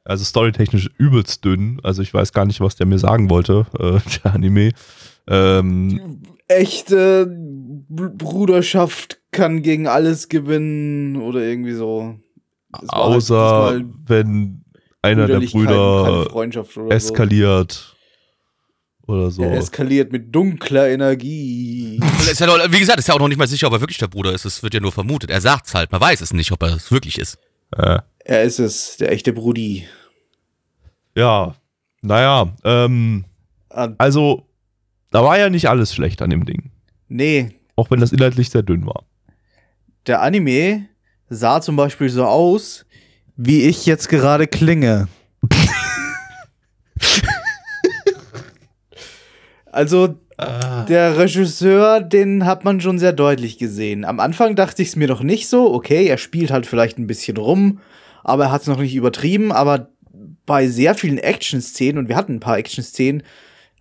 Also 0.06 0.23
storytechnisch 0.26 0.89
übelst 0.97 1.43
dünn. 1.45 1.80
Also 1.84 2.02
ich 2.02 2.13
weiß 2.13 2.34
gar 2.34 2.45
nicht, 2.45 2.62
was 2.62 2.76
der 2.76 2.86
mir 2.86 2.99
sagen 2.99 3.30
wollte, 3.30 3.65
äh, 3.80 3.99
der 4.23 4.34
Anime. 4.34 4.71
Ähm, 5.28 6.21
Echte 6.47 7.26
Br 7.89 8.10
Bruderschaft 8.10 9.21
kann 9.32 9.62
gegen 9.62 9.88
alles 9.88 10.28
gewinnen 10.30 11.15
oder 11.15 11.41
irgendwie 11.41 11.73
so. 11.73 12.19
Halt 12.73 12.89
außer 12.89 13.73
diesmal 13.73 13.93
wenn 14.06 14.65
einer 15.02 15.28
der 15.28 15.39
Brüder 15.39 16.28
Freundschaft 16.30 16.78
oder 16.78 16.93
eskaliert 16.93 17.92
oder 19.08 19.32
so. 19.32 19.44
Er 19.44 19.54
eskaliert 19.58 20.12
mit 20.12 20.34
dunkler 20.34 20.89
Energie. 20.89 22.00
Und 22.02 22.22
ist 22.32 22.39
ja 22.39 22.48
noch, 22.48 22.58
wie 22.72 22.80
gesagt, 22.80 23.00
ist 23.00 23.08
ja 23.08 23.13
auch 23.16 23.20
noch 23.20 23.28
nicht 23.28 23.38
mal 23.38 23.48
sicher, 23.48 23.68
ob 23.68 23.74
er 23.74 23.82
wirklich 23.82 23.98
der 23.98 24.08
Bruder 24.08 24.32
ist. 24.34 24.46
Es 24.46 24.63
wird 24.63 24.74
ja 24.74 24.80
nur 24.80 24.92
vermutet. 24.92 25.30
Er 25.30 25.42
sagt's 25.42 25.74
halt. 25.74 25.92
Man 25.92 26.00
weiß 26.02 26.22
es 26.22 26.34
nicht, 26.34 26.52
ob 26.52 26.63
er 26.63 26.76
es 26.76 26.92
wirklich 26.92 27.18
ist. 27.20 27.38
Äh, 27.76 28.00
er 28.20 28.44
ist 28.44 28.60
es, 28.60 28.98
der 28.98 29.12
echte 29.12 29.34
Brudi. 29.34 29.86
ja, 31.16 31.56
naja, 32.02 32.54
ähm, 32.63 33.26
also 33.70 34.46
da 35.12 35.24
war 35.24 35.38
ja 35.39 35.50
nicht 35.50 35.70
alles 35.70 35.94
schlecht 35.94 36.22
an 36.22 36.30
dem 36.30 36.46
Ding. 36.46 36.72
nee, 37.08 37.52
Auch 37.76 37.89
wenn 37.92 38.00
das 38.00 38.12
inhaltlich 38.12 38.50
sehr 38.50 38.62
dünn 38.63 38.86
war. 38.86 39.04
der 40.06 40.22
Anime 40.22 40.86
sah 41.30 41.62
zum 41.62 41.76
Beispiel 41.76 42.10
so 42.10 42.26
aus, 42.26 42.86
wie 43.36 43.63
ich 43.63 43.86
jetzt 43.86 44.10
gerade 44.10 44.48
klinge. 44.48 45.08
also, 49.74 50.16
der 50.88 51.18
Regisseur, 51.18 52.02
den 52.02 52.46
hat 52.46 52.64
man 52.64 52.82
schon 52.82 53.00
sehr 53.00 53.14
deutlich 53.14 53.58
gesehen. 53.58 54.04
Am 54.04 54.20
Anfang 54.20 54.56
dachte 54.56 54.82
ich 54.82 54.90
es 54.90 54.96
mir 54.96 55.08
noch 55.08 55.22
nicht 55.22 55.48
so. 55.48 55.74
Okay, 55.74 56.06
er 56.08 56.18
spielt 56.18 56.52
halt 56.52 56.66
vielleicht 56.66 56.98
ein 56.98 57.08
bisschen 57.08 57.38
rum, 57.38 57.80
aber 58.24 58.46
er 58.46 58.52
hat 58.52 58.62
es 58.62 58.68
noch 58.68 58.80
nicht 58.80 58.96
übertrieben. 58.96 59.52
Aber 59.52 59.90
bei 60.46 60.68
sehr 60.68 60.96
vielen 60.96 61.18
Action-Szenen, 61.18 61.98
und 61.98 62.10
wir 62.10 62.16
hatten 62.16 62.36
ein 62.36 62.40
paar 62.40 62.58
Action-Szenen, 62.58 63.24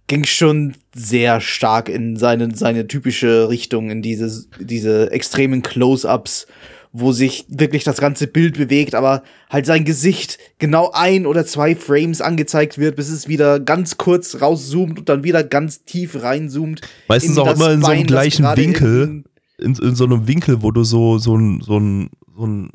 ging 0.07 0.25
schon 0.25 0.75
sehr 0.95 1.41
stark 1.41 1.89
in 1.89 2.17
seine, 2.17 2.55
seine 2.55 2.87
typische 2.87 3.49
Richtung, 3.49 3.91
in 3.91 4.03
diese, 4.03 4.45
diese 4.61 5.11
extremen 5.11 5.63
Close-Ups, 5.63 6.47
wo 6.93 7.13
sich 7.13 7.47
wirklich 7.49 7.85
das 7.85 7.99
ganze 7.99 8.27
Bild 8.27 8.59
bewegt, 8.59 8.95
aber 8.95 9.23
halt 9.49 9.65
sein 9.67 9.85
Gesicht 9.85 10.39
genau 10.59 10.91
ein 10.93 11.27
oder 11.27 11.47
zwei 11.47 11.75
Frames 11.75 12.21
angezeigt 12.21 12.77
wird, 12.79 12.97
bis 12.97 13.09
es 13.09 13.29
wieder 13.29 13.61
ganz 13.61 13.97
kurz 13.97 14.41
rauszoomt 14.43 14.99
und 14.99 15.09
dann 15.09 15.25
wieder 15.25 15.43
ganz 15.43 15.85
tief 15.85 16.23
reinzoomt. 16.23 16.83
Meistens 17.09 17.39
auch 17.39 17.55
immer 17.55 17.73
in 17.73 17.81
so 17.81 17.87
einem 17.87 18.01
Bein, 18.01 18.07
gleichen 18.07 18.45
Winkel. 18.57 19.03
in- 19.05 19.25
in, 19.59 19.75
in 19.77 19.95
so 19.95 20.05
einem 20.05 20.27
Winkel, 20.27 20.61
wo 20.63 20.71
du 20.73 20.83
so, 20.85 21.19
so 21.19 21.37
ein, 21.37 21.61
so 21.61 21.79
ein, 21.79 22.11
so 22.37 22.47
ein, 22.47 22.71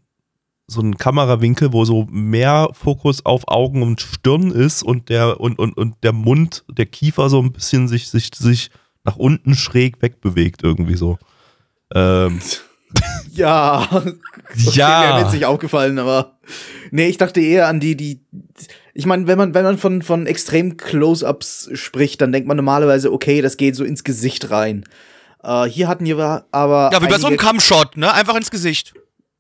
so 0.68 0.82
ein 0.82 0.98
Kamerawinkel, 0.98 1.74
wo 1.74 1.84
so 1.86 2.08
mehr 2.10 2.70
Fokus 2.74 3.26
auf 3.26 3.48
Augen 3.48 3.82
und 3.84 4.00
Stirn 4.02 4.52
ist 4.52 4.84
und 4.84 5.10
der, 5.10 5.40
und, 5.40 5.60
und, 5.60 5.76
und 5.78 5.96
der 6.04 6.14
Mund, 6.14 6.64
der 6.72 6.86
Kiefer 6.86 7.30
so 7.30 7.42
ein 7.42 7.52
bisschen 7.52 7.88
sich, 7.88 8.08
sich, 8.10 8.32
sich 8.36 8.70
nach 9.04 9.18
unten 9.18 9.54
schräg 9.56 10.02
wegbewegt, 10.02 10.64
irgendwie 10.64 10.96
so. 10.96 11.18
Ähm, 11.94 12.40
Ja. 13.34 13.88
Ja. 14.56 15.14
Mir 15.16 15.22
jetzt 15.24 15.34
nicht 15.34 15.46
aufgefallen, 15.46 16.00
aber. 16.00 16.38
Nee, 16.90 17.08
ich 17.08 17.18
dachte 17.18 17.40
eher 17.40 17.68
an 17.68 17.80
die, 17.80 17.96
die. 17.96 18.26
Ich 18.94 19.06
meine, 19.06 19.28
wenn 19.28 19.38
man, 19.38 19.54
wenn 19.54 19.64
man 19.64 19.78
von, 19.78 20.02
von 20.02 20.26
extrem 20.26 20.78
Close-Ups 20.78 21.70
spricht, 21.74 22.22
dann 22.22 22.32
denkt 22.32 22.48
man 22.48 22.58
normalerweise, 22.58 23.12
okay, 23.12 23.42
das 23.42 23.58
geht 23.58 23.76
so 23.76 23.84
ins 23.84 24.04
Gesicht 24.04 24.50
rein. 24.50 24.86
Äh, 25.44 25.66
hier 25.66 25.88
hatten 25.88 26.06
wir 26.06 26.46
aber. 26.52 26.90
Ja, 26.92 27.02
wie 27.02 27.08
bei 27.08 27.20
so 27.20 27.28
einem 27.28 27.38
Kammshot, 27.38 27.98
ne? 27.98 28.12
Einfach 28.12 28.36
ins 28.36 28.50
Gesicht. 28.50 28.94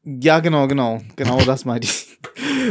Ja, 0.03 0.39
genau, 0.39 0.67
genau. 0.67 1.01
Genau 1.15 1.41
das 1.41 1.65
meinte 1.65 1.87
ich. 1.87 2.07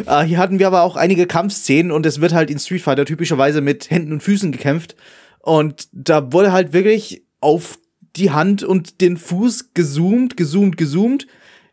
Äh, 0.06 0.24
hier 0.24 0.38
hatten 0.38 0.58
wir 0.58 0.66
aber 0.66 0.82
auch 0.82 0.96
einige 0.96 1.26
Kampfszenen 1.26 1.90
und 1.90 2.04
es 2.04 2.20
wird 2.20 2.34
halt 2.34 2.50
in 2.50 2.58
Street 2.58 2.82
Fighter 2.82 3.06
typischerweise 3.06 3.62
mit 3.62 3.90
Händen 3.90 4.12
und 4.12 4.22
Füßen 4.22 4.52
gekämpft. 4.52 4.94
Und 5.40 5.88
da 5.92 6.32
wurde 6.32 6.52
halt 6.52 6.72
wirklich 6.74 7.24
auf 7.40 7.78
die 8.16 8.30
Hand 8.30 8.62
und 8.62 9.00
den 9.00 9.16
Fuß 9.16 9.72
gezoomt, 9.74 10.36
gezoomt, 10.36 10.76
gezoomt, 10.76 11.26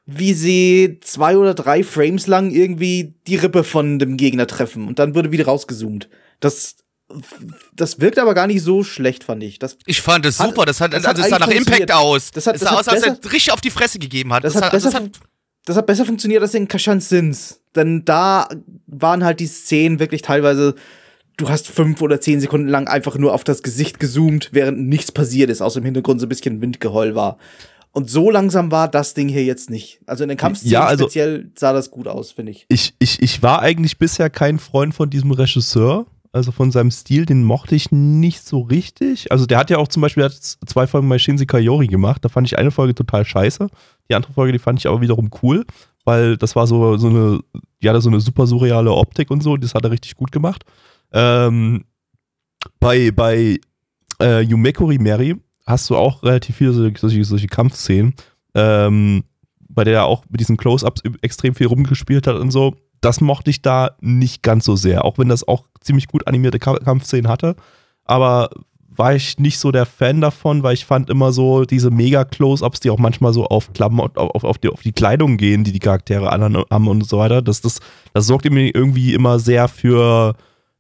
wie 0.06 0.34
sie 0.34 1.00
zwei 1.02 1.38
oder 1.38 1.54
drei 1.54 1.84
Frames 1.84 2.28
lang 2.28 2.52
irgendwie 2.52 3.16
die 3.28 3.38
Rippe 3.38 3.64
von 3.64 4.00
dem 4.00 4.18
Gegner 4.18 4.48
treffen. 4.48 4.88
Und 4.88 5.00
dann 5.00 5.16
wurde 5.16 5.32
wieder 5.32 5.46
rausgezoomt. 5.46 6.10
Das, 6.42 6.76
das 7.76 8.00
wirkt 8.02 8.20
aber 8.20 8.34
gar 8.34 8.48
nicht 8.48 8.62
so 8.64 8.84
schlecht, 8.84 9.24
fand 9.24 9.44
ich. 9.44 9.60
Das, 9.60 9.78
Ich 9.86 10.02
fand 10.02 10.26
es 10.26 10.38
super. 10.38 10.66
Das 10.66 10.82
hat, 10.82 10.94
das 10.94 11.06
also 11.06 11.22
hat 11.22 11.26
es 11.26 11.30
sah 11.32 11.40
nach 11.40 11.48
Impact 11.48 11.92
aus. 11.92 12.32
Das 12.32 12.48
hat- 12.48 12.56
es 12.56 12.62
das 12.62 12.70
sah 12.70 12.76
hat 12.78 12.80
aus, 12.82 12.88
als 12.90 13.04
er 13.04 13.32
richtig 13.32 13.52
auf 13.54 13.62
die 13.62 13.70
Fresse 13.70 14.00
gegeben 14.00 14.34
hat. 14.34 14.44
Das, 14.44 14.54
Das 14.54 14.62
hat, 14.62 14.68
hat- 14.68 14.74
das 14.74 14.84
besser, 14.84 14.98
hat- 15.06 15.12
das 15.66 15.78
hat 15.78 15.86
besser 15.86 16.06
funktioniert 16.06 16.42
als 16.42 16.54
in 16.54 16.68
Kashan 16.68 17.00
Sins. 17.00 17.62
Denn 17.76 18.04
da 18.04 18.50
waren 18.88 19.24
halt 19.24 19.40
die 19.40 19.48
Szenen 19.48 20.00
wirklich 20.00 20.22
teilweise, 20.22 20.76
du 21.44 21.50
hast 21.50 21.68
fünf 21.68 22.02
oder 22.02 22.20
zehn 22.22 22.40
Sekunden 22.40 22.68
lang 22.68 22.88
einfach 22.88 23.18
nur 23.18 23.34
auf 23.34 23.44
das 23.44 23.64
Gesicht 23.64 24.00
gezoomt, 24.00 24.50
während 24.54 24.88
nichts 24.88 25.12
passiert 25.12 25.50
ist, 25.50 25.62
außer 25.62 25.80
im 25.80 25.86
Hintergrund 25.86 26.20
so 26.20 26.26
ein 26.26 26.30
bisschen 26.30 26.62
Windgeheul 26.62 27.16
war. 27.16 27.38
Und 27.92 28.10
so 28.10 28.32
langsam 28.32 28.72
war 28.72 28.88
das 28.88 29.14
Ding 29.14 29.30
hier 29.30 29.44
jetzt 29.44 29.70
nicht. 29.70 30.00
Also 30.08 30.24
in 30.24 30.30
den 30.30 30.38
Kampfszenen 30.38 30.72
Ja, 30.74 30.86
also- 30.86 31.04
speziell 31.04 31.52
sah 31.56 31.74
das 31.74 31.92
gut 31.92 32.08
aus, 32.08 32.32
finde 32.32 32.52
ich. 32.52 32.66
ich, 32.70 32.94
ich, 33.00 33.22
ich 33.22 33.44
war 33.44 33.62
eigentlich 33.62 33.98
bisher 34.00 34.30
kein 34.32 34.58
Freund 34.58 34.96
von 34.96 35.10
diesem 35.10 35.32
Regisseur. 35.32 36.08
Also 36.32 36.52
von 36.52 36.72
seinem 36.72 36.90
Stil, 36.90 37.28
den 37.28 37.44
mochte 37.44 37.76
ich 37.76 37.92
nicht 37.92 38.44
so 38.44 38.62
richtig. 38.62 39.32
Also 39.32 39.46
der 39.46 39.60
hat 39.60 39.70
ja 39.70 39.78
auch 39.78 39.88
zum 39.88 40.02
Beispiel 40.02 40.28
zwei 40.66 40.88
Folgen 40.88 41.08
bei 41.08 41.20
Shinzi 41.20 41.46
Kayori 41.46 41.86
gemacht. 41.86 42.26
Da 42.26 42.30
fand 42.30 42.48
ich 42.48 42.58
eine 42.58 42.72
Folge 42.72 42.96
total 42.96 43.24
scheiße. 43.24 43.68
Die 44.10 44.16
andere 44.16 44.34
Folge, 44.34 44.52
die 44.54 44.58
fand 44.58 44.80
ich 44.80 44.88
aber 44.88 45.00
wiederum 45.02 45.30
cool, 45.44 45.64
weil 46.06 46.36
das 46.38 46.56
war 46.56 46.66
so, 46.66 46.98
so 46.98 47.08
eine, 47.10 47.40
hatte 47.86 48.02
so 48.02 48.10
eine 48.10 48.20
super 48.20 48.48
surreale 48.48 48.92
Optik 48.92 49.30
und 49.30 49.44
so. 49.44 49.58
Das 49.58 49.76
hat 49.76 49.84
er 49.84 49.92
richtig 49.92 50.16
gut 50.16 50.32
gemacht. 50.32 50.64
Ähm, 51.14 51.86
bei 52.80 53.12
bei 53.12 53.60
äh, 54.22 54.42
Yumekuri 54.42 54.98
Mary 54.98 55.36
hast 55.66 55.90
du 55.90 55.96
auch 55.96 56.24
relativ 56.24 56.58
viele 56.58 56.74
solche, 56.74 57.24
solche, 57.24 57.48
Kampfszenen, 57.48 58.16
ähm, 58.56 59.24
bei 59.70 59.84
der 59.84 59.94
er 59.94 60.06
auch 60.06 60.26
mit 60.30 60.40
diesen 60.40 60.58
Close-Ups 60.58 61.02
extrem 61.22 61.56
viel 61.56 61.68
rumgespielt 61.68 62.28
hat 62.28 62.36
und 62.36 62.52
so. 62.52 62.76
Das 63.02 63.22
mochte 63.22 63.50
ich 63.50 63.62
da 63.62 63.92
nicht 64.02 64.44
ganz 64.44 64.66
so 64.66 64.76
sehr, 64.76 65.06
auch 65.06 65.18
wenn 65.18 65.30
das 65.30 65.48
auch 65.48 65.66
ziemlich 65.82 66.08
gut 66.08 66.28
animierte 66.28 66.60
Ka 66.60 66.76
Kampfszenen 66.76 67.28
hatte. 67.28 67.56
Aber 68.06 68.50
war 68.96 69.16
ich 69.16 69.40
nicht 69.40 69.58
so 69.58 69.72
der 69.72 69.86
Fan 69.86 70.22
davon, 70.22 70.64
weil 70.64 70.76
ich 70.76 70.86
fand 70.86 71.10
immer 71.10 71.32
so 71.32 71.66
diese 71.66 71.90
Mega-Close-Ups, 71.90 72.80
die 72.80 72.90
auch 72.90 73.00
manchmal 73.00 73.34
so 73.34 73.46
auf 73.46 73.74
Klamotten, 73.74 74.18
auf, 74.18 74.44
auf, 74.44 74.58
die, 74.58 74.70
auf 74.70 74.82
die 74.82 74.92
Kleidung 74.92 75.38
gehen, 75.38 75.64
die 75.64 75.72
die 75.72 75.80
Charaktere 75.80 76.32
an, 76.32 76.64
haben 76.70 76.88
und 76.88 77.08
so 77.08 77.18
weiter. 77.18 77.42
Das, 77.42 77.62
das, 77.62 77.80
das 78.14 78.28
sorgt 78.28 78.50
mir 78.50 78.74
irgendwie 78.74 79.14
immer 79.14 79.40
sehr 79.40 79.68
für 79.68 80.36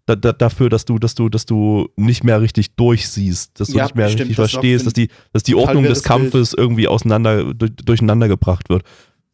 da, 0.06 0.16
da, 0.16 0.34
dafür, 0.34 0.70
dass 0.70 0.86
du, 0.86 1.00
dass 1.00 1.16
du, 1.16 1.30
dass 1.30 1.46
du 1.46 1.90
nicht 1.96 2.24
mehr 2.24 2.42
richtig 2.42 2.76
durchsiehst, 2.76 3.60
dass 3.60 3.70
du 3.70 3.78
Ja, 3.78 3.84
nicht 3.84 3.96
mehr 3.96 4.08
stimmt, 4.10 4.22
richtig 4.22 4.38
das 4.38 4.52
verstehst, 4.52 4.86
dass 4.86 4.94
die, 4.94 5.10
dass 5.32 5.44
die 5.44 5.56
Ordnung 5.56 5.84
des 5.84 6.04
Kampfes 6.04 6.54
irgendwie 6.54 6.88
auseinander, 6.88 7.54
durch, 7.54 7.72
durcheinander 7.78 8.28
gebracht 8.28 8.70
wird. 8.70 8.84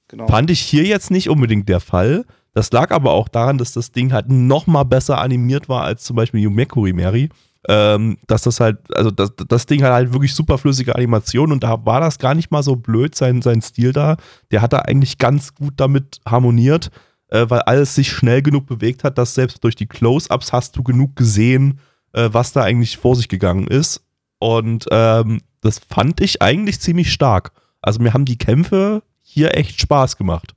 Genau. 0.10 0.28
Fand 0.28 0.52
ich 0.52 0.60
hier 0.60 0.84
jetzt 0.84 1.12
nicht 1.12 1.30
unbedingt 1.30 1.70
der 1.70 1.80
Fall. 1.80 2.26
Das 2.54 2.72
lag 2.72 2.92
aber 2.92 3.12
auch 3.12 3.28
daran, 3.28 3.58
dass 3.58 3.74
das 3.74 3.92
Ding 3.92 4.12
halt 4.12 4.30
noch 4.30 4.68
mal 4.68 4.84
besser 4.84 5.20
animiert 5.20 5.70
war 5.70 5.84
als 5.84 6.04
zum 6.04 6.16
Beispiel 6.16 6.42
Yumekuri 6.42 6.94
Mary. 6.94 7.30
Ähm, 7.68 8.18
dass 8.28 8.44
das 8.44 8.60
halt, 8.62 8.78
also 8.96 9.12
das, 9.12 9.34
das 9.36 9.66
Ding 9.66 9.84
hat 9.84 9.92
halt 9.92 10.14
wirklich 10.14 10.34
super 10.34 10.58
flüssige 10.58 10.96
Animation 10.96 11.52
und 11.52 11.64
da 11.64 11.86
war 11.86 12.00
das 12.00 12.18
gar 12.18 12.34
nicht 12.34 12.52
mal 12.52 12.64
so 12.64 12.78
blöd, 12.78 13.16
sein, 13.16 13.42
sein 13.42 13.62
Stil 13.62 13.92
da. 13.92 14.16
Der 14.52 14.62
hat 14.62 14.72
da 14.72 14.80
eigentlich 14.80 15.18
ganz 15.18 15.54
gut 15.54 15.74
damit 15.76 16.22
harmoniert, 16.26 16.90
äh, 17.30 17.46
weil 17.50 17.62
alles 17.62 17.96
sich 17.96 18.12
schnell 18.12 18.42
genug 18.42 18.66
bewegt 18.66 19.04
hat, 19.04 19.18
dass 19.18 19.36
selbst 19.36 19.64
durch 19.64 19.76
die 19.76 19.88
Close-Ups 19.88 20.52
hast 20.54 20.76
du 20.76 20.84
genug 20.84 21.16
gesehen, 21.16 21.80
äh, 22.14 22.30
was 22.32 22.52
da 22.54 22.64
eigentlich 22.64 22.98
vor 22.98 23.16
sich 23.16 23.28
gegangen 23.28 23.68
ist. 23.68 24.04
Und 24.40 24.86
ähm, 24.92 25.42
das 25.62 25.80
fand 25.80 26.22
ich 26.22 26.42
eigentlich 26.42 26.80
ziemlich 26.80 27.12
stark. 27.12 27.52
Also 27.82 28.02
mir 28.02 28.14
haben 28.14 28.26
die 28.26 28.38
Kämpfe 28.38 29.04
hier 29.22 29.56
echt 29.58 29.80
Spaß 29.82 30.18
gemacht. 30.18 30.56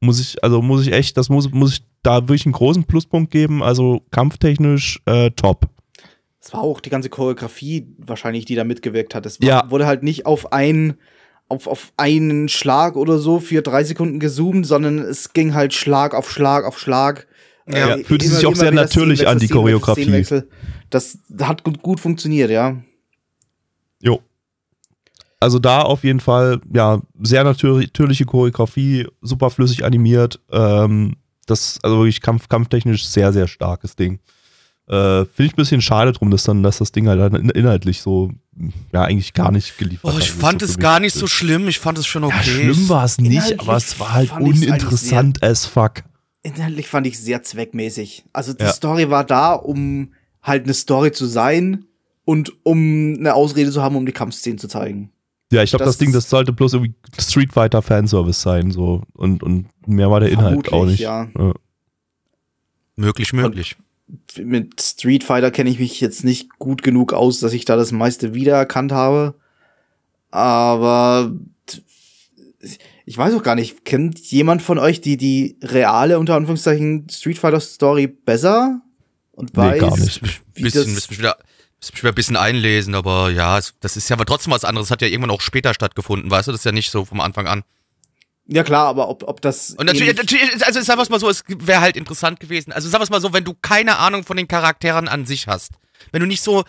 Muss 0.00 0.20
ich, 0.20 0.42
also 0.44 0.62
muss 0.62 0.86
ich 0.86 0.92
echt, 0.92 1.16
das 1.16 1.28
muss, 1.28 1.50
muss 1.50 1.74
ich 1.74 1.84
da 2.02 2.22
wirklich 2.22 2.46
einen 2.46 2.52
großen 2.52 2.84
Pluspunkt 2.84 3.30
geben. 3.30 3.62
Also 3.62 4.02
kampftechnisch 4.10 5.00
äh, 5.06 5.30
top. 5.32 5.68
Es 6.40 6.52
war 6.52 6.60
auch 6.60 6.80
die 6.80 6.88
ganze 6.90 7.10
Choreografie 7.10 7.86
wahrscheinlich, 7.98 8.44
die 8.44 8.54
da 8.54 8.64
mitgewirkt 8.64 9.14
hat. 9.14 9.26
Es 9.26 9.40
war, 9.40 9.48
Ja. 9.48 9.70
wurde 9.70 9.86
halt 9.86 10.02
nicht 10.02 10.24
auf 10.24 10.52
einen, 10.52 10.94
auf, 11.48 11.66
auf 11.66 11.92
einen 11.96 12.48
Schlag 12.48 12.96
oder 12.96 13.18
so 13.18 13.40
für 13.40 13.62
drei 13.62 13.84
Sekunden 13.84 14.20
gezoomt, 14.20 14.66
sondern 14.66 14.98
es 14.98 15.32
ging 15.32 15.54
halt 15.54 15.72
Schlag 15.74 16.14
auf 16.14 16.30
Schlag 16.30 16.64
auf 16.64 16.78
Schlag. 16.78 17.26
Ja, 17.68 17.96
Äh, 17.96 18.04
fühlte 18.04 18.26
sich 18.28 18.46
auch 18.46 18.54
sehr 18.54 18.72
natürlich 18.72 19.26
an, 19.26 19.38
die 19.38 19.48
Choreografie. 19.48 20.24
Das 20.90 21.18
hat 21.40 21.64
gut, 21.64 21.82
gut 21.82 22.00
funktioniert, 22.00 22.50
ja. 22.50 22.76
Jo. 24.00 24.20
Also 25.40 25.58
da 25.58 25.82
auf 25.82 26.02
jeden 26.04 26.20
Fall, 26.20 26.60
ja, 26.72 27.00
sehr 27.20 27.44
natür- 27.44 27.80
natürliche 27.80 28.24
Choreografie, 28.24 29.06
super 29.20 29.50
flüssig 29.50 29.84
animiert. 29.84 30.40
Ähm, 30.50 31.16
das, 31.46 31.78
also 31.82 31.98
wirklich 31.98 32.20
kampf, 32.20 32.48
kampftechnisch 32.48 33.06
sehr, 33.06 33.32
sehr 33.32 33.48
starkes 33.48 33.96
Ding. 33.96 34.18
Äh, 34.88 35.24
Finde 35.26 35.44
ich 35.46 35.52
ein 35.52 35.56
bisschen 35.56 35.82
schade 35.82 36.12
drum, 36.12 36.30
dass 36.30 36.44
dann, 36.44 36.62
dass 36.62 36.78
das 36.78 36.92
Ding 36.92 37.08
halt 37.08 37.34
in- 37.34 37.50
inhaltlich 37.50 38.00
so, 38.00 38.32
ja, 38.92 39.02
eigentlich 39.04 39.34
gar 39.34 39.50
nicht 39.52 39.76
geliefert 39.78 40.10
Oh, 40.10 40.14
hat. 40.16 40.22
ich 40.22 40.30
fand 40.30 40.62
es 40.62 40.78
gar 40.78 40.98
nicht 41.00 41.14
so 41.14 41.26
schlimm. 41.26 41.68
Ich 41.68 41.78
fand 41.78 41.98
es 41.98 42.06
schon 42.06 42.24
okay. 42.24 42.36
Ja, 42.36 42.42
schlimm 42.72 42.88
war 42.88 43.04
es 43.04 43.18
nicht, 43.18 43.32
Inhaltlich 43.32 43.60
aber 43.60 43.76
es 43.76 44.00
war 44.00 44.12
halt 44.14 44.32
uninteressant 44.32 45.42
as 45.42 45.66
fuck. 45.66 46.04
Inhaltlich 46.42 46.86
fand 46.88 47.06
ich 47.06 47.18
sehr 47.18 47.42
zweckmäßig. 47.42 48.24
Also 48.32 48.54
die 48.54 48.62
Ja. 48.64 48.72
Story 48.72 49.10
war 49.10 49.24
da, 49.24 49.52
um 49.54 50.12
halt 50.42 50.64
eine 50.64 50.72
Story 50.74 51.12
zu 51.12 51.26
sein 51.26 51.84
und 52.24 52.52
um 52.64 53.16
eine 53.18 53.34
Ausrede 53.34 53.70
zu 53.70 53.82
haben, 53.82 53.96
um 53.96 54.06
die 54.06 54.12
Kampfszenen 54.12 54.58
zu 54.58 54.68
zeigen. 54.68 55.10
Ja, 55.52 55.62
ich 55.62 55.70
glaube, 55.70 55.84
das, 55.84 55.94
Das- 55.94 55.98
Ding, 55.98 56.12
das 56.12 56.30
sollte 56.30 56.52
bloß 56.52 56.74
irgendwie 56.74 56.94
Street 57.18 57.52
Fighter 57.52 57.82
Fanservice 57.82 58.40
sein, 58.40 58.70
so. 58.70 59.02
Und, 59.14 59.42
und 59.42 59.66
mehr 59.86 60.10
war 60.10 60.20
der 60.20 60.30
Inhalt 60.30 60.72
auch 60.72 60.86
nicht. 60.86 61.00
ja. 61.00 61.28
Ja. 61.38 61.52
Möglich, 62.96 63.32
möglich. 63.32 63.76
Mit 64.36 64.80
Street 64.80 65.24
Fighter 65.24 65.50
kenne 65.50 65.70
ich 65.70 65.78
mich 65.78 66.00
jetzt 66.00 66.24
nicht 66.24 66.58
gut 66.58 66.82
genug 66.82 67.12
aus, 67.12 67.40
dass 67.40 67.52
ich 67.52 67.64
da 67.64 67.76
das 67.76 67.92
meiste 67.92 68.34
wiedererkannt 68.34 68.92
habe. 68.92 69.34
Aber 70.30 71.32
ich 73.04 73.16
weiß 73.16 73.34
auch 73.34 73.42
gar 73.42 73.54
nicht, 73.54 73.84
kennt 73.84 74.18
jemand 74.18 74.62
von 74.62 74.78
euch 74.78 75.00
die, 75.00 75.16
die 75.16 75.56
reale, 75.62 76.18
unter 76.18 76.34
Anführungszeichen, 76.36 77.06
Street 77.10 77.38
Fighter 77.38 77.60
Story 77.60 78.06
besser? 78.06 78.80
Und 79.32 79.56
Nee, 79.56 79.62
weiß, 79.62 79.80
gar 79.80 79.96
nicht. 79.96 80.20
wie 80.54 80.62
bisschen, 80.62 80.82
das, 80.82 80.94
müssen 80.94 81.18
wieder, 81.18 81.36
müssen 81.80 81.96
wieder 81.96 82.08
ein 82.08 82.14
bisschen 82.14 82.36
einlesen, 82.36 82.94
aber 82.94 83.30
ja, 83.30 83.60
das 83.80 83.96
ist 83.96 84.08
ja 84.08 84.16
aber 84.16 84.26
trotzdem 84.26 84.52
was 84.52 84.64
anderes. 84.64 84.88
Das 84.88 84.92
hat 84.92 85.02
ja 85.02 85.08
irgendwann 85.08 85.30
auch 85.30 85.40
später 85.40 85.72
stattgefunden, 85.74 86.30
weißt 86.30 86.48
du? 86.48 86.52
Das 86.52 86.60
ist 86.60 86.64
ja 86.64 86.72
nicht 86.72 86.90
so 86.90 87.04
vom 87.04 87.20
Anfang 87.20 87.46
an. 87.46 87.62
Ja 88.50 88.64
klar, 88.64 88.86
aber 88.86 89.08
ob, 89.08 89.24
ob 89.24 89.42
das. 89.42 89.72
Und 89.72 89.86
natürlich, 89.86 90.16
natürlich 90.16 90.66
also 90.66 90.80
sagen 90.80 90.98
wir 90.98 91.02
es 91.02 91.10
mal 91.10 91.20
so, 91.20 91.28
es 91.28 91.44
wäre 91.46 91.82
halt 91.82 91.96
interessant 91.96 92.40
gewesen. 92.40 92.72
Also 92.72 92.88
sagen 92.88 93.00
wir 93.00 93.04
es 93.04 93.10
mal 93.10 93.20
so, 93.20 93.34
wenn 93.34 93.44
du 93.44 93.54
keine 93.54 93.98
Ahnung 93.98 94.24
von 94.24 94.38
den 94.38 94.48
Charakteren 94.48 95.06
an 95.06 95.26
sich 95.26 95.46
hast, 95.46 95.72
wenn 96.12 96.20
du 96.20 96.26
nicht 96.26 96.42
so 96.42 96.64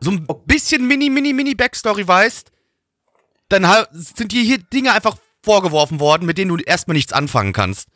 so 0.00 0.10
ein 0.10 0.26
bisschen 0.44 0.86
mini, 0.86 1.08
mini, 1.08 1.32
mini 1.32 1.54
Backstory 1.54 2.06
weißt, 2.06 2.50
dann 3.48 3.66
sind 3.92 4.32
dir 4.32 4.42
hier 4.42 4.58
Dinge 4.58 4.92
einfach 4.92 5.16
vorgeworfen 5.42 6.00
worden, 6.00 6.26
mit 6.26 6.36
denen 6.36 6.54
du 6.54 6.62
erstmal 6.62 6.96
nichts 6.96 7.14
anfangen 7.14 7.54
kannst. 7.54 7.88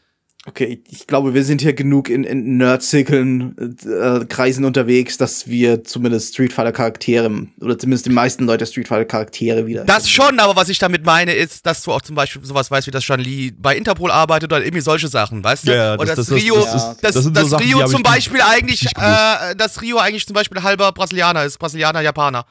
Okay, 0.46 0.82
ich 0.88 1.06
glaube, 1.06 1.34
wir 1.34 1.44
sind 1.44 1.60
hier 1.60 1.74
genug 1.74 2.08
in, 2.08 2.24
in 2.24 2.56
Nerd-Zirkeln, 2.56 3.76
äh, 3.84 4.24
Kreisen 4.24 4.64
unterwegs, 4.64 5.18
dass 5.18 5.48
wir 5.48 5.84
zumindest 5.84 6.32
Street 6.32 6.50
Fighter 6.54 6.72
Charaktere, 6.72 7.30
oder 7.60 7.78
zumindest 7.78 8.06
die 8.06 8.10
meisten 8.10 8.46
Leute 8.46 8.64
Street 8.64 8.88
Fighter 8.88 9.04
Charaktere 9.04 9.66
wieder. 9.66 9.84
Das 9.84 10.08
schon, 10.08 10.38
aber 10.38 10.56
was 10.56 10.70
ich 10.70 10.78
damit 10.78 11.04
meine, 11.04 11.34
ist, 11.34 11.66
dass 11.66 11.82
du 11.82 11.92
auch 11.92 12.00
zum 12.00 12.14
Beispiel 12.16 12.42
sowas 12.42 12.70
weißt, 12.70 12.86
wie 12.86 12.90
das 12.90 13.04
Jean 13.04 13.20
Lee 13.20 13.52
bei 13.54 13.76
Interpol 13.76 14.10
arbeitet 14.10 14.50
oder 14.50 14.64
irgendwie 14.64 14.80
solche 14.80 15.08
Sachen, 15.08 15.44
weißt 15.44 15.68
du? 15.68 15.72
Ja, 15.76 15.94
oder 15.96 16.06
das- 16.06 16.26
das, 16.26 16.32
Rio, 16.32 16.54
das 16.56 16.72
das, 16.72 16.74
ist- 16.74 17.04
das, 17.04 17.32
das 17.34 17.42
so 17.42 17.48
Sachen, 17.50 17.64
Rio 17.66 17.80
ich 17.84 17.90
zum 17.90 18.02
Beispiel 18.02 18.40
eigentlich, 18.40 18.86
äh, 18.96 19.54
dass 19.56 19.82
Rio 19.82 19.98
eigentlich 19.98 20.26
zum 20.26 20.32
Beispiel 20.34 20.62
halber 20.62 20.90
Brasilianer 20.92 21.44
ist, 21.44 21.58
Brasilianer, 21.58 22.00
Japaner. 22.00 22.46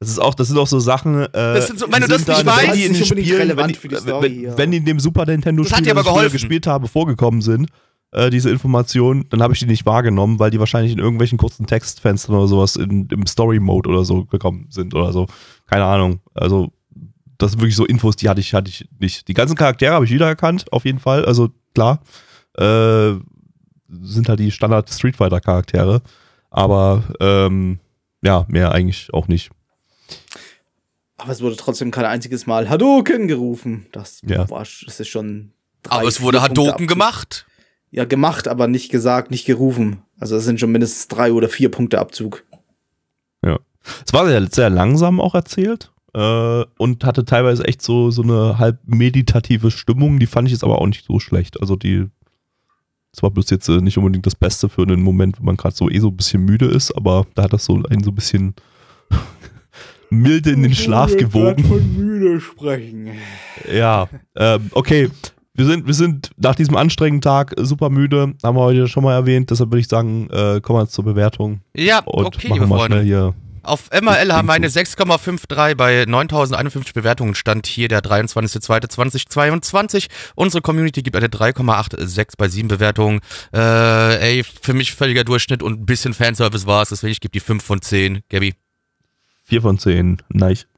Das 0.00 0.08
ist 0.08 0.18
auch, 0.18 0.34
das 0.34 0.48
sind 0.48 0.56
auch 0.58 0.66
so 0.66 0.80
Sachen. 0.80 1.24
Äh, 1.24 1.28
Das 1.32 1.66
sind 1.66 1.78
so- 1.78 1.86
wenn 1.92 2.00
du 2.00 2.08
das 2.08 2.26
nicht 2.26 2.30
weißt- 2.38 2.72
die 2.74 2.84
in 2.84 2.92
Das 2.94 2.98
den 3.08 3.18
Spielen, 3.18 3.36
relevant 3.36 3.58
wenn, 3.68 3.68
die- 3.68 3.78
für 3.78 3.88
die 3.88 3.96
Story 3.96 4.42
wenn, 4.48 4.58
wenn 4.58 4.70
die 4.70 4.76
in 4.78 4.84
dem 4.86 4.98
Super 4.98 5.26
Nintendo 5.26 5.62
Das 5.62 5.72
Spiel, 5.72 5.84
dir 5.84 5.90
aber 5.92 6.02
das 6.02 6.26
ich 6.26 6.32
gespielt 6.32 6.66
habe, 6.66 6.88
vorgekommen 6.88 7.42
sind, 7.42 7.68
äh, 8.12 8.30
diese 8.30 8.48
Informationen, 8.50 9.26
dann 9.28 9.42
habe 9.42 9.52
ich 9.52 9.58
die 9.60 9.66
nicht 9.66 9.84
wahrgenommen, 9.86 10.38
weil 10.38 10.50
die 10.50 10.58
wahrscheinlich 10.58 10.92
in 10.92 10.98
irgendwelchen 10.98 11.36
kurzen 11.38 11.66
Textfenstern 11.66 12.34
oder 12.34 12.48
sowas 12.48 12.76
in, 12.76 13.08
im 13.12 13.26
Story 13.26 13.60
Mode 13.60 13.90
oder 13.90 14.04
so 14.04 14.24
gekommen 14.24 14.66
sind 14.70 14.94
oder 14.94 15.12
so. 15.12 15.26
Keine 15.66 15.84
Ahnung. 15.84 16.20
Also 16.34 16.72
das 17.36 17.52
sind 17.52 17.60
wirklich 17.60 17.76
so 17.76 17.84
Infos, 17.84 18.16
die 18.16 18.28
hatte 18.30 18.40
ich, 18.40 18.54
hatte 18.54 18.70
ich 18.70 18.88
nicht. 18.98 19.28
Die 19.28 19.34
ganzen 19.34 19.54
Charaktere 19.54 19.92
habe 19.92 20.06
ich 20.06 20.10
wiedererkannt, 20.10 20.72
auf 20.72 20.86
jeden 20.86 20.98
Fall. 20.98 21.24
Also 21.26 21.50
klar, 21.74 22.00
äh, 22.56 23.12
sind 24.02 24.28
halt 24.30 24.40
die 24.40 24.50
Standard 24.50 24.88
Street 24.88 25.16
Fighter 25.16 25.40
Charaktere, 25.40 26.00
aber 26.50 27.02
ähm, 27.20 27.78
ja, 28.22 28.46
mehr 28.48 28.72
eigentlich 28.72 29.12
auch 29.12 29.28
nicht. 29.28 29.50
Aber 31.22 31.32
es 31.32 31.42
wurde 31.42 31.56
trotzdem 31.56 31.90
kein 31.90 32.04
einziges 32.06 32.46
Mal 32.46 32.68
Hadouken 32.70 33.28
gerufen. 33.28 33.86
Das 33.92 34.20
Ja. 34.26 34.48
war, 34.50 34.60
das 34.60 35.00
ist 35.00 35.08
schon. 35.08 35.52
drei, 35.82 35.96
Aber 35.98 36.08
es 36.08 36.20
wurde 36.20 36.38
Punkte 36.40 36.72
Abzug. 36.72 36.88
gemacht. 36.88 37.46
Ja, 37.90 38.04
gemacht, 38.04 38.46
aber 38.48 38.68
nicht 38.68 38.90
gesagt, 38.90 39.30
nicht 39.30 39.44
gerufen. 39.46 40.02
Also 40.18 40.36
es 40.36 40.44
sind 40.44 40.60
schon 40.60 40.70
mindestens 40.72 41.08
drei 41.08 41.32
oder 41.32 41.48
vier 41.48 41.70
Punkte 41.70 41.98
Abzug. 41.98 42.44
Es 44.06 44.12
war 44.12 44.26
sehr, 44.26 44.46
sehr 44.50 44.68
langsam 44.68 45.20
auch 45.20 45.34
erzählt 45.34 45.90
äh, 46.12 46.64
und 46.78 47.02
hatte 47.02 47.24
teilweise 47.24 47.64
echt 47.64 47.80
so, 47.80 48.10
so 48.10 48.22
eine 48.22 48.58
halb 48.58 48.78
meditative 48.84 49.70
Stimmung. 49.70 50.18
Die 50.18 50.26
fand 50.26 50.46
ich 50.48 50.52
jetzt 50.52 50.62
aber 50.64 50.78
auch 50.80 50.86
nicht 50.86 51.06
so 51.06 51.18
schlecht. 51.18 51.58
Also 51.60 51.76
die, 51.76 52.06
es 53.12 53.22
war 53.22 53.30
bloß 53.30 53.48
jetzt 53.50 53.68
äh, 53.70 53.80
nicht 53.80 53.96
unbedingt 53.96 54.26
das 54.26 54.34
Beste 54.34 54.68
für 54.68 54.82
einen 54.82 55.02
Moment, 55.02 55.40
wo 55.40 55.44
man 55.44 55.56
gerade 55.56 55.74
so 55.74 55.88
eh 55.88 55.98
so 55.98 56.08
ein 56.08 56.16
bisschen 56.16 56.44
müde 56.44 56.66
ist, 56.66 56.92
aber 56.92 57.26
da 57.34 57.44
hat 57.44 57.52
das 57.54 57.64
so 57.64 57.82
einen 57.88 58.04
so 58.04 58.10
ein 58.10 58.14
bisschen 58.14 58.54
milde 60.10 60.50
in 60.50 60.62
den 60.62 60.74
Schlaf 60.74 61.16
gewogen. 61.16 61.64
von 61.64 61.96
müde 61.96 62.40
sprechen. 62.40 63.10
Ja, 63.72 64.08
ähm, 64.36 64.70
okay. 64.72 65.08
Wir 65.54 65.66
sind, 65.66 65.86
wir 65.86 65.94
sind 65.94 66.30
nach 66.36 66.54
diesem 66.54 66.76
anstrengenden 66.76 67.20
Tag 67.20 67.54
super 67.58 67.90
müde, 67.90 68.34
haben 68.42 68.56
wir 68.56 68.62
heute 68.62 68.88
schon 68.88 69.04
mal 69.04 69.12
erwähnt, 69.14 69.50
deshalb 69.50 69.70
würde 69.70 69.80
ich 69.80 69.88
sagen, 69.88 70.28
äh, 70.30 70.60
kommen 70.62 70.78
wir 70.78 70.82
jetzt 70.84 70.94
zur 70.94 71.04
Bewertung 71.04 71.60
Ja, 71.76 71.98
und 72.00 72.24
okay, 72.26 72.48
machen 72.48 72.60
liebe 72.60 72.64
wir 72.64 72.68
mal 72.68 72.78
Freunde. 72.78 72.96
schnell 72.98 73.06
hier. 73.06 73.34
Auf 73.62 73.90
MRL 73.92 74.32
haben 74.32 74.48
wir 74.48 74.54
eine 74.54 74.66
Infos. 74.68 74.96
6,53 74.96 75.74
bei 75.74 76.04
9051 76.06 76.94
Bewertungen. 76.94 77.34
Stand 77.34 77.66
hier 77.66 77.88
der 77.88 78.00
23.02.2022. 78.00 80.06
Unsere 80.34 80.62
Community 80.62 81.02
gibt 81.02 81.16
eine 81.16 81.28
3,86 81.28 82.34
bei 82.38 82.48
7 82.48 82.68
Bewertungen. 82.68 83.20
Äh, 83.52 84.36
ey, 84.38 84.44
für 84.44 84.72
mich 84.72 84.92
völliger 84.92 85.24
Durchschnitt 85.24 85.62
und 85.62 85.80
ein 85.80 85.84
bisschen 85.86 86.14
Fanservice 86.14 86.66
war 86.66 86.80
es. 86.82 86.88
Deswegen 86.88 87.12
ich 87.12 87.20
gebe 87.20 87.32
die 87.32 87.40
5 87.40 87.62
von 87.62 87.82
10. 87.82 88.20
Gabby. 88.30 88.54
4 89.50 89.62
von 89.62 89.78
10, 89.78 90.22
nice. 90.28 90.68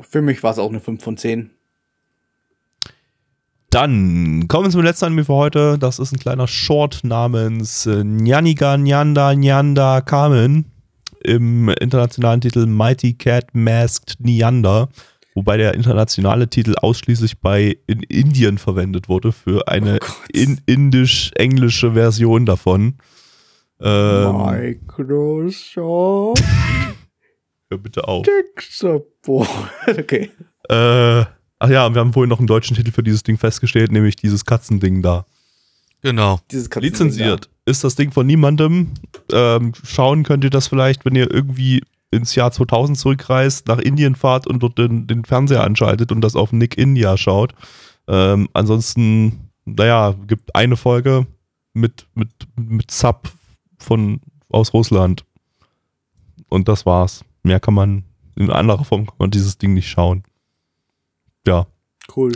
Für 0.00 0.22
mich 0.22 0.42
war 0.42 0.52
es 0.52 0.58
auch 0.58 0.70
eine 0.70 0.80
5 0.80 1.04
von 1.04 1.18
10. 1.18 1.50
Dann 3.68 4.48
kommen 4.48 4.64
wir 4.64 4.70
zum 4.70 4.82
letzten 4.82 5.04
Anime 5.04 5.26
für 5.26 5.34
heute. 5.34 5.78
Das 5.78 5.98
ist 5.98 6.10
ein 6.10 6.18
kleiner 6.18 6.46
Short 6.48 7.04
namens 7.04 7.84
äh, 7.84 8.02
Nyaniga 8.02 8.78
Nyanda 8.78 9.34
Nyanda 9.34 10.00
Kamen 10.00 10.72
im 11.20 11.68
internationalen 11.68 12.40
Titel 12.40 12.64
Mighty 12.64 13.12
Cat 13.12 13.48
Masked 13.52 14.16
Nyanda, 14.20 14.88
wobei 15.34 15.58
der 15.58 15.74
internationale 15.74 16.48
Titel 16.48 16.74
ausschließlich 16.80 17.40
bei 17.40 17.76
in 17.86 18.02
Indien 18.04 18.56
verwendet 18.56 19.10
wurde 19.10 19.32
für 19.32 19.68
eine 19.68 19.98
Oh 20.00 20.06
in 20.32 20.62
indisch-englische 20.64 21.92
Version 21.92 22.46
davon. 22.46 22.94
Ähm, 23.82 24.36
Microsoft 24.46 26.42
hör 27.72 27.78
bitte 27.78 28.06
auf. 28.06 28.26
Support. 28.60 29.48
okay. 29.86 30.30
Äh, 30.68 31.24
ach 31.58 31.68
ja, 31.68 31.86
und 31.86 31.94
wir 31.94 32.00
haben 32.00 32.12
vorhin 32.12 32.28
noch 32.28 32.38
einen 32.38 32.46
deutschen 32.46 32.76
Titel 32.76 32.92
für 32.92 33.02
dieses 33.02 33.22
Ding 33.22 33.38
festgestellt, 33.38 33.90
nämlich 33.90 34.16
dieses 34.16 34.44
Katzending 34.44 35.02
da. 35.02 35.26
Genau. 36.02 36.40
Dieses 36.50 36.70
Katzending 36.70 36.92
Lizenziert. 36.92 37.48
Ist 37.64 37.84
das 37.84 37.94
Ding 37.94 38.10
von 38.10 38.26
niemandem. 38.26 38.92
Ähm, 39.32 39.72
schauen 39.84 40.24
könnt 40.24 40.44
ihr 40.44 40.50
das 40.50 40.68
vielleicht, 40.68 41.04
wenn 41.04 41.14
ihr 41.14 41.30
irgendwie 41.30 41.82
ins 42.10 42.34
Jahr 42.34 42.52
2000 42.52 42.98
zurückreist, 42.98 43.68
nach 43.68 43.78
Indien 43.78 44.16
fahrt 44.16 44.46
und 44.46 44.62
dort 44.62 44.78
den, 44.78 45.06
den 45.06 45.24
Fernseher 45.24 45.64
anschaltet 45.64 46.12
und 46.12 46.20
das 46.20 46.36
auf 46.36 46.52
Nick 46.52 46.76
India 46.76 47.16
schaut. 47.16 47.54
Ähm, 48.08 48.48
ansonsten, 48.52 49.48
naja, 49.64 50.14
gibt 50.26 50.54
eine 50.54 50.76
Folge 50.76 51.26
mit, 51.72 52.06
mit, 52.14 52.30
mit 52.56 52.90
Sub 52.90 53.30
von, 53.78 54.20
aus 54.50 54.74
Russland. 54.74 55.24
Und 56.48 56.68
das 56.68 56.84
war's. 56.84 57.24
Mehr 57.42 57.60
kann 57.60 57.74
man, 57.74 58.04
in 58.36 58.50
anderer 58.50 58.84
Form 58.84 59.06
kann 59.06 59.16
man 59.18 59.30
dieses 59.30 59.58
Ding 59.58 59.74
nicht 59.74 59.88
schauen. 59.88 60.22
Ja. 61.46 61.66
Cool. 62.14 62.32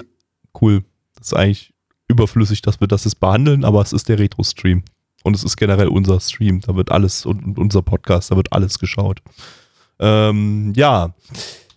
cool. 0.60 0.84
Das 1.16 1.28
ist 1.28 1.34
eigentlich 1.34 1.74
überflüssig, 2.08 2.62
dass 2.62 2.80
wir 2.80 2.88
das 2.88 3.04
jetzt 3.04 3.20
behandeln, 3.20 3.64
aber 3.64 3.82
es 3.82 3.92
ist 3.92 4.08
der 4.08 4.18
Retro-Stream. 4.18 4.82
Und 5.22 5.34
es 5.34 5.42
ist 5.42 5.56
generell 5.56 5.88
unser 5.88 6.20
Stream. 6.20 6.60
Da 6.60 6.76
wird 6.76 6.92
alles 6.92 7.26
und, 7.26 7.44
und 7.44 7.58
unser 7.58 7.82
Podcast, 7.82 8.30
da 8.30 8.36
wird 8.36 8.52
alles 8.52 8.78
geschaut. 8.78 9.20
Ähm, 9.98 10.72
ja. 10.76 11.14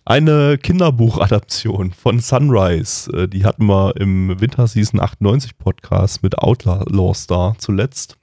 Eine 0.04 0.58
Kinderbuchadaption 0.58 1.92
von 1.92 2.20
Sunrise. 2.20 3.12
Äh, 3.12 3.28
Die 3.28 3.44
hatten 3.44 3.66
wir 3.66 3.94
im 3.96 4.40
Winter 4.40 4.66
Season 4.66 4.98
98 4.98 5.58
Podcast 5.58 6.22
mit 6.22 6.38
Outlaw 6.38 7.14
Star 7.14 7.54
zuletzt. 7.58 8.16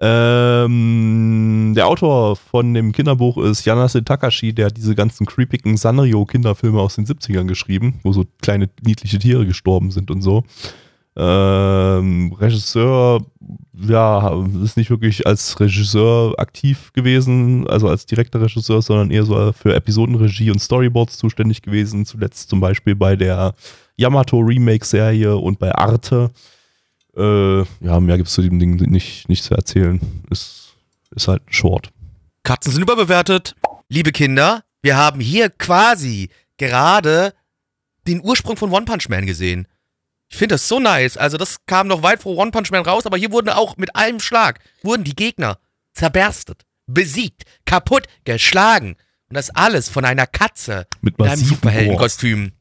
Ähm, 0.00 1.72
der 1.74 1.86
Autor 1.88 2.36
von 2.36 2.74
dem 2.74 2.92
Kinderbuch 2.92 3.38
ist 3.38 3.64
Yanase 3.64 4.04
Takashi, 4.04 4.52
der 4.52 4.66
hat 4.66 4.76
diese 4.76 4.94
ganzen 4.94 5.24
creepigen 5.26 5.76
Sanrio-Kinderfilme 5.76 6.80
aus 6.80 6.96
den 6.96 7.06
70ern 7.06 7.46
geschrieben, 7.46 8.00
wo 8.02 8.12
so 8.12 8.24
kleine 8.42 8.68
niedliche 8.82 9.18
Tiere 9.18 9.46
gestorben 9.46 9.90
sind 9.90 10.10
und 10.10 10.20
so. 10.20 10.44
Ähm, 11.16 12.32
Regisseur, 12.32 13.24
ja, 13.72 14.44
ist 14.64 14.76
nicht 14.76 14.90
wirklich 14.90 15.26
als 15.26 15.58
Regisseur 15.60 16.34
aktiv 16.38 16.92
gewesen, 16.92 17.68
also 17.68 17.88
als 17.88 18.06
direkter 18.06 18.40
Regisseur, 18.40 18.82
sondern 18.82 19.10
eher 19.10 19.24
so 19.24 19.52
für 19.52 19.74
Episodenregie 19.74 20.50
und 20.50 20.58
Storyboards 20.58 21.16
zuständig 21.18 21.62
gewesen. 21.62 22.04
Zuletzt 22.04 22.50
zum 22.50 22.60
Beispiel 22.60 22.96
bei 22.96 23.14
der 23.14 23.54
Yamato 23.96 24.38
Remake-Serie 24.40 25.36
und 25.36 25.58
bei 25.58 25.72
Arte. 25.72 26.30
Äh, 27.16 27.58
ja, 27.58 28.00
mehr 28.00 28.16
gibt 28.16 28.28
es 28.28 28.34
zu 28.34 28.42
dem 28.42 28.58
Ding 28.58 28.74
nicht, 28.90 29.28
nicht 29.28 29.44
zu 29.44 29.54
erzählen. 29.54 30.00
Ist, 30.30 30.74
ist 31.14 31.28
halt 31.28 31.46
ein 31.46 31.52
Short. 31.52 31.90
Katzen 32.42 32.72
sind 32.72 32.82
überbewertet. 32.82 33.54
Liebe 33.88 34.10
Kinder, 34.10 34.64
wir 34.82 34.96
haben 34.96 35.20
hier 35.20 35.48
quasi 35.48 36.28
gerade 36.56 37.34
den 38.06 38.20
Ursprung 38.20 38.56
von 38.56 38.72
One 38.72 38.84
Punch 38.84 39.08
Man 39.08 39.26
gesehen. 39.26 39.68
Ich 40.28 40.36
finde 40.36 40.54
das 40.54 40.68
so 40.68 40.80
nice. 40.80 41.16
Also 41.16 41.36
das 41.36 41.64
kam 41.66 41.86
noch 41.86 42.02
weit 42.02 42.22
vor 42.22 42.36
One 42.36 42.50
Punch 42.50 42.70
Man 42.70 42.82
raus, 42.82 43.06
aber 43.06 43.16
hier 43.16 43.32
wurden 43.32 43.50
auch 43.50 43.76
mit 43.76 43.94
einem 43.94 44.20
Schlag, 44.20 44.60
wurden 44.82 45.04
die 45.04 45.14
Gegner 45.16 45.58
zerberstet, 45.92 46.62
besiegt, 46.86 47.44
kaputt, 47.64 48.06
geschlagen. 48.24 48.96
Und 49.28 49.36
das 49.36 49.50
alles 49.50 49.88
von 49.88 50.04
einer 50.04 50.26
Katze 50.26 50.86
Mit 51.00 51.18
in 51.18 51.26
einem 51.26 51.44
Superheldenkostüm. 51.44 52.52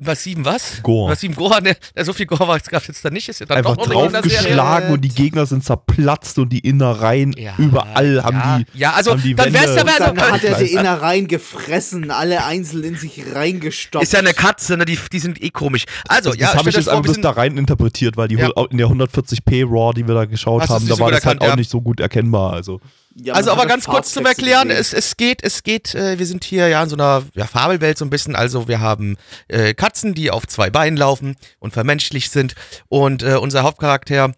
Massiven 0.00 0.44
was? 0.44 0.82
Gore. 0.82 1.10
Massiven 1.10 1.34
Gore? 1.36 1.62
Ne, 1.62 1.76
so 2.04 2.12
viel 2.12 2.26
Gore 2.26 2.46
war 2.48 2.56
es 2.56 2.64
gerade 2.64 2.84
jetzt 2.88 3.04
da 3.04 3.10
nicht. 3.10 3.28
Ist 3.28 3.40
ja 3.40 3.46
dann 3.46 3.58
Einfach 3.58 3.76
draufgeschlagen 3.76 4.92
und 4.92 5.00
die 5.02 5.08
Gegner 5.08 5.46
sind 5.46 5.64
zerplatzt 5.64 6.38
und 6.38 6.50
die 6.50 6.60
Innereien 6.60 7.32
Ja, 7.36 7.54
überall 7.58 8.22
haben 8.22 8.36
ja. 8.36 8.58
die. 8.58 8.78
Ja, 8.78 8.92
also 8.92 9.12
haben 9.12 9.22
die 9.22 9.34
dann 9.34 9.52
wär's 9.52 9.74
ja 9.76 9.86
wär 9.86 9.98
Dann 9.98 10.20
hat 10.20 10.44
er 10.44 10.58
die. 10.58 10.72
Innereien 10.72 11.28
gefressen, 11.28 12.10
alle 12.10 12.44
einzeln 12.44 12.84
in 12.84 12.96
sich 12.96 13.22
reingestopft. 13.34 14.02
Ist 14.02 14.12
ja 14.12 14.18
eine 14.20 14.34
Katze, 14.34 14.76
ne? 14.76 14.84
Die, 14.84 14.98
die 15.12 15.18
sind 15.18 15.42
eh 15.42 15.50
komisch. 15.50 15.84
Also, 16.08 16.30
Das, 16.30 16.38
ja, 16.38 16.46
das 16.48 16.56
habe 16.56 16.70
ich 16.70 16.76
jetzt 16.76 16.88
einfach 16.88 17.02
bloß 17.02 17.20
da 17.20 17.30
rein 17.30 17.56
interpretiert, 17.56 18.16
weil 18.16 18.28
die 18.28 18.36
Ja. 18.36 18.50
in 18.70 18.78
der 18.78 18.88
140p 18.88 19.64
RAW, 19.64 19.92
die 19.94 20.06
wir 20.06 20.14
da 20.14 20.24
geschaut 20.24 20.62
Hast 20.62 20.70
haben, 20.70 20.86
da 20.88 20.94
so 20.94 21.00
war 21.00 21.10
das 21.10 21.24
halt 21.24 21.34
erkannt, 21.34 21.42
auch 21.42 21.48
ja. 21.54 21.56
nicht 21.56 21.70
so 21.70 21.80
gut 21.80 22.00
erkennbar. 22.00 22.52
Also 22.52 22.80
Ja, 23.18 23.32
Also 23.32 23.50
aber 23.50 23.64
ganz 23.66 23.86
kurz 23.86 24.12
zum 24.12 24.26
Erklären, 24.26 24.70
es, 24.70 24.92
es 24.92 25.16
geht, 25.16 25.42
es 25.42 25.62
geht, 25.62 25.94
äh, 25.94 26.18
wir 26.18 26.26
sind 26.26 26.44
hier 26.44 26.68
ja 26.68 26.82
in 26.82 26.90
so 26.90 26.96
einer 26.96 27.24
ja, 27.34 27.46
Fabelwelt 27.46 27.96
so 27.96 28.04
ein 28.04 28.10
bisschen, 28.10 28.36
also 28.36 28.68
wir 28.68 28.80
haben 28.80 29.16
äh, 29.48 29.72
Katzen, 29.72 30.12
die 30.12 30.30
auf 30.30 30.46
zwei 30.46 30.68
Beinen 30.68 30.98
laufen 30.98 31.36
und 31.58 31.72
vermenschlicht 31.72 32.30
sind 32.30 32.54
und 32.88 33.22
äh, 33.22 33.36
unser 33.36 33.62
Hauptcharakter, 33.62 34.34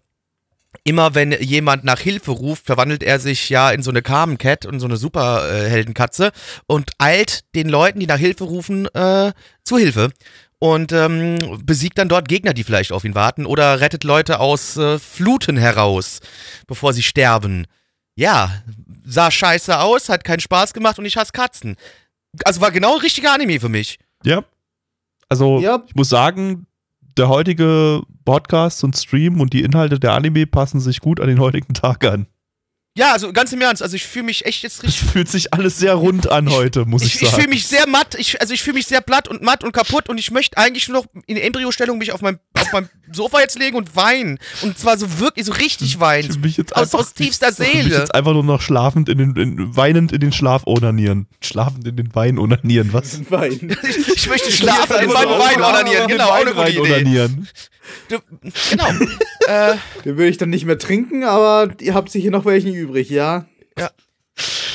immer 0.85 1.13
wenn 1.13 1.33
jemand 1.33 1.83
nach 1.83 1.99
Hilfe 1.99 2.31
ruft, 2.31 2.67
verwandelt 2.67 3.03
er 3.03 3.19
sich 3.19 3.49
ja 3.49 3.69
in 3.69 3.83
so 3.83 3.89
eine 3.89 4.01
Carmen 4.01 4.37
Cat 4.37 4.65
und 4.65 4.79
so 4.79 4.85
eine 4.85 4.95
Superheldenkatze 4.95 6.31
und 6.65 6.91
eilt 6.99 7.41
den 7.55 7.67
Leuten, 7.67 7.99
die 7.99 8.07
nach 8.07 8.17
Hilfe 8.17 8.45
rufen, 8.45 8.85
äh, 8.93 9.33
zu 9.65 9.77
Hilfe. 9.77 10.11
Und 10.61 10.91
ähm, 10.91 11.37
besiegt 11.63 11.97
dann 11.97 12.09
dort 12.09 12.27
Gegner, 12.27 12.53
die 12.53 12.65
vielleicht 12.65 12.91
auf 12.91 13.05
ihn 13.05 13.15
warten, 13.15 13.45
oder 13.45 13.79
rettet 13.79 14.03
Leute 14.03 14.41
aus 14.41 14.75
äh, 14.75 14.99
Fluten 14.99 15.55
heraus, 15.55 16.19
bevor 16.67 16.91
sie 16.91 17.03
sterben. 17.03 17.65
Ja, 18.19 18.51
sah 19.05 19.31
scheiße 19.31 19.79
aus, 19.79 20.09
hat 20.09 20.25
keinen 20.25 20.41
Spaß 20.41 20.73
gemacht 20.73 20.99
und 20.99 21.05
ich 21.05 21.15
hasse 21.15 21.31
Katzen. 21.31 21.77
Also 22.43 22.59
war 22.59 22.69
genau 22.69 22.95
ein 22.95 22.99
richtiger 23.01 23.33
Anime 23.33 23.61
für 23.61 23.69
mich. 23.69 23.97
Ja. 24.25 24.43
Also, 25.29 25.59
Ja. 25.61 25.83
ich 25.87 25.95
muss 25.95 26.09
sagen, 26.09 26.67
der 27.17 27.29
heutige 27.29 28.01
Podcast 28.25 28.83
und 28.83 28.97
Stream 28.97 29.39
und 29.39 29.53
die 29.53 29.61
Inhalte 29.61 30.01
der 30.01 30.11
Anime 30.11 30.45
passen 30.47 30.81
sich 30.81 30.99
gut 30.99 31.21
an 31.21 31.27
den 31.29 31.39
heutigen 31.39 31.73
Tag 31.73 32.03
an. 32.03 32.27
Ja, 32.97 33.13
also 33.13 33.31
ganz 33.31 33.53
im 33.53 33.61
Ernst, 33.61 33.81
also 33.81 33.95
ich 33.95 34.05
fühle 34.05 34.25
mich 34.25 34.45
echt 34.45 34.63
jetzt 34.63 34.79
Es 34.79 34.83
richtig. 34.83 35.09
fühlt 35.11 35.29
sich 35.29 35.53
alles 35.53 35.77
sehr 35.77 35.93
rund 35.93 36.29
an 36.29 36.49
heute, 36.49 36.83
muss 36.83 37.03
ich, 37.03 37.15
Ich, 37.15 37.21
ich 37.21 37.29
sagen. 37.29 37.41
fühle 37.43 37.53
mich 37.53 37.67
sehr 37.67 37.87
matt, 37.87 38.15
ich, 38.15 38.41
also 38.41 38.53
ich 38.53 38.61
fühle 38.61 38.73
mich 38.73 38.87
sehr 38.87 38.99
platt 38.99 39.29
und 39.29 39.41
matt 39.41 39.63
und 39.63 39.71
kaputt 39.71 40.09
und 40.09 40.17
ich 40.17 40.31
möchte 40.31 40.57
eigentlich 40.57 40.89
nur 40.89 41.03
noch 41.03 41.07
in 41.25 41.37
Embryostellung 41.37 41.97
mich 41.99 42.11
auf 42.11 42.21
meinem 42.21 42.39
auf 42.69 42.73
meinem 42.73 42.89
Sofa 43.11 43.39
jetzt 43.41 43.57
legen 43.59 43.75
und 43.75 43.95
weinen. 43.95 44.39
Und 44.61 44.77
zwar 44.77 44.97
so 44.97 45.19
wirklich, 45.19 45.45
so 45.45 45.53
richtig 45.53 45.87
Ich 45.95 45.99
weinen. 45.99 46.31
fühl 46.31 46.41
mich 46.41 46.57
jetzt 46.57 46.75
Aus, 46.75 46.83
einfach- 46.93 46.99
aus 46.99 47.13
tiefster 47.13 47.49
Ich 47.49 47.55
fühl 47.55 47.65
mich 47.67 47.83
Seele. 47.83 47.97
jetzt 47.99 48.13
einfach 48.15 48.33
nur 48.33 48.43
noch 48.43 48.61
schlafend 48.61 49.09
in 49.09 49.17
den, 49.17 49.35
in, 49.35 49.75
weinend 49.75 50.11
in 50.11 50.19
den 50.19 50.31
Schlaf 50.31 50.63
onanieren. 50.67 51.27
Schlafend 51.41 51.87
in 51.87 51.95
den 51.95 52.13
Wein 52.15 52.37
onanieren, 52.39 52.93
was? 52.93 53.19
Wein. 53.31 53.75
Ich, 53.83 54.07
ich 54.15 54.29
möchte 54.29 54.51
schlafen 54.51 54.97
in 55.01 55.07
nur 55.07 55.15
Wein 55.15 55.61
onanieren. 55.61 56.07
Genau, 56.07 56.25
auch 56.29 56.33
Wein 56.33 56.47
eine 56.47 56.55
gute 56.55 56.69
Idee. 56.69 56.79
onanieren. 56.81 57.47
Du, 58.07 58.17
genau. 58.69 58.87
äh, 59.47 59.75
Den 60.05 60.17
würde 60.17 60.27
ich 60.29 60.37
dann 60.37 60.49
nicht 60.51 60.65
mehr 60.65 60.77
trinken, 60.77 61.23
aber 61.23 61.69
ihr 61.81 61.95
habt 61.95 62.11
sicher 62.11 62.29
noch 62.29 62.45
welchen 62.45 62.73
übrig, 62.73 63.09
ja? 63.09 63.45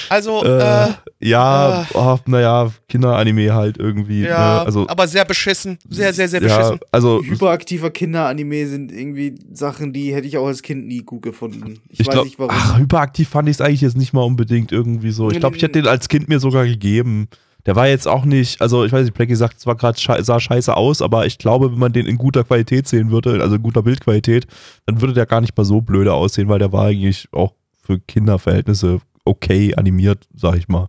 Also, 0.09 0.45
Äh, 0.45 0.89
äh, 0.89 0.93
ja, 1.21 1.87
oh, 1.95 2.19
naja, 2.27 2.71
Kinderanime 2.89 3.55
halt 3.55 3.79
irgendwie. 3.79 4.23
ja, 4.23 4.61
ne? 4.61 4.67
also, 4.67 4.89
aber 4.89 5.09
sehr 5.09 5.25
beschissen. 5.25 5.79
Sehr, 5.89 6.13
sehr, 6.13 6.29
sehr 6.29 6.43
ja, 6.43 6.49
beschissen. 6.49 6.81
also 6.93 7.23
Hyperaktiver 7.23 7.91
Kinderanime 7.91 8.67
sind 8.67 8.93
irgendwie 8.93 9.35
Sachen, 9.53 9.93
die 9.93 10.15
hätte 10.15 10.27
ich 10.27 10.37
auch 10.37 10.47
als 10.47 10.63
Kind 10.63 10.87
nie 10.87 11.03
gut 11.03 11.23
gefunden. 11.23 11.81
Ich, 11.89 12.01
ich 12.01 12.07
weiß 12.07 12.13
glaube, 12.13 12.27
nicht 12.27 12.39
warum. 12.39 12.55
ach, 12.55 12.79
hyperaktiv 12.79 13.29
fand 13.29 13.49
ich 13.49 13.57
es 13.57 13.61
eigentlich 13.61 13.81
jetzt 13.81 13.97
nicht 13.97 14.13
mal 14.13 14.23
unbedingt 14.23 14.73
irgendwie 14.73 15.11
so. 15.11 15.31
Ich 15.31 15.41
glaube, 15.41 15.57
ich 15.57 15.63
hätte 15.63 15.81
den 15.81 15.89
als 15.89 16.09
Kind 16.09 16.29
mir 16.29 16.41
sogar 16.41 16.65
gegeben. 16.67 17.29
Der 17.67 17.77
war 17.77 17.89
jetzt 17.89 18.07
auch 18.07 18.27
nicht, 18.27 18.61
also 18.61 18.85
ich 18.85 18.93
weiß 18.93 19.05
nicht, 19.05 19.15
Blackie 19.15 19.35
sagt, 19.37 19.57
es 19.57 19.67
war 19.67 19.75
gerade 19.75 19.99
sah 20.23 20.39
scheiße 20.39 20.77
aus, 20.77 21.01
aber 21.01 21.25
ich 21.25 21.39
glaube, 21.39 21.73
wenn 21.73 21.79
man 21.79 21.95
den 21.95 22.07
in 22.07 22.19
guter 22.19 22.45
Qualität 22.45 22.87
sehen 22.87 23.11
würde, 23.11 23.41
also 23.43 23.57
in 23.57 23.63
guter 23.63 23.83
Bildqualität, 23.83 24.47
dann 24.85 25.01
würde 25.01 25.15
der 25.15 25.25
gar 25.25 25.41
nicht 25.41 25.57
mal 25.57 25.65
so 25.65 25.81
blöde 25.81 26.13
aussehen, 26.13 26.49
weil 26.49 26.59
der 26.59 26.73
war 26.73 26.87
eigentlich 26.87 27.27
auch 27.33 27.55
für 27.83 28.01
Kinderverhältnisse 28.01 29.01
okay 29.25 29.75
animiert, 29.75 30.27
sag 30.35 30.57
ich 30.57 30.69
mal. 30.69 30.89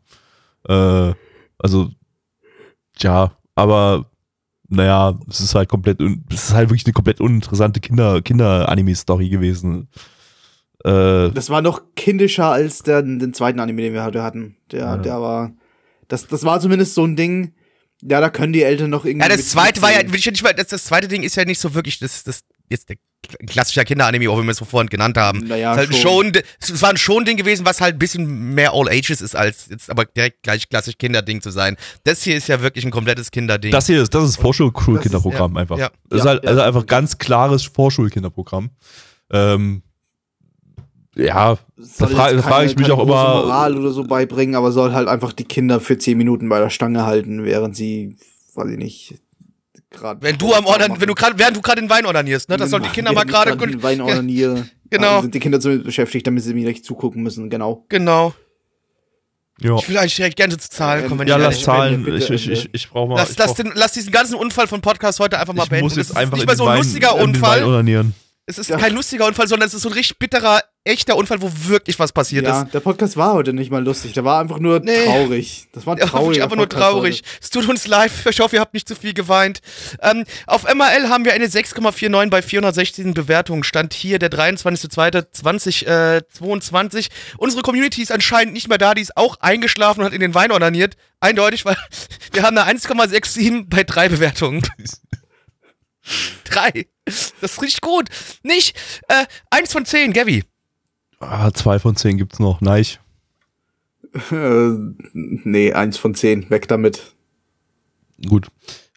Äh, 0.67 1.13
also, 1.57 1.89
tja, 2.97 3.31
aber 3.55 4.05
naja, 4.67 5.17
es 5.29 5.39
ist 5.41 5.55
halt 5.55 5.69
komplett, 5.69 6.01
es 6.01 6.45
ist 6.49 6.53
halt 6.53 6.69
wirklich 6.69 6.85
eine 6.85 6.93
komplett 6.93 7.21
uninteressante 7.21 7.79
Kinder, 7.79 8.21
Kinder-Anime-Story 8.21 9.29
gewesen. 9.29 9.87
Äh, 10.83 11.29
Das 11.31 11.49
war 11.49 11.61
noch 11.61 11.81
kindischer 11.95 12.47
als 12.51 12.83
der, 12.83 13.01
den 13.03 13.33
zweiten 13.33 13.59
Anime, 13.59 13.81
den 13.83 13.93
wir 13.93 14.03
heute 14.03 14.23
hatten. 14.23 14.57
Der, 14.71 14.79
Ja. 14.79 14.97
der 14.97 15.21
war. 15.21 15.51
Das, 16.07 16.27
das 16.27 16.43
war 16.43 16.59
zumindest 16.59 16.93
so 16.95 17.03
ein 17.03 17.15
Ding. 17.15 17.53
Ja, 18.07 18.21
da 18.21 18.29
können 18.29 18.53
die 18.53 18.63
Eltern 18.63 18.91
noch 18.91 19.05
irgendwie. 19.05 19.27
Ja, 19.27 19.35
das 19.35 19.49
zweite 19.49 19.81
war 19.81 19.91
ja, 19.91 20.07
will 20.11 20.19
ich 20.19 20.25
ja 20.25 20.31
nicht 20.31 20.43
mal, 20.43 20.53
das, 20.53 20.67
das 20.67 20.85
zweite 20.85 21.07
Ding 21.07 21.23
ist 21.23 21.35
ja 21.35 21.45
nicht 21.45 21.59
so 21.59 21.73
wirklich, 21.73 21.97
das, 21.99 22.23
das, 22.23 22.43
jetzt 22.69 22.89
der 22.89 22.97
klassischer 23.47 23.83
Kinderanime, 23.83 24.29
auch 24.29 24.37
wenn 24.37 24.45
wir 24.45 24.51
es 24.51 24.57
so 24.57 24.65
vorhin 24.65 24.89
genannt 24.89 25.17
haben. 25.17 25.39
Naja, 25.39 25.75
halt 25.75 25.95
schon. 25.95 26.33
schon. 26.33 26.43
es 26.59 26.81
war 26.81 26.91
ein 26.91 26.97
schon 26.97 27.25
Ding 27.25 27.37
gewesen, 27.37 27.65
was 27.65 27.81
halt 27.81 27.95
ein 27.95 27.99
bisschen 27.99 28.53
mehr 28.53 28.73
All 28.73 28.87
Ages 28.89 29.21
ist, 29.21 29.35
als 29.35 29.67
jetzt 29.69 29.89
aber 29.89 30.05
direkt 30.05 30.43
gleich 30.43 30.69
klassisch 30.69 30.97
Kinderding 30.97 31.41
zu 31.41 31.49
sein. 31.49 31.77
Das 32.03 32.23
hier 32.23 32.37
ist 32.37 32.47
ja 32.47 32.61
wirklich 32.61 32.85
ein 32.85 32.91
komplettes 32.91 33.31
Kinderding. 33.31 33.71
Das 33.71 33.87
hier 33.87 34.01
ist, 34.01 34.13
das 34.13 34.29
ist 34.29 34.37
Vorschulkinderprogramm 34.37 35.55
ja, 35.55 35.61
einfach. 35.61 35.77
ja. 35.77 35.89
Das 36.09 36.21
ist 36.21 36.27
halt 36.27 36.43
ja. 36.43 36.49
also 36.51 36.61
einfach 36.61 36.85
ganz 36.85 37.17
klares 37.17 37.63
Vorschulkinderprogramm. 37.63 38.69
Ähm, 39.31 39.81
ja, 41.15 41.57
Soll 41.77 42.09
da 42.09 42.15
fra- 42.15 42.31
da 42.33 42.41
frage 42.41 42.65
ich 42.67 42.75
mich 42.77 42.91
auch 42.91 43.01
immer- 43.01 43.43
Moral 43.43 43.77
oder 43.77 43.91
so 43.91 44.03
beibringen, 44.03 44.55
aber 44.55 44.71
soll 44.71 44.93
halt 44.93 45.07
einfach 45.07 45.33
die 45.33 45.45
Kinder 45.45 45.79
für 45.79 45.97
10 45.97 46.17
Minuten 46.17 46.49
bei 46.49 46.59
der 46.59 46.69
Stange 46.69 47.05
halten, 47.05 47.43
während 47.45 47.75
sie, 47.75 48.17
weiß 48.53 48.69
ich 48.71 48.77
nicht, 48.77 49.15
gerade. 49.89 50.21
wenn 50.21 50.37
du 50.37 50.53
am 50.53 50.65
Ordern, 50.65 50.99
wenn 50.99 51.07
du 51.07 51.13
gerade, 51.15 51.37
während 51.39 51.55
du 51.57 51.61
gerade 51.61 51.81
den 51.81 51.89
Wein 51.89 52.05
ordernierst, 52.05 52.49
ne, 52.49 52.57
das 52.57 52.69
sollen 52.69 52.83
die 52.83 52.89
Kinder 52.89 53.13
mal 53.13 53.25
gerade, 53.25 53.55
Den 53.55 53.81
Wein 53.83 54.01
ordiniere. 54.01 54.67
Genau. 54.91 55.21
Sind 55.21 55.33
die 55.33 55.39
Kinder 55.39 55.57
damit 55.57 55.83
beschäftigt, 55.83 56.27
damit 56.27 56.43
sie 56.43 56.53
mir 56.53 56.67
nicht 56.67 56.85
zugucken 56.85 57.23
müssen, 57.23 57.49
genau. 57.49 57.85
genau. 57.89 58.35
ja, 59.59 59.75
Ich 59.77 59.89
will 59.89 59.97
eigentlich 59.97 60.15
direkt 60.15 60.37
gerne 60.37 60.55
zu 60.57 60.69
Zahlen 60.69 61.07
kommen, 61.07 61.21
wenn 61.21 61.27
ja 61.27 61.37
ich 61.37 61.43
lass. 61.43 61.61
Zahlen. 61.63 62.07
Ich, 62.15 62.29
ich, 62.29 62.49
ich, 62.51 62.69
ich 62.71 62.89
brauche 62.89 63.09
mal. 63.09 63.15
Lass, 63.15 63.31
ich 63.31 63.37
lass, 63.37 63.47
brauch, 63.47 63.55
den, 63.55 63.71
lass 63.73 63.93
diesen 63.93 64.11
ganzen 64.11 64.35
Unfall 64.35 64.67
von 64.67 64.81
Podcast 64.81 65.19
heute 65.19 65.39
einfach 65.39 65.55
mal 65.55 65.63
ich 65.63 65.69
beenden. 65.69 65.85
muss 65.85 65.93
Das 65.95 66.07
jetzt 66.07 66.09
ist 66.11 66.17
einfach 66.17 66.33
nicht 66.37 66.43
in 66.43 66.47
mehr 66.47 66.55
so 66.55 66.63
ein 66.65 66.69
Wein, 66.69 66.77
lustiger 66.77 67.17
in 67.19 67.33
den 67.33 67.41
Wein 67.41 67.63
Unfall. 67.63 68.13
Es 68.47 68.59
ist 68.59 68.69
Ja. 68.69 68.77
kein 68.77 68.93
lustiger 68.93 69.25
Unfall, 69.25 69.47
sondern 69.47 69.65
es 69.67 69.73
ist 69.73 69.81
so 69.81 69.89
ein 69.89 69.93
richtig 69.93 70.19
bitterer, 70.19 70.61
echter 70.83 71.15
Unfall, 71.17 71.41
wo 71.41 71.49
wirklich 71.67 71.97
was 71.97 72.11
passiert 72.11 72.45
Ja, 72.45 72.61
ist. 72.61 72.75
der 72.75 72.79
Podcast 72.79 73.17
war 73.17 73.33
heute 73.33 73.53
nicht 73.53 73.71
mal 73.71 73.83
lustig, 73.83 74.13
der 74.13 74.23
war 74.23 74.39
einfach 74.39 74.59
nur 74.59 74.81
Nee. 74.81 75.03
traurig. 75.05 75.65
Das 75.73 75.87
war 75.87 75.95
ein 75.95 75.97
Ja, 75.97 76.03
einfach 76.05 76.21
nur 76.55 76.67
Podcast 76.67 76.91
traurig. 76.91 77.23
Es 77.41 77.49
tut 77.49 77.67
uns 77.67 77.87
leid. 77.87 78.11
Ich 78.29 78.39
hoffe, 78.39 78.57
ihr 78.57 78.61
habt 78.61 78.75
nicht 78.75 78.87
zu 78.87 78.93
viel 78.95 79.15
geweint. 79.15 79.61
Ähm, 79.99 80.25
auf 80.45 80.65
MRL 80.65 81.09
haben 81.09 81.25
wir 81.25 81.33
eine 81.33 81.47
6,49 81.47 82.29
bei 82.29 82.43
416 82.43 83.15
Bewertungen. 83.15 83.63
Stand 83.63 83.95
hier 83.95 84.19
der 84.19 84.29
23.02.2022. 84.29 87.07
Unsere 87.37 87.63
Community 87.63 88.03
ist 88.03 88.11
anscheinend 88.11 88.53
nicht 88.53 88.67
mehr 88.69 88.77
da. 88.77 88.93
Die 88.93 89.01
ist 89.01 89.17
auch 89.17 89.37
eingeschlafen 89.39 90.01
und 90.01 90.05
hat 90.05 90.13
in 90.13 90.21
den 90.21 90.35
Wein 90.35 90.51
ordiniert. 90.51 90.97
Eindeutig, 91.19 91.65
weil 91.65 91.77
wir 92.31 92.43
haben 92.43 92.55
eine 92.57 92.69
1,67 92.79 93.65
bei 93.69 93.83
drei 93.83 94.07
Bewertungen. 94.07 94.61
drei. 96.43 96.85
Das 97.05 97.33
ist 97.41 97.61
richtig 97.61 97.81
gut. 97.81 98.09
Nicht 98.43 98.75
äh, 99.07 99.25
eins 99.51 99.71
von 99.71 99.85
zehn, 99.85 100.11
Gavi. 100.13 100.43
Ah, 101.19 101.51
zwei 101.51 101.79
von 101.79 101.95
zehn 101.95 102.17
gibt's 102.17 102.39
noch. 102.39 102.61
Nein. 102.61 102.85
Äh, 104.31 104.71
nee, 105.13 105.73
eins 105.73 105.97
von 105.97 106.15
zehn. 106.15 106.49
Weg 106.49 106.67
damit. 106.67 107.13
Gut. 108.27 108.47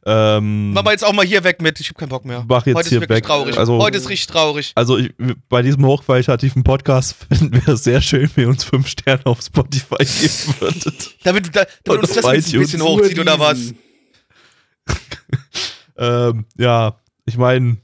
Ähm, 0.06 0.72
Mach 0.72 0.84
mal 0.84 0.92
jetzt 0.92 1.04
auch 1.04 1.12
mal 1.12 1.26
hier 1.26 1.44
weg 1.44 1.60
mit. 1.60 1.80
Ich 1.80 1.90
hab 1.90 1.98
keinen 1.98 2.08
Bock 2.08 2.24
mehr. 2.24 2.44
Mach 2.48 2.64
jetzt 2.66 2.76
Heute 2.76 2.88
hier 2.88 3.02
ist 3.02 3.08
weg. 3.10 3.24
traurig. 3.24 3.58
Also- 3.58 3.78
Heute 3.78 3.98
ist 3.98 4.08
richtig 4.08 4.28
traurig. 4.28 4.72
also 4.74 4.96
ich, 4.96 5.12
bei 5.50 5.60
diesem 5.60 5.84
hochqualitativen 5.84 6.62
Podcast 6.64 7.14
finden 7.28 7.52
wir 7.54 7.74
es 7.74 7.84
sehr 7.84 8.00
schön, 8.00 8.30
wenn 8.34 8.44
ihr 8.44 8.48
uns 8.48 8.64
fünf 8.64 8.88
Sterne 8.88 9.26
auf 9.26 9.42
Spotify 9.42 9.96
geben 9.98 10.54
würdet. 10.60 11.14
Damit, 11.24 11.54
da, 11.54 11.66
damit 11.84 12.02
uns 12.04 12.14
das 12.14 12.24
jetzt 12.32 12.54
ein 12.54 12.60
bisschen 12.60 12.80
hochzieht, 12.82 13.18
oder 13.18 13.38
was? 13.38 13.74
ähm, 15.98 16.46
ja, 16.56 16.96
ich 17.26 17.36
meine, 17.36 17.76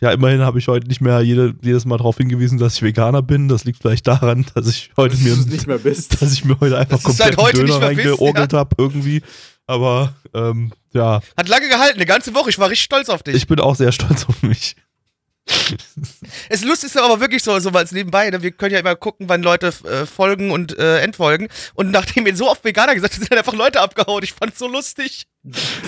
ja, 0.00 0.12
immerhin 0.12 0.40
habe 0.42 0.58
ich 0.58 0.68
heute 0.68 0.86
nicht 0.86 1.00
mehr 1.00 1.20
jede, 1.22 1.54
jedes 1.60 1.84
Mal 1.84 1.96
darauf 1.96 2.16
hingewiesen, 2.18 2.58
dass 2.58 2.76
ich 2.76 2.82
Veganer 2.82 3.22
bin. 3.22 3.48
Das 3.48 3.64
liegt 3.64 3.80
vielleicht 3.82 4.06
daran, 4.06 4.46
dass 4.54 4.68
ich 4.68 4.90
heute 4.96 5.16
Dass 5.16 5.24
mir, 5.24 5.36
nicht 5.36 5.66
mehr 5.66 5.78
bist. 5.78 6.22
dass 6.22 6.32
ich 6.32 6.44
mir 6.44 6.58
heute 6.60 6.78
einfach 6.78 7.02
komplett 7.02 7.36
heute 7.36 7.64
Döner 7.64 7.82
reingeorgelt 7.82 8.52
habe 8.52 8.76
irgendwie. 8.78 9.22
Aber 9.66 10.14
ähm, 10.34 10.72
ja, 10.92 11.20
Hat 11.36 11.48
lange 11.48 11.68
gehalten, 11.68 11.96
eine 11.96 12.06
ganze 12.06 12.34
Woche. 12.34 12.48
Ich 12.50 12.58
war 12.58 12.70
richtig 12.70 12.84
stolz 12.84 13.08
auf 13.08 13.22
dich. 13.22 13.34
ich 13.34 13.46
bin 13.46 13.60
auch 13.60 13.74
sehr 13.74 13.92
stolz 13.92 14.24
auf 14.28 14.42
mich. 14.42 14.76
Es 16.48 16.62
lustig 16.64 16.88
ist 16.90 16.96
aber 16.96 17.20
wirklich 17.20 17.42
so, 17.42 17.58
so 17.58 17.70
als 17.70 17.92
nebenbei, 17.92 18.30
ne? 18.30 18.42
wir 18.42 18.50
können 18.50 18.72
ja 18.74 18.80
immer 18.80 18.96
gucken, 18.96 19.28
wann 19.28 19.42
Leute 19.42 19.68
äh, 19.84 20.06
folgen 20.06 20.50
und 20.50 20.78
äh, 20.78 21.00
entfolgen. 21.00 21.48
Und 21.74 21.90
nachdem 21.90 22.24
wir 22.26 22.34
so 22.36 22.50
oft 22.50 22.64
Veganer 22.64 22.94
gesagt 22.94 23.14
haben, 23.14 23.22
sind 23.22 23.36
einfach 23.36 23.54
Leute 23.54 23.80
abgehauen. 23.80 24.22
Ich 24.22 24.32
fand's 24.32 24.58
so 24.58 24.68
lustig. 24.68 25.26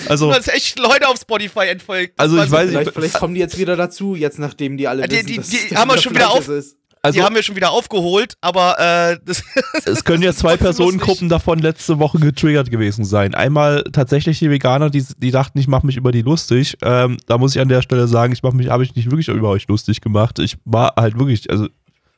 Also, 0.07 0.31
dass 0.31 0.47
echt 0.47 0.79
Leute 0.79 1.07
auf 1.07 1.17
Spotify 1.19 1.67
entfolgt. 1.67 2.13
Also 2.19 2.37
ich 2.37 2.49
weiß- 2.49 2.65
so- 2.65 2.71
Vielleicht, 2.71 2.91
vielleicht 2.93 3.13
kommen 3.15 3.33
die 3.33 3.39
jetzt 3.39 3.57
wieder 3.57 3.75
dazu, 3.75 4.15
jetzt 4.15 4.39
nachdem 4.39 4.77
die 4.77 4.87
alle 4.87 5.07
die- 5.07 5.15
wissen, 5.17 5.27
die- 5.27 5.35
dass 5.37 5.47
die 5.49 5.69
das 5.69 5.77
haben 5.79 5.91
wir 5.91 5.97
schon 6.01 6.15
wieder 6.15 6.31
auf- 6.31 6.47
ist. 6.47 6.77
Also 7.03 7.17
die 7.17 7.23
haben 7.23 7.33
wir 7.33 7.41
schon 7.41 7.55
wieder 7.55 7.71
aufgeholt, 7.71 8.35
aber 8.41 8.77
äh, 8.79 9.17
das, 9.25 9.43
es 9.85 10.03
können 10.03 10.21
ja 10.21 10.33
zwei 10.33 10.57
Personengruppen 10.57 11.29
davon 11.29 11.59
letzte 11.59 11.99
Woche 11.99 12.19
getriggert 12.19 12.69
gewesen 12.69 13.05
sein. 13.05 13.33
Einmal 13.33 13.83
tatsächlich 13.91 14.39
die 14.39 14.49
Veganer, 14.49 14.89
die, 14.89 15.03
die 15.17 15.31
dachten, 15.31 15.57
ich 15.57 15.67
mache 15.67 15.85
mich 15.85 15.97
über 15.97 16.11
die 16.11 16.21
lustig. 16.21 16.77
Ähm, 16.83 17.17
da 17.25 17.37
muss 17.37 17.55
ich 17.55 17.61
an 17.61 17.69
der 17.69 17.81
Stelle 17.81 18.07
sagen, 18.07 18.33
ich 18.33 18.43
mache 18.43 18.55
mich, 18.55 18.69
habe 18.69 18.83
ich 18.83 18.95
nicht 18.95 19.09
wirklich 19.09 19.29
über 19.29 19.49
euch 19.49 19.67
lustig 19.67 20.01
gemacht. 20.01 20.37
Ich 20.39 20.57
war 20.65 20.93
halt 20.95 21.17
wirklich, 21.17 21.49
also 21.49 21.67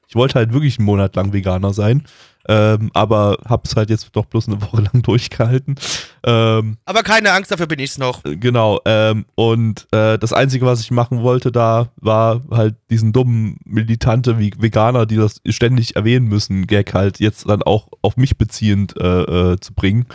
ich 0.08 0.16
wollte 0.16 0.36
halt 0.36 0.54
wirklich 0.54 0.78
einen 0.80 0.86
Monat 0.86 1.16
lang 1.16 1.34
Veganer 1.34 1.74
sein. 1.74 2.04
Ähm, 2.48 2.92
aber 2.94 3.38
hab's 3.46 3.76
halt 3.78 3.90
jetzt 3.90 4.10
doch 4.14 4.26
bloß 4.26 4.48
eine 4.48 4.62
Woche 4.62 4.82
lang 4.94 5.02
durchgehalten. 5.02 5.76
Ähm, 6.24 6.78
aber 6.86 7.04
keine 7.04 7.32
Angst, 7.32 7.52
dafür 7.52 7.68
bin 7.68 7.80
ich's 7.80 7.98
noch. 7.98 8.22
Genau, 8.24 8.82
ähm, 8.86 9.26
und 9.36 9.88
äh, 9.92 10.18
das 10.18 10.34
Einzige, 10.34 10.66
was 10.66 10.82
ich 10.82 10.92
machen 10.92 11.22
wollte 11.22 11.52
da, 11.52 11.90
war 11.96 12.42
halt 12.52 12.76
diesen 12.90 13.14
dummen 13.14 13.58
militante 13.64 14.40
wie 14.40 14.52
Veganer, 14.58 15.06
die 15.06 15.16
das 15.16 15.42
ständig 15.48 15.96
erwähnen 15.96 16.28
müssen, 16.28 16.68
Gag 16.68 16.94
halt 16.94 17.20
jetzt 17.20 17.48
dann 17.48 17.64
auch 17.64 17.88
auf 18.02 18.18
mich 18.18 18.38
beziehend 18.38 18.96
äh, 19.00 19.54
äh, 19.54 19.60
zu 19.60 19.74
bringen. 19.74 20.06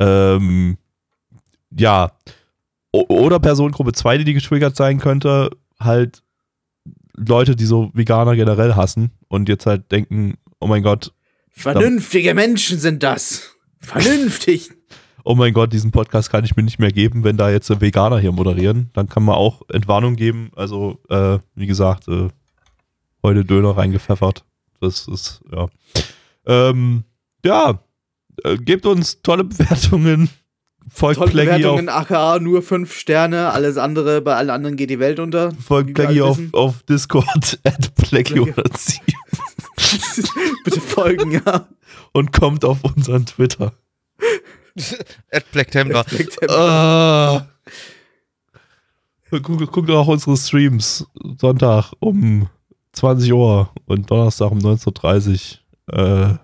Ähm, 0.00 0.78
ja. 1.70 2.12
O 2.92 3.04
oder 3.08 3.40
Personengruppe 3.40 3.92
2, 3.92 4.18
die 4.18 4.24
die 4.24 4.34
getriggert 4.34 4.76
sein 4.76 5.00
könnte, 5.00 5.50
halt 5.80 6.23
Leute, 7.16 7.56
die 7.56 7.64
so 7.64 7.90
Veganer 7.94 8.36
generell 8.36 8.74
hassen 8.74 9.12
und 9.28 9.48
jetzt 9.48 9.66
halt 9.66 9.90
denken, 9.92 10.34
oh 10.60 10.66
mein 10.66 10.82
Gott, 10.82 11.12
Vernünftige 11.56 12.34
Menschen 12.34 12.80
sind 12.80 13.02
das. 13.04 13.56
Vernünftig. 13.78 14.70
oh 15.24 15.36
mein 15.36 15.54
Gott, 15.54 15.72
diesen 15.72 15.92
Podcast 15.92 16.30
kann 16.30 16.44
ich 16.44 16.56
mir 16.56 16.64
nicht 16.64 16.80
mehr 16.80 16.90
geben, 16.90 17.22
wenn 17.22 17.36
da 17.36 17.48
jetzt 17.48 17.80
Veganer 17.80 18.18
hier 18.18 18.32
moderieren. 18.32 18.90
Dann 18.92 19.08
kann 19.08 19.24
man 19.24 19.36
auch 19.36 19.62
Entwarnung 19.72 20.16
geben. 20.16 20.50
Also, 20.56 20.98
äh, 21.08 21.38
wie 21.54 21.66
gesagt, 21.66 22.08
äh, 22.08 22.28
heute 23.22 23.44
Döner 23.44 23.76
reingepfeffert. 23.76 24.44
Das 24.80 25.06
ist, 25.06 25.42
ja. 25.50 25.68
Ähm, 26.44 27.04
ja, 27.44 27.78
äh, 28.42 28.56
gebt 28.56 28.84
uns 28.84 29.22
tolle 29.22 29.44
Bewertungen. 29.44 30.28
Folgt 30.90 31.18
Tolle 31.18 31.30
Plaggy 31.30 31.50
auf, 31.50 31.58
Bewertungen, 31.58 31.88
aka 31.88 32.38
nur 32.38 32.62
fünf 32.62 32.94
Sterne. 32.94 33.50
Alles 33.52 33.76
andere, 33.76 34.20
bei 34.20 34.34
allen 34.36 34.50
anderen 34.50 34.76
geht 34.76 34.90
die 34.90 34.98
Welt 34.98 35.18
unter. 35.18 35.52
folgt 35.52 35.94
Plaggy 35.94 36.20
auf, 36.20 36.38
auf 36.52 36.82
Discord 36.84 37.58
at 37.64 37.94
Plaggy 37.94 38.34
Plaggy. 38.34 38.40
oder 38.40 38.64
sie 38.76 39.00
Bitte 40.64 40.80
folgen, 40.80 41.32
ja. 41.32 41.66
und 42.12 42.32
kommt 42.32 42.64
auf 42.64 42.84
unseren 42.84 43.26
Twitter. 43.26 43.72
At 45.30 45.50
Black 45.52 45.70
Templar. 45.70 46.04
Ah. 46.48 47.46
Guckt, 49.30 49.72
guckt 49.72 49.90
auch 49.90 50.06
unsere 50.08 50.36
Streams. 50.36 51.06
Sonntag 51.40 51.92
um 52.00 52.48
20 52.92 53.32
Uhr 53.32 53.70
und 53.86 54.10
Donnerstag 54.10 54.50
um 54.50 54.58
19.30 54.58 55.58
Uhr. 55.92 55.98
Äh, 55.98 56.38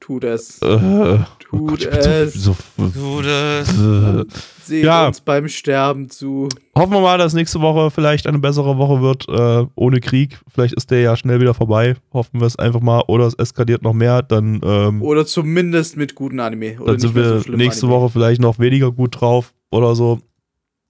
Tut 0.00 0.24
es. 0.24 0.60
äh, 0.60 1.18
Tut 1.58 1.90
bin 1.90 2.30
so- 2.30 2.56
es. 2.56 2.94
So, 2.94 3.22
das, 3.22 3.68
äh. 3.78 4.24
Seht 4.64 4.84
Ja. 4.84 5.06
uns 5.08 5.20
beim 5.20 5.46
Sterben 5.48 6.08
zu. 6.08 6.48
Hoffen 6.74 6.92
wir 6.92 7.00
mal, 7.00 7.18
dass 7.18 7.34
nächste 7.34 7.60
Woche 7.60 7.90
vielleicht 7.90 8.26
eine 8.26 8.38
bessere 8.38 8.78
Woche 8.78 9.02
wird, 9.02 9.28
äh, 9.28 9.66
ohne 9.74 10.00
Krieg. 10.00 10.40
Vielleicht 10.52 10.72
ist 10.74 10.90
der 10.90 11.00
ja 11.00 11.16
schnell 11.16 11.40
wieder 11.40 11.52
vorbei. 11.52 11.96
Hoffen 12.14 12.40
wir 12.40 12.46
es 12.46 12.56
einfach 12.58 12.80
mal. 12.80 13.02
Oder 13.08 13.26
es 13.26 13.34
eskaliert 13.34 13.82
noch 13.82 13.92
mehr. 13.92 14.22
Dann, 14.22 14.60
ähm, 14.64 15.02
Oder 15.02 15.26
zumindest 15.26 15.96
mit 15.98 16.14
guten 16.14 16.40
Anime. 16.40 16.76
Oder 16.80 16.92
dann 16.92 17.00
sind 17.00 17.14
wir 17.14 17.40
so 17.40 17.52
nächste 17.52 17.86
Anime. 17.86 18.00
Woche 18.00 18.10
vielleicht 18.12 18.40
noch 18.40 18.58
weniger 18.58 18.90
gut 18.90 19.20
drauf 19.20 19.52
oder 19.70 19.94
so. 19.94 20.20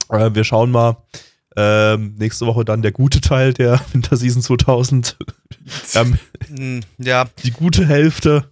Äh, 0.09 0.29
wir 0.33 0.43
schauen 0.45 0.71
mal. 0.71 0.97
Ähm, 1.57 2.15
nächste 2.17 2.45
Woche 2.45 2.65
dann 2.65 2.81
der 2.81 2.91
gute 2.91 3.19
Teil 3.21 3.53
der 3.53 3.79
Winterseason 3.93 4.41
2000. 4.41 5.17
ähm, 5.95 6.17
hm, 6.47 6.81
ja. 6.97 7.25
die 7.43 7.51
gute 7.51 7.85
Hälfte. 7.85 8.45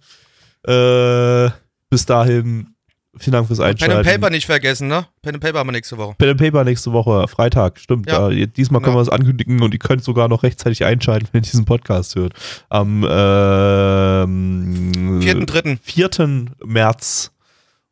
Äh, 0.66 1.50
bis 1.94 2.06
dahin, 2.06 2.74
vielen 3.16 3.34
Dank 3.34 3.46
fürs 3.46 3.60
Pen 3.60 3.68
Einschalten. 3.68 3.96
and 3.98 4.04
Paper 4.04 4.30
nicht 4.30 4.46
vergessen, 4.46 4.88
ne? 4.88 5.06
Pen 5.22 5.36
and 5.36 5.44
Paper 5.44 5.60
haben 5.60 5.68
wir 5.68 5.72
nächste 5.72 5.96
Woche. 5.96 6.16
Pen 6.18 6.30
and 6.30 6.40
Paper 6.40 6.64
nächste 6.64 6.92
Woche, 6.92 7.28
Freitag, 7.28 7.78
stimmt. 7.78 8.10
Ja. 8.10 8.28
Ja. 8.30 8.46
diesmal 8.46 8.80
können 8.82 8.94
Ja. 8.96 8.98
wir 8.98 9.02
es 9.02 9.08
ankündigen 9.08 9.62
und 9.62 9.72
ihr 9.72 9.78
könnt 9.78 10.02
sogar 10.02 10.26
noch 10.26 10.42
rechtzeitig 10.42 10.84
einschalten, 10.84 11.28
wenn 11.30 11.44
ihr 11.44 11.48
diesen 11.48 11.64
Podcast 11.64 12.16
hört. 12.16 12.32
Am 12.68 13.06
ähm, 13.08 15.20
Vierten, 15.22 15.46
dritten. 15.46 15.78
4. 15.80 16.10
März 16.64 17.30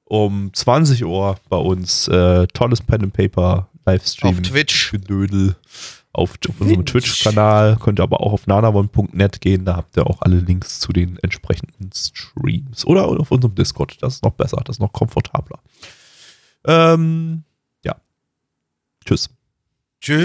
um 0.05 0.53
20 0.53 1.05
Uhr 1.05 1.37
bei 1.49 1.57
uns 1.57 2.09
äh, 2.09 2.49
tolles 2.49 2.81
Pen 2.83 3.05
and 3.05 3.13
Paper 3.13 3.69
Livestream. 3.87 4.35
Auf 4.35 4.43
Twitch. 4.43 4.91
Gedödel 4.91 5.55
auf, 6.13 6.39
auf 6.49 6.61
unserem 6.61 6.85
Twitch-Kanal. 6.85 7.79
Könnt 7.81 7.99
ihr 8.01 8.03
aber 8.03 8.21
auch 8.21 8.33
auf 8.33 8.47
nanavon.net 8.47 9.41
gehen. 9.41 9.65
Da 9.65 9.77
habt 9.77 9.97
ihr 9.97 10.07
auch 10.07 10.21
alle 10.21 10.41
Links 10.41 10.81
zu 10.81 10.93
den 10.93 11.19
entsprechenden 11.19 11.91
Streams. 11.93 12.85
Oder 12.87 13.07
auf 13.07 13.31
unserem 13.31 13.55
Discord. 13.55 13.97
Das 14.03 14.15
ist 14.15 14.25
noch 14.25 14.33
besser. 14.33 14.61
Das 14.65 14.77
ist 14.77 14.81
noch 14.81 14.93
komfortabler. 14.93 15.59
Ähm, 16.65 17.45
ja. 17.85 17.97
Tschüss. 19.05 19.31
Tschüss. 20.01 20.23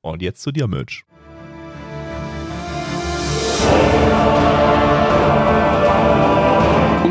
Und 0.00 0.22
jetzt 0.22 0.42
zu 0.42 0.52
dir, 0.52 0.66
Mitch. 0.68 1.04